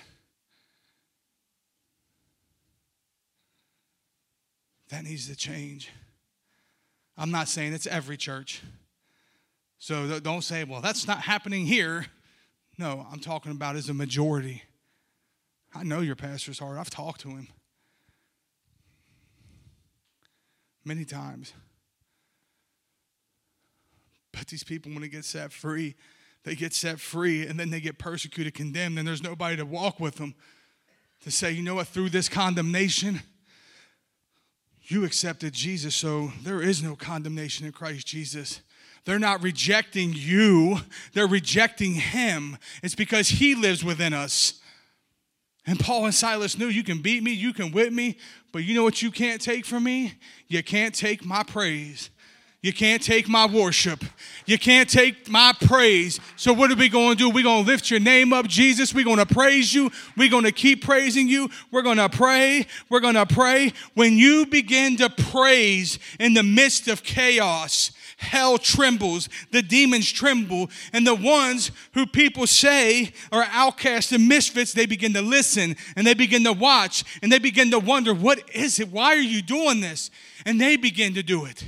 That 4.89 5.03
needs 5.03 5.27
to 5.27 5.35
change. 5.35 5.91
I'm 7.17 7.31
not 7.31 7.47
saying 7.47 7.73
it's 7.73 7.87
every 7.87 8.17
church. 8.17 8.61
So 9.77 10.19
don't 10.19 10.43
say, 10.43 10.63
well, 10.63 10.81
that's 10.81 11.07
not 11.07 11.19
happening 11.19 11.65
here. 11.65 12.07
No, 12.79 13.05
I'm 13.11 13.19
talking 13.19 13.51
about 13.51 13.75
as 13.75 13.89
a 13.89 13.93
majority. 13.93 14.63
I 15.75 15.83
know 15.83 15.99
your 15.99 16.15
pastor's 16.15 16.59
heart. 16.59 16.77
I've 16.77 16.89
talked 16.89 17.21
to 17.21 17.29
him 17.29 17.47
many 20.85 21.05
times. 21.05 21.53
But 24.31 24.47
these 24.47 24.63
people, 24.63 24.91
when 24.91 25.01
they 25.01 25.09
get 25.09 25.25
set 25.25 25.51
free, 25.51 25.95
they 26.43 26.55
get 26.55 26.73
set 26.73 26.99
free 26.99 27.47
and 27.47 27.59
then 27.59 27.69
they 27.69 27.79
get 27.79 27.97
persecuted, 27.97 28.53
condemned, 28.53 28.97
and 28.99 29.07
there's 29.07 29.23
nobody 29.23 29.55
to 29.57 29.65
walk 29.65 29.99
with 29.99 30.15
them 30.15 30.35
to 31.21 31.31
say, 31.31 31.51
you 31.51 31.63
know 31.63 31.75
what, 31.75 31.87
through 31.87 32.09
this 32.09 32.27
condemnation, 32.27 33.21
you 34.81 35.05
accepted 35.05 35.53
Jesus, 35.53 35.95
so 35.95 36.33
there 36.43 36.61
is 36.61 36.83
no 36.83 36.95
condemnation 36.95 37.65
in 37.65 37.71
Christ 37.71 38.05
Jesus. 38.05 38.61
They're 39.05 39.19
not 39.19 39.41
rejecting 39.41 40.11
you, 40.13 40.79
they're 41.13 41.27
rejecting 41.27 41.93
Him. 41.93 42.57
It's 42.81 42.95
because 42.95 43.29
He 43.29 43.55
lives 43.55 43.83
within 43.83 44.13
us. 44.13 44.59
And 45.65 45.79
Paul 45.79 46.05
and 46.05 46.13
Silas 46.13 46.57
knew 46.57 46.67
you 46.67 46.83
can 46.83 47.01
beat 47.01 47.23
me, 47.23 47.31
you 47.31 47.53
can 47.53 47.71
whip 47.71 47.93
me, 47.93 48.17
but 48.51 48.63
you 48.63 48.73
know 48.73 48.83
what 48.83 49.01
you 49.01 49.11
can't 49.11 49.41
take 49.41 49.65
from 49.65 49.85
me? 49.85 50.13
You 50.47 50.61
can't 50.61 50.93
take 50.93 51.25
my 51.25 51.43
praise. 51.43 52.09
You 52.63 52.71
can't 52.71 53.03
take 53.03 53.27
my 53.27 53.45
worship. 53.45 54.05
You 54.45 54.57
can't 54.57 54.89
take 54.89 55.27
my 55.27 55.51
praise. 55.65 56.21
So, 56.37 56.53
what 56.53 56.71
are 56.71 56.75
we 56.75 56.87
going 56.87 57.09
to 57.09 57.15
do? 57.15 57.29
We're 57.29 57.43
going 57.43 57.65
to 57.65 57.69
lift 57.69 57.91
your 57.91 57.99
name 57.99 58.31
up, 58.31 58.47
Jesus. 58.47 58.93
We're 58.93 59.03
going 59.03 59.17
to 59.17 59.25
praise 59.25 59.73
you. 59.73 59.91
We're 60.15 60.29
going 60.29 60.45
to 60.45 60.51
keep 60.53 60.81
praising 60.81 61.27
you. 61.27 61.49
We're 61.71 61.81
going 61.81 61.97
to 61.97 62.07
pray. 62.07 62.65
We're 62.89 63.01
going 63.01 63.15
to 63.15 63.25
pray. 63.25 63.73
When 63.95 64.13
you 64.13 64.45
begin 64.45 64.95
to 64.97 65.09
praise 65.09 65.99
in 66.21 66.35
the 66.35 66.43
midst 66.43 66.87
of 66.87 67.03
chaos, 67.03 67.91
hell 68.23 68.57
trembles, 68.57 69.29
the 69.51 69.61
demons 69.61 70.11
tremble, 70.11 70.69
and 70.93 71.05
the 71.05 71.13
ones 71.13 71.71
who 71.93 72.07
people 72.07 72.47
say 72.47 73.13
are 73.31 73.45
outcasts 73.51 74.11
and 74.11 74.27
misfits, 74.27 74.73
they 74.73 74.87
begin 74.87 75.13
to 75.13 75.21
listen 75.21 75.75
and 75.95 76.07
they 76.07 76.13
begin 76.13 76.43
to 76.45 76.53
watch 76.53 77.03
and 77.21 77.31
they 77.31 77.39
begin 77.39 77.69
to 77.71 77.79
wonder, 77.79 78.13
what 78.13 78.41
is 78.55 78.79
it? 78.79 78.89
Why 78.89 79.13
are 79.13 79.17
you 79.17 79.41
doing 79.41 79.81
this? 79.81 80.09
And 80.45 80.59
they 80.59 80.77
begin 80.77 81.13
to 81.13 81.23
do 81.23 81.45
it. 81.45 81.63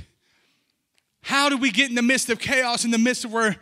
How 1.22 1.48
do 1.48 1.56
we 1.56 1.70
get 1.70 1.88
in 1.88 1.94
the 1.94 2.02
midst 2.02 2.30
of 2.30 2.38
chaos, 2.38 2.84
in 2.84 2.90
the 2.90 2.98
midst 2.98 3.24
of 3.24 3.32
where 3.32 3.56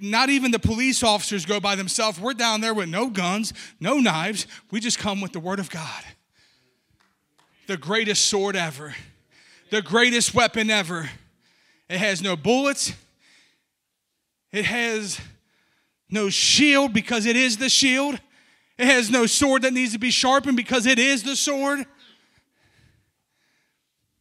not 0.00 0.30
even 0.30 0.50
the 0.50 0.58
police 0.58 1.02
officers 1.02 1.46
go 1.46 1.60
by 1.60 1.76
themselves? 1.76 2.18
We're 2.18 2.34
down 2.34 2.60
there 2.60 2.74
with 2.74 2.88
no 2.88 3.10
guns, 3.10 3.52
no 3.78 3.98
knives. 3.98 4.46
We 4.70 4.80
just 4.80 4.98
come 4.98 5.20
with 5.20 5.32
the 5.32 5.40
Word 5.40 5.58
of 5.60 5.70
God. 5.70 6.04
The 7.66 7.76
greatest 7.76 8.26
sword 8.26 8.56
ever, 8.56 8.94
the 9.70 9.82
greatest 9.82 10.34
weapon 10.34 10.70
ever. 10.70 11.10
It 11.88 11.98
has 11.98 12.22
no 12.22 12.36
bullets, 12.36 12.92
it 14.52 14.64
has 14.64 15.20
no 16.08 16.30
shield 16.30 16.92
because 16.92 17.26
it 17.26 17.36
is 17.36 17.56
the 17.56 17.68
shield. 17.68 18.18
It 18.78 18.86
has 18.86 19.10
no 19.10 19.26
sword 19.26 19.62
that 19.62 19.72
needs 19.72 19.92
to 19.92 19.98
be 19.98 20.10
sharpened 20.10 20.56
because 20.56 20.86
it 20.86 20.98
is 20.98 21.22
the 21.22 21.36
sword. 21.36 21.86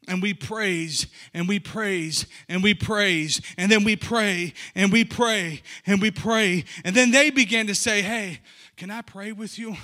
And 0.08 0.22
we 0.22 0.34
praise 0.34 1.08
and 1.34 1.48
we 1.48 1.60
praise 1.60 2.28
and 2.50 2.62
we 2.62 2.74
praise 2.74 3.42
and 3.58 3.72
then 3.72 3.84
we 3.84 3.96
pray 3.96 4.54
and 4.76 4.92
we 4.92 5.06
pray 5.06 5.62
and 5.86 6.02
we 6.02 6.12
pray. 6.12 6.66
And 6.84 6.96
then 6.96 7.12
they 7.12 7.30
began 7.30 7.68
to 7.68 7.76
say, 7.76 8.02
Hey, 8.02 8.42
can 8.76 8.92
I 8.92 9.02
pray 9.02 9.32
with 9.32 9.58
you? 9.58 9.78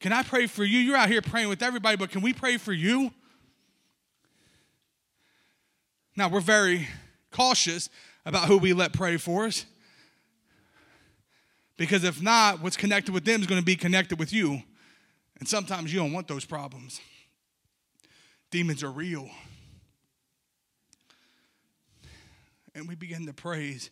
Can 0.00 0.12
I 0.12 0.22
pray 0.22 0.46
for 0.46 0.64
you? 0.64 0.78
You're 0.78 0.96
out 0.96 1.10
here 1.10 1.22
praying 1.22 1.48
with 1.48 1.62
everybody, 1.62 1.96
but 1.96 2.10
can 2.10 2.22
we 2.22 2.32
pray 2.32 2.56
for 2.56 2.72
you? 2.72 3.12
Now, 6.16 6.28
we're 6.28 6.40
very 6.40 6.88
cautious 7.32 7.88
about 8.24 8.46
who 8.46 8.58
we 8.58 8.72
let 8.72 8.92
pray 8.92 9.16
for 9.16 9.46
us. 9.46 9.66
Because 11.76 12.04
if 12.04 12.22
not, 12.22 12.62
what's 12.62 12.76
connected 12.76 13.12
with 13.12 13.24
them 13.24 13.40
is 13.40 13.46
going 13.46 13.60
to 13.60 13.64
be 13.64 13.76
connected 13.76 14.18
with 14.18 14.32
you. 14.32 14.62
And 15.40 15.48
sometimes 15.48 15.92
you 15.92 15.98
don't 15.98 16.12
want 16.12 16.28
those 16.28 16.44
problems. 16.44 17.00
Demons 18.50 18.84
are 18.84 18.90
real. 18.90 19.28
And 22.74 22.86
we 22.86 22.94
begin 22.94 23.26
to 23.26 23.32
praise. 23.32 23.90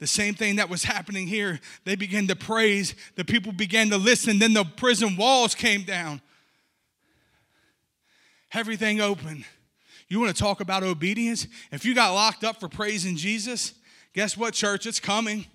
The 0.00 0.06
same 0.06 0.34
thing 0.34 0.56
that 0.56 0.68
was 0.68 0.84
happening 0.84 1.26
here, 1.26 1.60
they 1.84 1.96
began 1.96 2.26
to 2.28 2.36
praise. 2.36 2.94
The 3.16 3.24
people 3.24 3.52
began 3.52 3.90
to 3.90 3.98
listen. 3.98 4.38
Then 4.38 4.54
the 4.54 4.64
prison 4.64 5.16
walls 5.16 5.54
came 5.54 5.82
down. 5.82 6.20
Everything 8.52 9.00
open. 9.00 9.44
You 10.08 10.20
want 10.20 10.34
to 10.34 10.42
talk 10.42 10.60
about 10.60 10.82
obedience? 10.82 11.46
If 11.70 11.84
you 11.84 11.94
got 11.94 12.14
locked 12.14 12.44
up 12.44 12.60
for 12.60 12.68
praising 12.68 13.16
Jesus, 13.16 13.74
guess 14.14 14.36
what, 14.36 14.54
church? 14.54 14.86
It's 14.86 15.00
coming. 15.00 15.46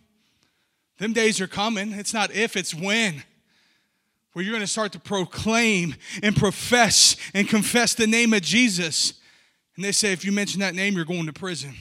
Them 0.99 1.13
days 1.13 1.41
are 1.41 1.47
coming. 1.47 1.91
It's 1.93 2.13
not 2.13 2.31
if, 2.31 2.55
it's 2.55 2.73
when. 2.73 3.23
Where 4.33 4.43
you're 4.43 4.53
going 4.53 4.61
to 4.61 4.67
start 4.67 4.91
to 4.93 4.99
proclaim 4.99 5.95
and 6.21 6.35
profess 6.35 7.15
and 7.33 7.47
confess 7.47 7.93
the 7.95 8.07
name 8.07 8.33
of 8.33 8.41
Jesus. 8.41 9.13
And 9.75 9.83
they 9.83 9.91
say, 9.91 10.11
if 10.11 10.23
you 10.23 10.31
mention 10.31 10.59
that 10.61 10.75
name, 10.75 10.95
you're 10.95 11.05
going 11.05 11.25
to 11.25 11.33
prison. 11.33 11.73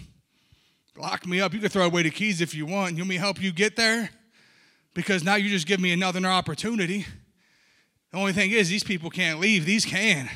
Lock 0.97 1.27
me 1.27 1.41
up. 1.41 1.53
You 1.55 1.61
can 1.61 1.69
throw 1.69 1.87
away 1.87 2.03
the 2.03 2.11
keys 2.11 2.41
if 2.41 2.55
you 2.55 2.67
want. 2.67 2.97
You 2.97 3.03
want 3.03 3.11
me 3.11 3.17
to 3.17 3.21
help 3.21 3.41
you 3.41 3.53
get 3.53 3.77
there? 3.77 4.11
Because 4.95 5.25
now 5.25 5.37
you 5.37 5.49
just 5.49 5.67
give 5.67 5.81
me 5.81 5.93
another 5.93 6.25
opportunity. 6.27 7.07
The 8.13 8.19
only 8.19 8.35
thing 8.35 8.51
is, 8.51 8.69
these 8.69 8.85
people 8.85 9.09
can't 9.09 9.41
leave. 9.41 9.65
These 9.65 9.87
can. 9.87 10.29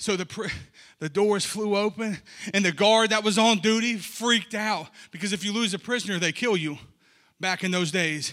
So 0.00 0.16
the, 0.16 0.50
the 0.98 1.10
doors 1.10 1.44
flew 1.44 1.76
open, 1.76 2.16
and 2.54 2.64
the 2.64 2.72
guard 2.72 3.10
that 3.10 3.22
was 3.22 3.36
on 3.36 3.58
duty 3.58 3.98
freaked 3.98 4.54
out 4.54 4.88
because 5.10 5.34
if 5.34 5.44
you 5.44 5.52
lose 5.52 5.74
a 5.74 5.78
prisoner, 5.78 6.18
they 6.18 6.32
kill 6.32 6.56
you 6.56 6.78
back 7.38 7.64
in 7.64 7.70
those 7.70 7.90
days. 7.90 8.32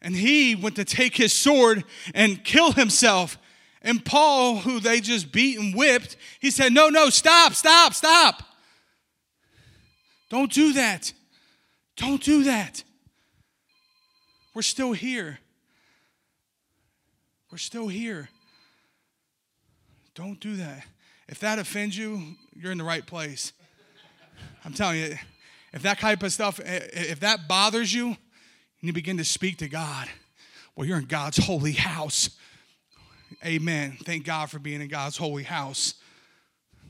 And 0.00 0.14
he 0.14 0.54
went 0.54 0.76
to 0.76 0.84
take 0.84 1.16
his 1.16 1.32
sword 1.32 1.82
and 2.14 2.44
kill 2.44 2.70
himself. 2.70 3.36
And 3.82 4.04
Paul, 4.04 4.58
who 4.58 4.78
they 4.78 5.00
just 5.00 5.32
beat 5.32 5.58
and 5.58 5.74
whipped, 5.74 6.16
he 6.38 6.52
said, 6.52 6.72
No, 6.72 6.88
no, 6.88 7.10
stop, 7.10 7.54
stop, 7.54 7.94
stop. 7.94 8.44
Don't 10.30 10.52
do 10.52 10.72
that. 10.74 11.12
Don't 11.96 12.22
do 12.22 12.44
that. 12.44 12.84
We're 14.54 14.62
still 14.62 14.92
here. 14.92 15.40
We're 17.50 17.58
still 17.58 17.88
here. 17.88 18.28
Don't 20.14 20.38
do 20.38 20.56
that. 20.56 20.84
If 21.32 21.38
that 21.40 21.58
offends 21.58 21.96
you, 21.96 22.36
you're 22.54 22.72
in 22.72 22.76
the 22.76 22.84
right 22.84 23.06
place. 23.06 23.54
I'm 24.66 24.74
telling 24.74 24.98
you, 24.98 25.16
if 25.72 25.80
that 25.80 25.98
type 25.98 26.22
of 26.22 26.30
stuff, 26.30 26.60
if 26.62 27.20
that 27.20 27.48
bothers 27.48 27.94
you, 27.94 28.08
and 28.08 28.16
you 28.82 28.92
begin 28.92 29.16
to 29.16 29.24
speak 29.24 29.56
to 29.56 29.68
God, 29.68 30.08
well, 30.76 30.86
you're 30.86 30.98
in 30.98 31.06
God's 31.06 31.38
holy 31.38 31.72
house. 31.72 32.36
Amen. 33.46 33.96
Thank 34.04 34.26
God 34.26 34.50
for 34.50 34.58
being 34.58 34.82
in 34.82 34.88
God's 34.88 35.16
holy 35.16 35.44
house. 35.44 35.94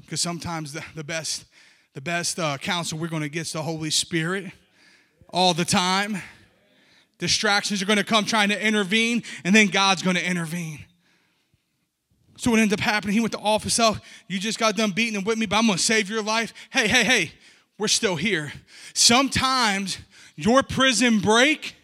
Because 0.00 0.20
sometimes 0.20 0.72
the, 0.72 0.82
the 0.96 1.04
best, 1.04 1.44
the 1.94 2.00
best 2.00 2.40
uh, 2.40 2.58
counsel 2.58 2.98
we're 2.98 3.06
going 3.06 3.22
to 3.22 3.28
get 3.28 3.42
is 3.42 3.52
the 3.52 3.62
Holy 3.62 3.90
Spirit 3.90 4.46
all 5.28 5.54
the 5.54 5.64
time. 5.64 6.20
Distractions 7.18 7.80
are 7.80 7.86
going 7.86 7.96
to 7.96 8.04
come 8.04 8.24
trying 8.24 8.48
to 8.48 8.60
intervene, 8.60 9.22
and 9.44 9.54
then 9.54 9.68
God's 9.68 10.02
going 10.02 10.16
to 10.16 10.28
intervene. 10.28 10.84
So 12.42 12.50
what 12.50 12.58
ended 12.58 12.80
up 12.80 12.84
happening, 12.84 13.14
he 13.14 13.20
went 13.20 13.30
to 13.34 13.38
office 13.38 13.78
out. 13.78 14.00
You 14.26 14.40
just 14.40 14.58
got 14.58 14.74
done 14.74 14.90
beating 14.90 15.14
and 15.14 15.24
with 15.24 15.38
me, 15.38 15.46
but 15.46 15.58
I'm 15.58 15.68
to 15.68 15.78
save 15.78 16.10
your 16.10 16.24
life. 16.24 16.52
Hey, 16.72 16.88
hey, 16.88 17.04
hey, 17.04 17.30
we're 17.78 17.86
still 17.86 18.16
here. 18.16 18.52
Sometimes 18.94 19.98
your 20.34 20.64
prison 20.64 21.20
break 21.20 21.76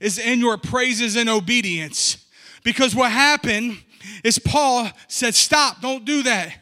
is 0.00 0.18
in 0.18 0.40
your 0.40 0.56
praises 0.56 1.16
and 1.16 1.28
obedience. 1.28 2.24
Because 2.64 2.94
what 2.94 3.12
happened 3.12 3.76
is 4.24 4.38
Paul 4.38 4.88
said, 5.06 5.34
"Stop, 5.34 5.82
don't 5.82 6.06
do 6.06 6.22
that. 6.22 6.56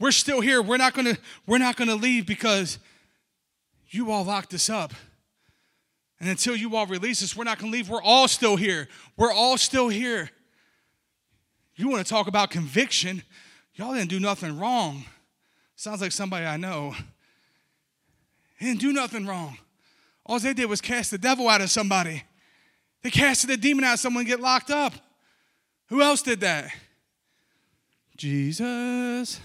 We're 0.00 0.10
still 0.10 0.40
here. 0.40 0.60
We're 0.60 0.76
not 0.76 0.92
to 1.14 1.16
we're 1.46 1.58
not 1.58 1.76
to 1.90 1.94
leave 1.94 2.26
because 2.26 2.80
you 3.90 4.10
all 4.10 4.24
locked 4.24 4.52
us 4.52 4.68
up. 4.68 4.94
And 6.18 6.28
until 6.28 6.56
you 6.56 6.74
all 6.74 6.86
release 6.88 7.22
us, 7.22 7.36
we're 7.36 7.44
not 7.44 7.60
to 7.68 7.72
leave. 7.72 7.88
We're 7.88 8.02
all 8.02 8.26
still 8.26 8.56
here. 8.56 8.88
We're 9.16 9.32
all 9.32 9.56
still 9.58 9.88
here. 9.88 10.28
You 11.80 11.88
want 11.88 12.06
to 12.06 12.10
talk 12.10 12.26
about 12.26 12.50
conviction? 12.50 13.22
Y'all 13.74 13.94
didn't 13.94 14.10
do 14.10 14.20
nothing 14.20 14.58
wrong. 14.58 15.02
Sounds 15.76 16.02
like 16.02 16.12
somebody 16.12 16.44
I 16.44 16.58
know. 16.58 16.94
They 18.60 18.66
didn't 18.66 18.80
do 18.80 18.92
nothing 18.92 19.26
wrong. 19.26 19.56
All 20.26 20.38
they 20.38 20.52
did 20.52 20.66
was 20.66 20.82
cast 20.82 21.10
the 21.10 21.16
devil 21.16 21.48
out 21.48 21.62
of 21.62 21.70
somebody. 21.70 22.22
They 23.00 23.10
casted 23.10 23.48
the 23.48 23.56
demon 23.56 23.84
out 23.84 23.94
of 23.94 24.00
someone 24.00 24.20
and 24.20 24.28
get 24.28 24.40
locked 24.40 24.70
up. 24.70 24.92
Who 25.88 26.02
else 26.02 26.20
did 26.20 26.40
that? 26.40 26.70
Jesus. 28.14 29.40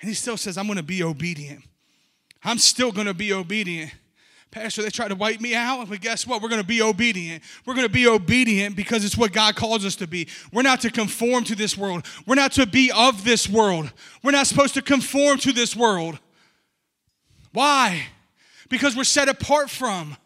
And 0.00 0.08
he 0.08 0.14
still 0.14 0.36
says, 0.36 0.56
I'm 0.56 0.66
going 0.66 0.76
to 0.76 0.84
be 0.84 1.02
obedient. 1.02 1.64
I'm 2.44 2.58
still 2.58 2.92
going 2.92 3.08
to 3.08 3.14
be 3.14 3.32
obedient. 3.32 3.92
Pastor, 4.52 4.82
they 4.82 4.90
try 4.90 5.08
to 5.08 5.14
wipe 5.14 5.40
me 5.40 5.54
out, 5.54 5.88
but 5.88 6.02
guess 6.02 6.26
what? 6.26 6.42
We're 6.42 6.50
going 6.50 6.60
to 6.60 6.66
be 6.66 6.82
obedient. 6.82 7.42
We're 7.64 7.74
going 7.74 7.86
to 7.86 7.92
be 7.92 8.06
obedient 8.06 8.76
because 8.76 9.02
it's 9.02 9.16
what 9.16 9.32
God 9.32 9.56
calls 9.56 9.82
us 9.86 9.96
to 9.96 10.06
be. 10.06 10.28
We're 10.52 10.60
not 10.60 10.82
to 10.82 10.90
conform 10.90 11.44
to 11.44 11.56
this 11.56 11.76
world. 11.76 12.04
We're 12.26 12.34
not 12.34 12.52
to 12.52 12.66
be 12.66 12.92
of 12.94 13.24
this 13.24 13.48
world. 13.48 13.90
We're 14.22 14.32
not 14.32 14.46
supposed 14.46 14.74
to 14.74 14.82
conform 14.82 15.38
to 15.38 15.52
this 15.52 15.74
world. 15.74 16.18
Why? 17.52 18.08
Because 18.68 18.94
we're 18.94 19.04
set 19.04 19.30
apart 19.30 19.70
from. 19.70 20.18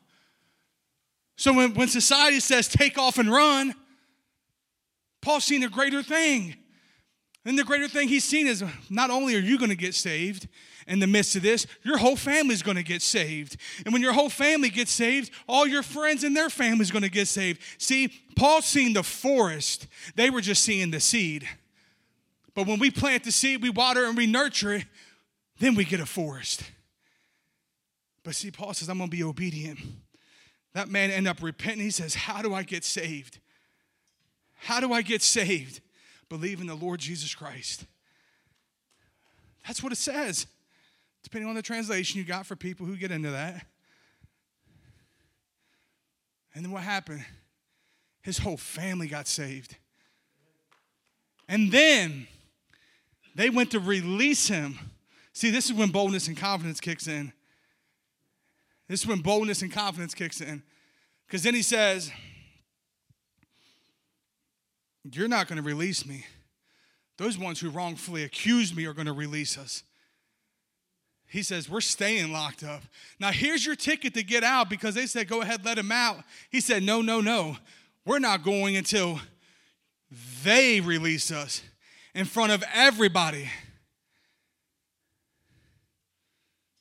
So 1.36 1.52
when, 1.52 1.74
when 1.74 1.86
society 1.86 2.40
says 2.40 2.66
take 2.66 2.98
off 2.98 3.18
and 3.18 3.30
run, 3.30 3.76
Paul's 5.22 5.44
seen 5.44 5.62
a 5.62 5.68
greater 5.68 6.02
thing. 6.02 6.56
And 7.46 7.56
the 7.56 7.62
greater 7.62 7.86
thing 7.86 8.08
he's 8.08 8.24
seen 8.24 8.48
is 8.48 8.64
not 8.90 9.10
only 9.10 9.36
are 9.36 9.40
you 9.40 9.56
going 9.56 9.70
to 9.70 9.76
get 9.76 9.94
saved 9.94 10.48
in 10.88 10.98
the 10.98 11.06
midst 11.06 11.36
of 11.36 11.42
this, 11.42 11.64
your 11.84 11.96
whole 11.96 12.16
family's 12.16 12.60
going 12.60 12.76
to 12.76 12.82
get 12.82 13.02
saved. 13.02 13.56
And 13.84 13.92
when 13.92 14.02
your 14.02 14.12
whole 14.12 14.28
family 14.28 14.68
gets 14.68 14.90
saved, 14.90 15.30
all 15.48 15.64
your 15.64 15.84
friends 15.84 16.24
and 16.24 16.36
their 16.36 16.50
family's 16.50 16.90
going 16.90 17.04
to 17.04 17.10
get 17.10 17.28
saved. 17.28 17.62
See, 17.78 18.08
Paul's 18.34 18.64
seen 18.64 18.94
the 18.94 19.04
forest, 19.04 19.86
they 20.16 20.28
were 20.28 20.40
just 20.40 20.64
seeing 20.64 20.90
the 20.90 20.98
seed. 20.98 21.48
But 22.52 22.66
when 22.66 22.80
we 22.80 22.90
plant 22.90 23.22
the 23.22 23.30
seed, 23.30 23.62
we 23.62 23.70
water 23.70 24.06
and 24.06 24.16
we 24.16 24.26
nurture 24.26 24.72
it, 24.72 24.86
then 25.60 25.76
we 25.76 25.84
get 25.84 26.00
a 26.00 26.06
forest. 26.06 26.64
But 28.24 28.34
see, 28.34 28.50
Paul 28.50 28.74
says, 28.74 28.88
I'm 28.88 28.98
going 28.98 29.08
to 29.08 29.16
be 29.16 29.22
obedient. 29.22 29.78
That 30.74 30.88
man 30.88 31.12
ended 31.12 31.30
up 31.30 31.40
repenting. 31.40 31.82
He 31.82 31.90
says, 31.90 32.14
How 32.14 32.42
do 32.42 32.54
I 32.54 32.64
get 32.64 32.82
saved? 32.82 33.38
How 34.54 34.80
do 34.80 34.92
I 34.92 35.02
get 35.02 35.22
saved? 35.22 35.80
Believe 36.28 36.60
in 36.60 36.66
the 36.66 36.74
Lord 36.74 37.00
Jesus 37.00 37.34
Christ. 37.34 37.84
That's 39.66 39.82
what 39.82 39.92
it 39.92 39.96
says, 39.96 40.46
depending 41.22 41.48
on 41.48 41.56
the 41.56 41.62
translation 41.62 42.18
you 42.18 42.24
got 42.24 42.46
for 42.46 42.56
people 42.56 42.86
who 42.86 42.96
get 42.96 43.10
into 43.10 43.30
that. 43.30 43.66
And 46.54 46.64
then 46.64 46.72
what 46.72 46.82
happened? 46.82 47.24
His 48.22 48.38
whole 48.38 48.56
family 48.56 49.08
got 49.08 49.28
saved. 49.28 49.76
And 51.48 51.70
then 51.70 52.26
they 53.34 53.50
went 53.50 53.70
to 53.72 53.78
release 53.78 54.48
him. 54.48 54.78
See, 55.32 55.50
this 55.50 55.66
is 55.66 55.74
when 55.74 55.90
boldness 55.90 56.28
and 56.28 56.36
confidence 56.36 56.80
kicks 56.80 57.06
in. 57.06 57.32
This 58.88 59.02
is 59.02 59.06
when 59.06 59.20
boldness 59.20 59.62
and 59.62 59.70
confidence 59.70 60.14
kicks 60.14 60.40
in. 60.40 60.62
Because 61.26 61.42
then 61.42 61.54
he 61.54 61.62
says, 61.62 62.10
You're 65.12 65.28
not 65.28 65.48
going 65.48 65.56
to 65.56 65.62
release 65.62 66.06
me. 66.06 66.24
Those 67.18 67.38
ones 67.38 67.60
who 67.60 67.70
wrongfully 67.70 68.24
accused 68.24 68.76
me 68.76 68.84
are 68.86 68.92
going 68.92 69.06
to 69.06 69.12
release 69.12 69.56
us. 69.56 69.82
He 71.28 71.42
says, 71.42 71.68
We're 71.68 71.80
staying 71.80 72.32
locked 72.32 72.62
up. 72.62 72.82
Now, 73.18 73.30
here's 73.30 73.64
your 73.64 73.74
ticket 73.76 74.14
to 74.14 74.22
get 74.22 74.44
out 74.44 74.70
because 74.70 74.94
they 74.94 75.06
said, 75.06 75.28
Go 75.28 75.42
ahead, 75.42 75.64
let 75.64 75.78
him 75.78 75.92
out. 75.92 76.18
He 76.50 76.60
said, 76.60 76.82
No, 76.82 77.02
no, 77.02 77.20
no. 77.20 77.56
We're 78.04 78.20
not 78.20 78.44
going 78.44 78.76
until 78.76 79.20
they 80.44 80.80
release 80.80 81.32
us 81.32 81.62
in 82.14 82.24
front 82.24 82.52
of 82.52 82.62
everybody. 82.72 83.50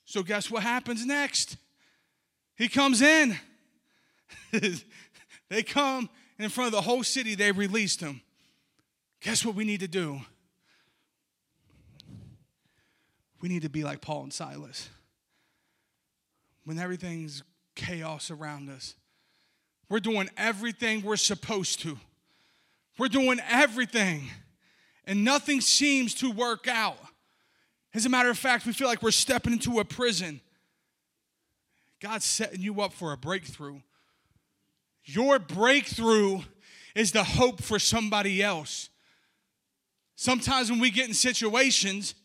So, 0.06 0.22
guess 0.22 0.52
what 0.52 0.64
happens 0.64 1.06
next? 1.06 1.58
He 2.56 2.70
comes 2.70 3.02
in. 3.02 3.38
they 5.50 5.64
come 5.64 6.10
in 6.38 6.50
front 6.50 6.68
of 6.68 6.74
the 6.74 6.82
whole 6.82 7.04
city, 7.04 7.36
they 7.36 7.52
released 7.52 8.02
him. 8.02 8.22
Guess 9.22 9.46
what 9.46 9.56
we 9.56 9.64
need 9.64 9.80
to 9.80 9.88
do? 9.88 10.22
We 13.42 13.50
need 13.50 13.62
to 13.62 13.70
be 13.70 13.84
like 13.84 14.02
Paul 14.02 14.24
and 14.24 14.34
Silas. 14.34 14.90
When 16.64 16.80
everything's 16.80 17.44
chaos 17.76 18.32
around 18.32 18.70
us, 18.70 18.96
we're 19.90 20.00
doing 20.00 20.30
everything 20.36 21.04
we're 21.04 21.16
supposed 21.16 21.80
to. 21.82 21.98
We're 22.98 23.08
doing 23.08 23.40
everything, 23.50 24.30
and 25.06 25.24
nothing 25.24 25.62
seems 25.62 26.14
to 26.16 26.32
work 26.32 26.68
out. 26.68 26.98
As 27.94 28.06
a 28.06 28.10
matter 28.10 28.30
of 28.30 28.38
fact, 28.38 28.66
we 28.66 28.74
feel 28.74 28.88
like 28.88 29.02
we're 29.02 29.12
stepping 29.12 29.54
into 29.54 29.80
a 29.80 29.86
prison. 29.86 30.42
God's 32.00 32.26
setting 32.26 32.62
you 32.62 32.82
up 32.82 32.94
for 32.94 33.12
a 33.12 33.18
breakthrough. 33.18 33.80
Your 35.06 35.38
breakthrough 35.38 36.42
is 36.96 37.12
the 37.12 37.24
hope 37.24 37.62
for 37.62 37.78
somebody 37.78 38.42
else. 38.42 38.90
Sometimes 40.16 40.72
when 40.72 40.80
we 40.80 40.90
get 40.90 41.08
in 41.08 41.14
situations, 41.14 42.16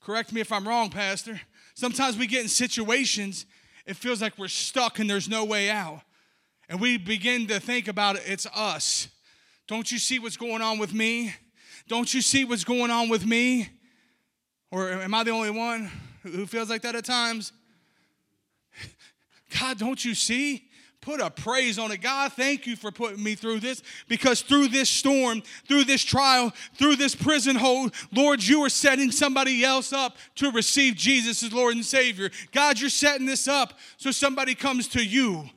correct 0.00 0.32
me 0.32 0.40
if 0.40 0.50
I'm 0.50 0.66
wrong, 0.66 0.88
Pastor, 0.88 1.40
sometimes 1.74 2.16
we 2.16 2.26
get 2.26 2.42
in 2.42 2.48
situations, 2.48 3.44
it 3.86 3.96
feels 3.96 4.22
like 4.22 4.38
we're 4.38 4.48
stuck 4.48 4.98
and 4.98 5.10
there's 5.10 5.28
no 5.28 5.44
way 5.44 5.68
out. 5.68 6.00
And 6.68 6.80
we 6.80 6.96
begin 6.96 7.48
to 7.48 7.58
think 7.58 7.88
about 7.88 8.16
it, 8.16 8.22
it's 8.26 8.46
us. 8.54 9.08
Don't 9.66 9.90
you 9.90 9.98
see 9.98 10.18
what's 10.18 10.36
going 10.36 10.62
on 10.62 10.78
with 10.78 10.94
me? 10.94 11.34
Don't 11.88 12.12
you 12.14 12.22
see 12.22 12.44
what's 12.44 12.64
going 12.64 12.90
on 12.90 13.08
with 13.08 13.26
me? 13.26 13.68
Or 14.70 14.90
am 14.90 15.12
I 15.12 15.24
the 15.24 15.32
only 15.32 15.50
one 15.50 15.90
who 16.22 16.46
feels 16.46 16.70
like 16.70 16.82
that 16.82 16.94
at 16.94 17.04
times? 17.04 17.52
God, 19.60 19.78
don't 19.78 20.04
you 20.04 20.14
see? 20.14 20.69
Put 21.00 21.20
a 21.20 21.30
praise 21.30 21.78
on 21.78 21.90
it. 21.92 22.02
God, 22.02 22.32
thank 22.34 22.66
you 22.66 22.76
for 22.76 22.90
putting 22.90 23.22
me 23.22 23.34
through 23.34 23.60
this 23.60 23.82
because 24.06 24.42
through 24.42 24.68
this 24.68 24.90
storm, 24.90 25.42
through 25.66 25.84
this 25.84 26.02
trial, 26.02 26.52
through 26.74 26.96
this 26.96 27.14
prison 27.14 27.56
hold, 27.56 27.94
Lord, 28.12 28.42
you 28.42 28.62
are 28.64 28.68
setting 28.68 29.10
somebody 29.10 29.64
else 29.64 29.94
up 29.94 30.18
to 30.36 30.50
receive 30.50 30.96
Jesus 30.96 31.42
as 31.42 31.54
Lord 31.54 31.74
and 31.74 31.84
Savior. 31.84 32.30
God, 32.52 32.78
you're 32.78 32.90
setting 32.90 33.24
this 33.24 33.48
up 33.48 33.78
so 33.96 34.10
somebody 34.10 34.54
comes 34.54 34.88
to 34.88 35.02
you. 35.02 35.48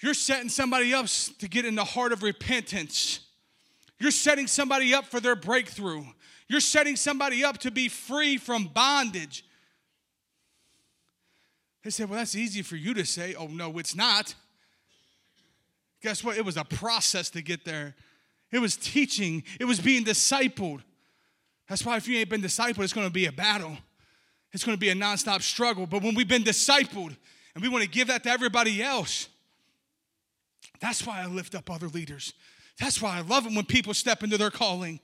You're 0.00 0.14
setting 0.14 0.48
somebody 0.48 0.94
up 0.94 1.06
to 1.38 1.48
get 1.48 1.66
in 1.66 1.74
the 1.74 1.84
heart 1.84 2.12
of 2.12 2.22
repentance. 2.22 3.20
You're 3.98 4.10
setting 4.10 4.46
somebody 4.46 4.94
up 4.94 5.04
for 5.06 5.20
their 5.20 5.36
breakthrough. 5.36 6.04
You're 6.46 6.60
setting 6.60 6.96
somebody 6.96 7.44
up 7.44 7.58
to 7.58 7.70
be 7.70 7.88
free 7.88 8.38
from 8.38 8.68
bondage. 8.68 9.44
They 11.84 11.90
said, 11.90 12.08
Well, 12.08 12.18
that's 12.18 12.34
easy 12.34 12.62
for 12.62 12.76
you 12.76 12.94
to 12.94 13.04
say. 13.04 13.34
Oh, 13.34 13.46
no, 13.46 13.78
it's 13.78 13.94
not. 13.94 14.34
Guess 16.02 16.22
what? 16.22 16.36
It 16.36 16.44
was 16.44 16.56
a 16.56 16.64
process 16.64 17.30
to 17.30 17.42
get 17.42 17.64
there. 17.64 17.94
It 18.50 18.60
was 18.60 18.76
teaching, 18.76 19.42
it 19.60 19.64
was 19.64 19.80
being 19.80 20.04
discipled. 20.04 20.80
That's 21.68 21.84
why 21.84 21.96
if 21.96 22.08
you 22.08 22.16
ain't 22.18 22.30
been 22.30 22.40
discipled, 22.40 22.82
it's 22.82 22.92
gonna 22.92 23.10
be 23.10 23.26
a 23.26 23.32
battle. 23.32 23.76
It's 24.52 24.64
gonna 24.64 24.78
be 24.78 24.88
a 24.88 24.94
nonstop 24.94 25.42
struggle. 25.42 25.86
But 25.86 26.02
when 26.02 26.14
we've 26.14 26.28
been 26.28 26.44
discipled 26.44 27.14
and 27.54 27.62
we 27.62 27.68
wanna 27.68 27.86
give 27.86 28.08
that 28.08 28.22
to 28.24 28.30
everybody 28.30 28.82
else, 28.82 29.28
that's 30.80 31.04
why 31.06 31.20
I 31.20 31.26
lift 31.26 31.54
up 31.54 31.70
other 31.70 31.88
leaders. 31.88 32.32
That's 32.78 33.02
why 33.02 33.18
I 33.18 33.20
love 33.20 33.46
it 33.46 33.52
when 33.52 33.64
people 33.64 33.92
step 33.92 34.22
into 34.22 34.38
their 34.38 34.50
calling 34.50 35.00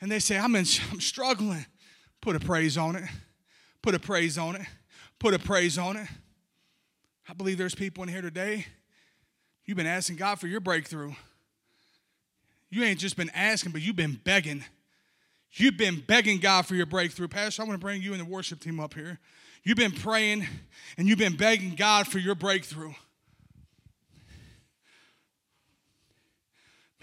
and 0.00 0.10
they 0.10 0.18
say, 0.18 0.36
I'm, 0.36 0.54
in, 0.56 0.66
I'm 0.92 1.00
struggling. 1.00 1.64
Put 2.20 2.36
a 2.36 2.40
praise 2.40 2.76
on 2.76 2.96
it. 2.96 3.04
Put 3.82 3.94
a 3.94 4.00
praise 4.00 4.36
on 4.36 4.56
it. 4.56 4.66
Put 5.18 5.34
a 5.34 5.38
praise 5.38 5.78
on 5.78 5.96
it. 5.96 6.08
I 7.28 7.32
believe 7.32 7.58
there's 7.58 7.74
people 7.74 8.02
in 8.04 8.08
here 8.08 8.22
today, 8.22 8.66
you've 9.64 9.76
been 9.76 9.86
asking 9.86 10.16
God 10.16 10.38
for 10.38 10.46
your 10.46 10.60
breakthrough. 10.60 11.12
You 12.70 12.84
ain't 12.84 12.98
just 12.98 13.16
been 13.16 13.30
asking, 13.30 13.72
but 13.72 13.80
you've 13.80 13.96
been 13.96 14.20
begging. 14.22 14.64
You've 15.52 15.76
been 15.76 16.02
begging 16.06 16.38
God 16.38 16.66
for 16.66 16.74
your 16.74 16.86
breakthrough. 16.86 17.28
Pastor, 17.28 17.62
I 17.62 17.64
want 17.64 17.80
to 17.80 17.84
bring 17.84 18.02
you 18.02 18.12
and 18.12 18.20
the 18.20 18.24
worship 18.24 18.60
team 18.60 18.78
up 18.78 18.94
here. 18.94 19.18
You've 19.62 19.76
been 19.76 19.92
praying 19.92 20.46
and 20.98 21.08
you've 21.08 21.18
been 21.18 21.36
begging 21.36 21.74
God 21.74 22.06
for 22.06 22.18
your 22.18 22.34
breakthrough. 22.34 22.92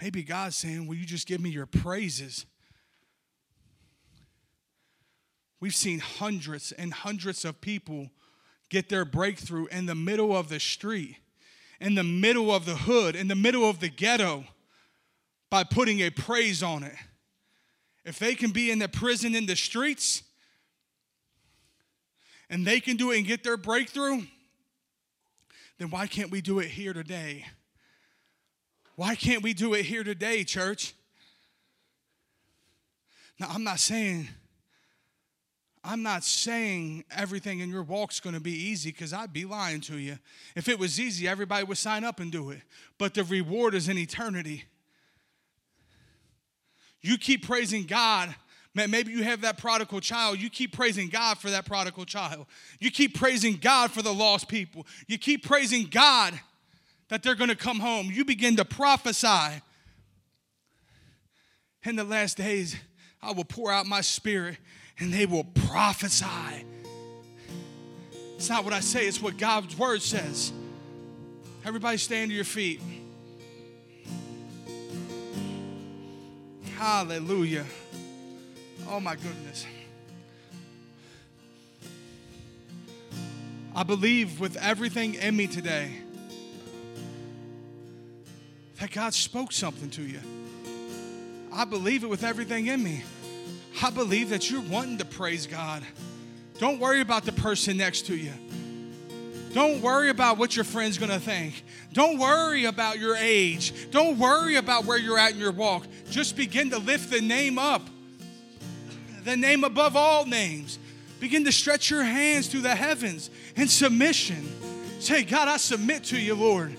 Maybe 0.00 0.22
God's 0.22 0.56
saying, 0.56 0.86
Will 0.86 0.96
you 0.96 1.06
just 1.06 1.26
give 1.26 1.40
me 1.40 1.50
your 1.50 1.66
praises? 1.66 2.46
We've 5.64 5.74
seen 5.74 6.00
hundreds 6.00 6.72
and 6.72 6.92
hundreds 6.92 7.42
of 7.42 7.62
people 7.62 8.10
get 8.68 8.90
their 8.90 9.06
breakthrough 9.06 9.64
in 9.68 9.86
the 9.86 9.94
middle 9.94 10.36
of 10.36 10.50
the 10.50 10.60
street, 10.60 11.16
in 11.80 11.94
the 11.94 12.04
middle 12.04 12.54
of 12.54 12.66
the 12.66 12.74
hood, 12.76 13.16
in 13.16 13.28
the 13.28 13.34
middle 13.34 13.66
of 13.66 13.80
the 13.80 13.88
ghetto 13.88 14.44
by 15.48 15.64
putting 15.64 16.00
a 16.00 16.10
praise 16.10 16.62
on 16.62 16.82
it. 16.82 16.92
If 18.04 18.18
they 18.18 18.34
can 18.34 18.50
be 18.50 18.70
in 18.70 18.78
the 18.78 18.88
prison 18.88 19.34
in 19.34 19.46
the 19.46 19.56
streets 19.56 20.22
and 22.50 22.66
they 22.66 22.78
can 22.78 22.98
do 22.98 23.12
it 23.12 23.16
and 23.16 23.26
get 23.26 23.42
their 23.42 23.56
breakthrough, 23.56 24.20
then 25.78 25.88
why 25.88 26.06
can't 26.06 26.30
we 26.30 26.42
do 26.42 26.58
it 26.58 26.68
here 26.68 26.92
today? 26.92 27.46
Why 28.96 29.14
can't 29.14 29.42
we 29.42 29.54
do 29.54 29.72
it 29.72 29.86
here 29.86 30.04
today, 30.04 30.44
church? 30.44 30.92
Now, 33.40 33.46
I'm 33.48 33.64
not 33.64 33.80
saying 33.80 34.28
I'm 35.86 36.02
not 36.02 36.24
saying 36.24 37.04
everything 37.14 37.60
in 37.60 37.68
your 37.68 37.82
walk's 37.82 38.18
going 38.18 38.34
to 38.34 38.40
be 38.40 38.52
easy 38.52 38.90
because 38.90 39.12
I'd 39.12 39.34
be 39.34 39.44
lying 39.44 39.82
to 39.82 39.98
you. 39.98 40.18
If 40.56 40.66
it 40.68 40.78
was 40.78 40.98
easy, 40.98 41.28
everybody 41.28 41.64
would 41.64 41.76
sign 41.76 42.04
up 42.04 42.20
and 42.20 42.32
do 42.32 42.48
it. 42.50 42.62
But 42.96 43.12
the 43.12 43.22
reward 43.22 43.74
is 43.74 43.86
in 43.90 43.98
eternity. 43.98 44.64
You 47.02 47.18
keep 47.18 47.46
praising 47.46 47.84
God. 47.84 48.34
Maybe 48.74 49.12
you 49.12 49.24
have 49.24 49.42
that 49.42 49.58
prodigal 49.58 50.00
child. 50.00 50.40
You 50.40 50.48
keep 50.48 50.74
praising 50.74 51.10
God 51.10 51.36
for 51.38 51.50
that 51.50 51.66
prodigal 51.66 52.06
child. 52.06 52.46
You 52.80 52.90
keep 52.90 53.14
praising 53.14 53.56
God 53.56 53.90
for 53.90 54.00
the 54.00 54.12
lost 54.12 54.48
people. 54.48 54.86
You 55.06 55.18
keep 55.18 55.46
praising 55.46 55.86
God 55.90 56.40
that 57.08 57.22
they're 57.22 57.34
going 57.34 57.50
to 57.50 57.56
come 57.56 57.78
home. 57.78 58.08
You 58.10 58.24
begin 58.24 58.56
to 58.56 58.64
prophesy. 58.64 59.60
In 61.84 61.96
the 61.96 62.04
last 62.04 62.38
days, 62.38 62.74
I 63.22 63.32
will 63.32 63.44
pour 63.44 63.70
out 63.70 63.84
my 63.84 64.00
spirit 64.00 64.56
and 64.98 65.12
they 65.12 65.26
will 65.26 65.44
prophesy. 65.44 66.64
It's 68.36 68.48
not 68.48 68.64
what 68.64 68.72
I 68.72 68.80
say, 68.80 69.06
it's 69.06 69.20
what 69.20 69.38
God's 69.38 69.76
word 69.78 70.02
says. 70.02 70.52
Everybody 71.64 71.96
stand 71.96 72.30
to 72.30 72.34
your 72.34 72.44
feet. 72.44 72.80
Hallelujah. 76.76 77.64
Oh 78.88 79.00
my 79.00 79.14
goodness. 79.14 79.66
I 83.74 83.82
believe 83.82 84.38
with 84.38 84.56
everything 84.56 85.14
in 85.14 85.34
me 85.34 85.46
today 85.46 85.90
that 88.78 88.90
God 88.90 89.14
spoke 89.14 89.52
something 89.52 89.90
to 89.90 90.02
you. 90.02 90.20
I 91.52 91.64
believe 91.64 92.04
it 92.04 92.08
with 92.08 92.22
everything 92.22 92.66
in 92.66 92.82
me. 92.82 93.02
I 93.82 93.90
believe 93.90 94.30
that 94.30 94.50
you're 94.50 94.60
wanting 94.62 94.98
to 94.98 95.04
praise 95.04 95.46
God. 95.46 95.82
Don't 96.58 96.78
worry 96.78 97.00
about 97.00 97.24
the 97.24 97.32
person 97.32 97.76
next 97.76 98.06
to 98.06 98.16
you. 98.16 98.32
Don't 99.52 99.82
worry 99.82 100.10
about 100.10 100.36
what 100.36 100.56
your 100.56 100.64
friend's 100.64 100.98
gonna 100.98 101.20
think. 101.20 101.64
Don't 101.92 102.18
worry 102.18 102.64
about 102.64 102.98
your 102.98 103.14
age. 103.16 103.72
Don't 103.90 104.18
worry 104.18 104.56
about 104.56 104.84
where 104.84 104.98
you're 104.98 105.18
at 105.18 105.32
in 105.32 105.38
your 105.38 105.52
walk. 105.52 105.86
Just 106.10 106.36
begin 106.36 106.70
to 106.70 106.78
lift 106.78 107.10
the 107.10 107.20
name 107.20 107.58
up, 107.58 107.82
the 109.22 109.36
name 109.36 109.62
above 109.62 109.96
all 109.96 110.26
names. 110.26 110.78
Begin 111.20 111.44
to 111.44 111.52
stretch 111.52 111.88
your 111.88 112.02
hands 112.02 112.48
to 112.48 112.60
the 112.60 112.74
heavens 112.74 113.30
in 113.54 113.68
submission. 113.68 114.48
Say, 114.98 115.22
God, 115.22 115.46
I 115.46 115.56
submit 115.56 116.04
to 116.04 116.18
you, 116.18 116.34
Lord. 116.34 116.76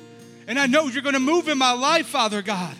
And 0.47 0.59
I 0.59 0.67
know 0.67 0.87
you're 0.87 1.01
gonna 1.01 1.19
move 1.19 1.47
in 1.47 1.57
my 1.57 1.71
life, 1.71 2.07
Father 2.07 2.41
God. 2.41 2.75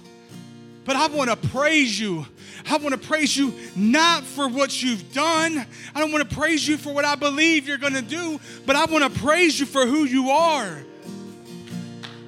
But 0.84 0.97
I 0.97 1.07
wanna 1.07 1.38
praise 1.38 1.97
you. 1.99 2.26
I 2.69 2.77
want 2.77 2.99
to 2.99 3.07
praise 3.07 3.35
you 3.35 3.53
not 3.75 4.23
for 4.23 4.47
what 4.47 4.81
you've 4.81 5.13
done. 5.13 5.65
I 5.93 5.99
don't 5.99 6.11
want 6.11 6.29
to 6.29 6.35
praise 6.35 6.67
you 6.67 6.77
for 6.77 6.93
what 6.93 7.05
I 7.05 7.15
believe 7.15 7.67
you're 7.67 7.77
going 7.77 7.93
to 7.93 8.01
do, 8.01 8.39
but 8.65 8.75
I 8.75 8.85
want 8.85 9.03
to 9.03 9.19
praise 9.19 9.59
you 9.59 9.65
for 9.65 9.85
who 9.85 10.05
you 10.05 10.29
are. 10.29 10.83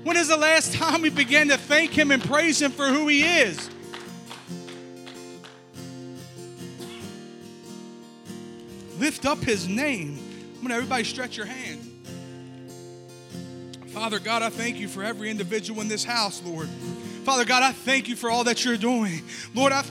When 0.03 0.15
is 0.15 0.29
the 0.29 0.37
last 0.37 0.73
time 0.73 1.01
we 1.01 1.09
began 1.09 1.49
to 1.49 1.57
thank 1.57 1.91
Him 1.91 2.11
and 2.11 2.23
praise 2.23 2.61
Him 2.61 2.71
for 2.71 2.85
who 2.85 3.07
He 3.07 3.23
is? 3.23 3.69
Lift 8.99 9.25
up 9.25 9.39
His 9.39 9.67
name. 9.67 10.17
I'm 10.55 10.61
going 10.61 10.69
to 10.69 10.75
everybody 10.75 11.03
stretch 11.03 11.37
your 11.37 11.45
hand. 11.45 11.83
Father 13.87 14.19
God, 14.19 14.43
I 14.43 14.49
thank 14.49 14.77
you 14.77 14.87
for 14.87 15.03
every 15.03 15.29
individual 15.29 15.81
in 15.81 15.87
this 15.87 16.03
house, 16.03 16.41
Lord. 16.45 16.69
Father 17.23 17.45
God, 17.45 17.63
I 17.63 17.71
thank 17.71 18.07
you 18.07 18.15
for 18.15 18.29
all 18.29 18.45
that 18.45 18.63
you're 18.63 18.77
doing. 18.77 19.23
Lord, 19.53 19.73
I, 19.73 19.83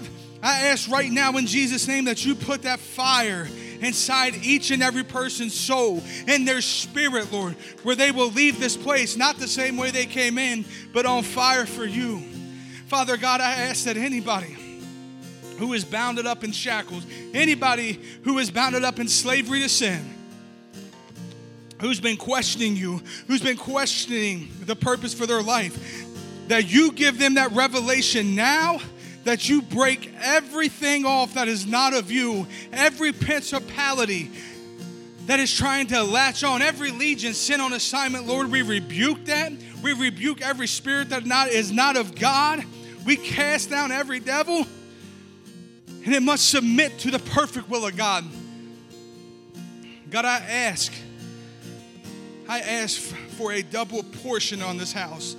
I 0.42 0.66
ask 0.66 0.90
right 0.90 1.10
now 1.10 1.36
in 1.36 1.46
Jesus' 1.46 1.88
name 1.88 2.04
that 2.04 2.24
you 2.24 2.34
put 2.34 2.62
that 2.62 2.78
fire 2.78 3.48
inside 3.80 4.34
each 4.42 4.70
and 4.70 4.82
every 4.82 5.04
person's 5.04 5.54
soul 5.54 6.02
and 6.26 6.46
their 6.46 6.60
spirit, 6.60 7.32
Lord, 7.32 7.54
where 7.82 7.96
they 7.96 8.10
will 8.10 8.30
leave 8.30 8.60
this 8.60 8.76
place 8.76 9.16
not 9.16 9.38
the 9.38 9.48
same 9.48 9.76
way 9.76 9.90
they 9.90 10.06
came 10.06 10.38
in, 10.38 10.64
but 10.92 11.06
on 11.06 11.22
fire 11.22 11.66
for 11.66 11.84
you. 11.84 12.22
Father 12.86 13.16
God, 13.16 13.40
I 13.40 13.52
ask 13.52 13.84
that 13.84 13.96
anybody 13.96 14.56
who 15.58 15.72
is 15.72 15.84
bounded 15.84 16.26
up 16.26 16.44
in 16.44 16.52
shackles, 16.52 17.06
anybody 17.34 18.00
who 18.22 18.38
is 18.38 18.50
bounded 18.50 18.84
up 18.84 18.98
in 18.98 19.08
slavery 19.08 19.62
to 19.62 19.68
sin, 19.68 20.14
who's 21.80 22.00
been 22.00 22.16
questioning 22.16 22.76
you, 22.76 23.02
who's 23.26 23.42
been 23.42 23.56
questioning 23.56 24.48
the 24.62 24.76
purpose 24.76 25.14
for 25.14 25.26
their 25.26 25.42
life, 25.42 26.06
that 26.48 26.70
you 26.70 26.92
give 26.92 27.18
them 27.18 27.34
that 27.34 27.52
revelation 27.52 28.34
now 28.34 28.78
that 29.26 29.48
you 29.48 29.60
break 29.60 30.12
everything 30.22 31.04
off 31.04 31.34
that 31.34 31.48
is 31.48 31.66
not 31.66 31.92
of 31.94 32.12
you, 32.12 32.46
every 32.72 33.12
principality 33.12 34.30
that 35.26 35.40
is 35.40 35.52
trying 35.52 35.88
to 35.88 36.00
latch 36.04 36.44
on, 36.44 36.62
every 36.62 36.92
legion 36.92 37.34
sent 37.34 37.60
on 37.60 37.72
assignment, 37.72 38.24
Lord, 38.24 38.52
we 38.52 38.62
rebuke 38.62 39.24
that. 39.24 39.52
We 39.82 39.94
rebuke 39.94 40.42
every 40.42 40.68
spirit 40.68 41.08
that 41.08 41.26
not, 41.26 41.48
is 41.48 41.72
not 41.72 41.96
of 41.96 42.14
God. 42.14 42.64
We 43.04 43.16
cast 43.16 43.68
down 43.68 43.90
every 43.90 44.20
devil, 44.20 44.64
and 46.04 46.14
it 46.14 46.22
must 46.22 46.48
submit 46.48 46.96
to 47.00 47.10
the 47.10 47.18
perfect 47.18 47.68
will 47.68 47.84
of 47.84 47.96
God. 47.96 48.24
God, 50.08 50.24
I 50.24 50.36
ask, 50.36 50.92
I 52.48 52.60
ask 52.60 53.00
for 53.00 53.52
a 53.52 53.62
double 53.62 54.04
portion 54.04 54.62
on 54.62 54.76
this 54.76 54.92
house. 54.92 55.34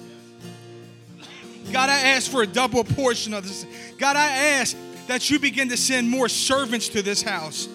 God, 1.71 1.89
I 1.89 1.99
ask 1.99 2.31
for 2.31 2.41
a 2.41 2.47
double 2.47 2.83
portion 2.83 3.33
of 3.33 3.43
this. 3.43 3.65
God, 3.97 4.15
I 4.15 4.29
ask 4.29 4.75
that 5.07 5.29
you 5.29 5.39
begin 5.39 5.69
to 5.69 5.77
send 5.77 6.09
more 6.09 6.29
servants 6.29 6.89
to 6.89 7.01
this 7.01 7.21
house, 7.21 7.67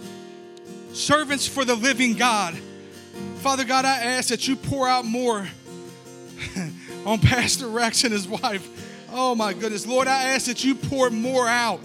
servants 0.92 1.46
for 1.46 1.64
the 1.64 1.74
living 1.74 2.14
God. 2.14 2.56
Father 3.36 3.64
God, 3.64 3.84
I 3.84 3.96
ask 3.98 4.28
that 4.28 4.46
you 4.48 4.56
pour 4.56 4.88
out 4.88 5.04
more 5.04 5.46
on 7.06 7.18
Pastor 7.18 7.68
Rex 7.68 8.04
and 8.04 8.12
his 8.12 8.28
wife. 8.28 9.08
Oh 9.12 9.34
my 9.34 9.52
goodness. 9.52 9.86
Lord, 9.86 10.08
I 10.08 10.28
ask 10.28 10.46
that 10.46 10.64
you 10.64 10.74
pour 10.74 11.10
more 11.10 11.46
out, 11.46 11.80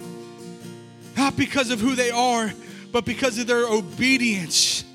not 1.17 1.35
because 1.35 1.71
of 1.71 1.79
who 1.79 1.95
they 1.95 2.11
are, 2.11 2.53
but 2.91 3.03
because 3.05 3.37
of 3.37 3.47
their 3.47 3.67
obedience 3.67 4.85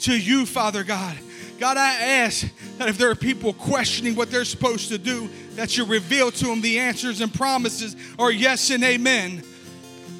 to 0.00 0.18
you, 0.18 0.46
Father 0.46 0.84
God. 0.84 1.16
God, 1.58 1.76
I 1.76 1.92
ask 1.94 2.46
that 2.78 2.88
if 2.88 2.98
there 2.98 3.10
are 3.10 3.14
people 3.14 3.52
questioning 3.52 4.14
what 4.16 4.30
they're 4.30 4.44
supposed 4.44 4.88
to 4.88 4.98
do, 4.98 5.30
that 5.54 5.76
you 5.76 5.84
reveal 5.84 6.30
to 6.30 6.46
them 6.46 6.60
the 6.60 6.78
answers 6.78 7.20
and 7.20 7.32
promises 7.32 7.96
are 8.18 8.30
yes 8.30 8.70
and 8.70 8.82
amen. 8.82 9.42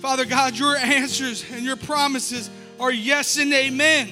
Father 0.00 0.24
God, 0.24 0.56
your 0.56 0.76
answers 0.76 1.44
and 1.50 1.64
your 1.64 1.76
promises 1.76 2.50
are 2.78 2.92
yes 2.92 3.38
and 3.38 3.52
amen. 3.52 4.10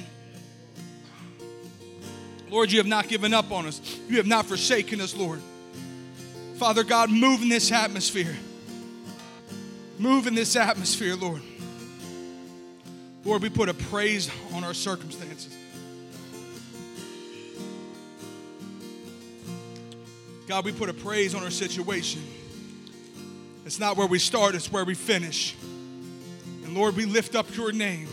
Lord, 2.50 2.70
you 2.70 2.78
have 2.78 2.86
not 2.86 3.08
given 3.08 3.32
up 3.32 3.50
on 3.50 3.66
us. 3.66 3.80
You 4.08 4.18
have 4.18 4.26
not 4.26 4.46
forsaken 4.46 5.00
us, 5.00 5.16
Lord. 5.16 5.40
Father 6.56 6.84
God, 6.84 7.10
move 7.10 7.42
in 7.42 7.48
this 7.48 7.72
atmosphere. 7.72 8.36
Move 9.98 10.26
in 10.26 10.34
this 10.34 10.56
atmosphere, 10.56 11.16
Lord. 11.16 11.42
Lord, 13.24 13.42
we 13.42 13.48
put 13.48 13.68
a 13.68 13.74
praise 13.74 14.30
on 14.52 14.64
our 14.64 14.74
circumstances. 14.74 15.56
God, 20.52 20.66
we 20.66 20.72
put 20.72 20.90
a 20.90 20.92
praise 20.92 21.34
on 21.34 21.42
our 21.42 21.50
situation. 21.50 22.20
It's 23.64 23.78
not 23.80 23.96
where 23.96 24.06
we 24.06 24.18
start, 24.18 24.54
it's 24.54 24.70
where 24.70 24.84
we 24.84 24.92
finish. 24.92 25.56
And 26.62 26.74
Lord, 26.74 26.94
we 26.94 27.06
lift 27.06 27.34
up 27.34 27.56
your 27.56 27.72
name. 27.72 28.06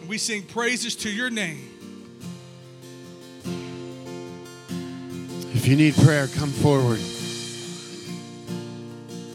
And 0.00 0.08
we 0.08 0.16
sing 0.16 0.44
praises 0.44 0.96
to 0.96 1.10
your 1.10 1.28
name. 1.28 1.68
If 5.52 5.68
you 5.68 5.76
need 5.76 5.96
prayer, 5.96 6.28
come 6.28 6.48
forward. 6.48 7.00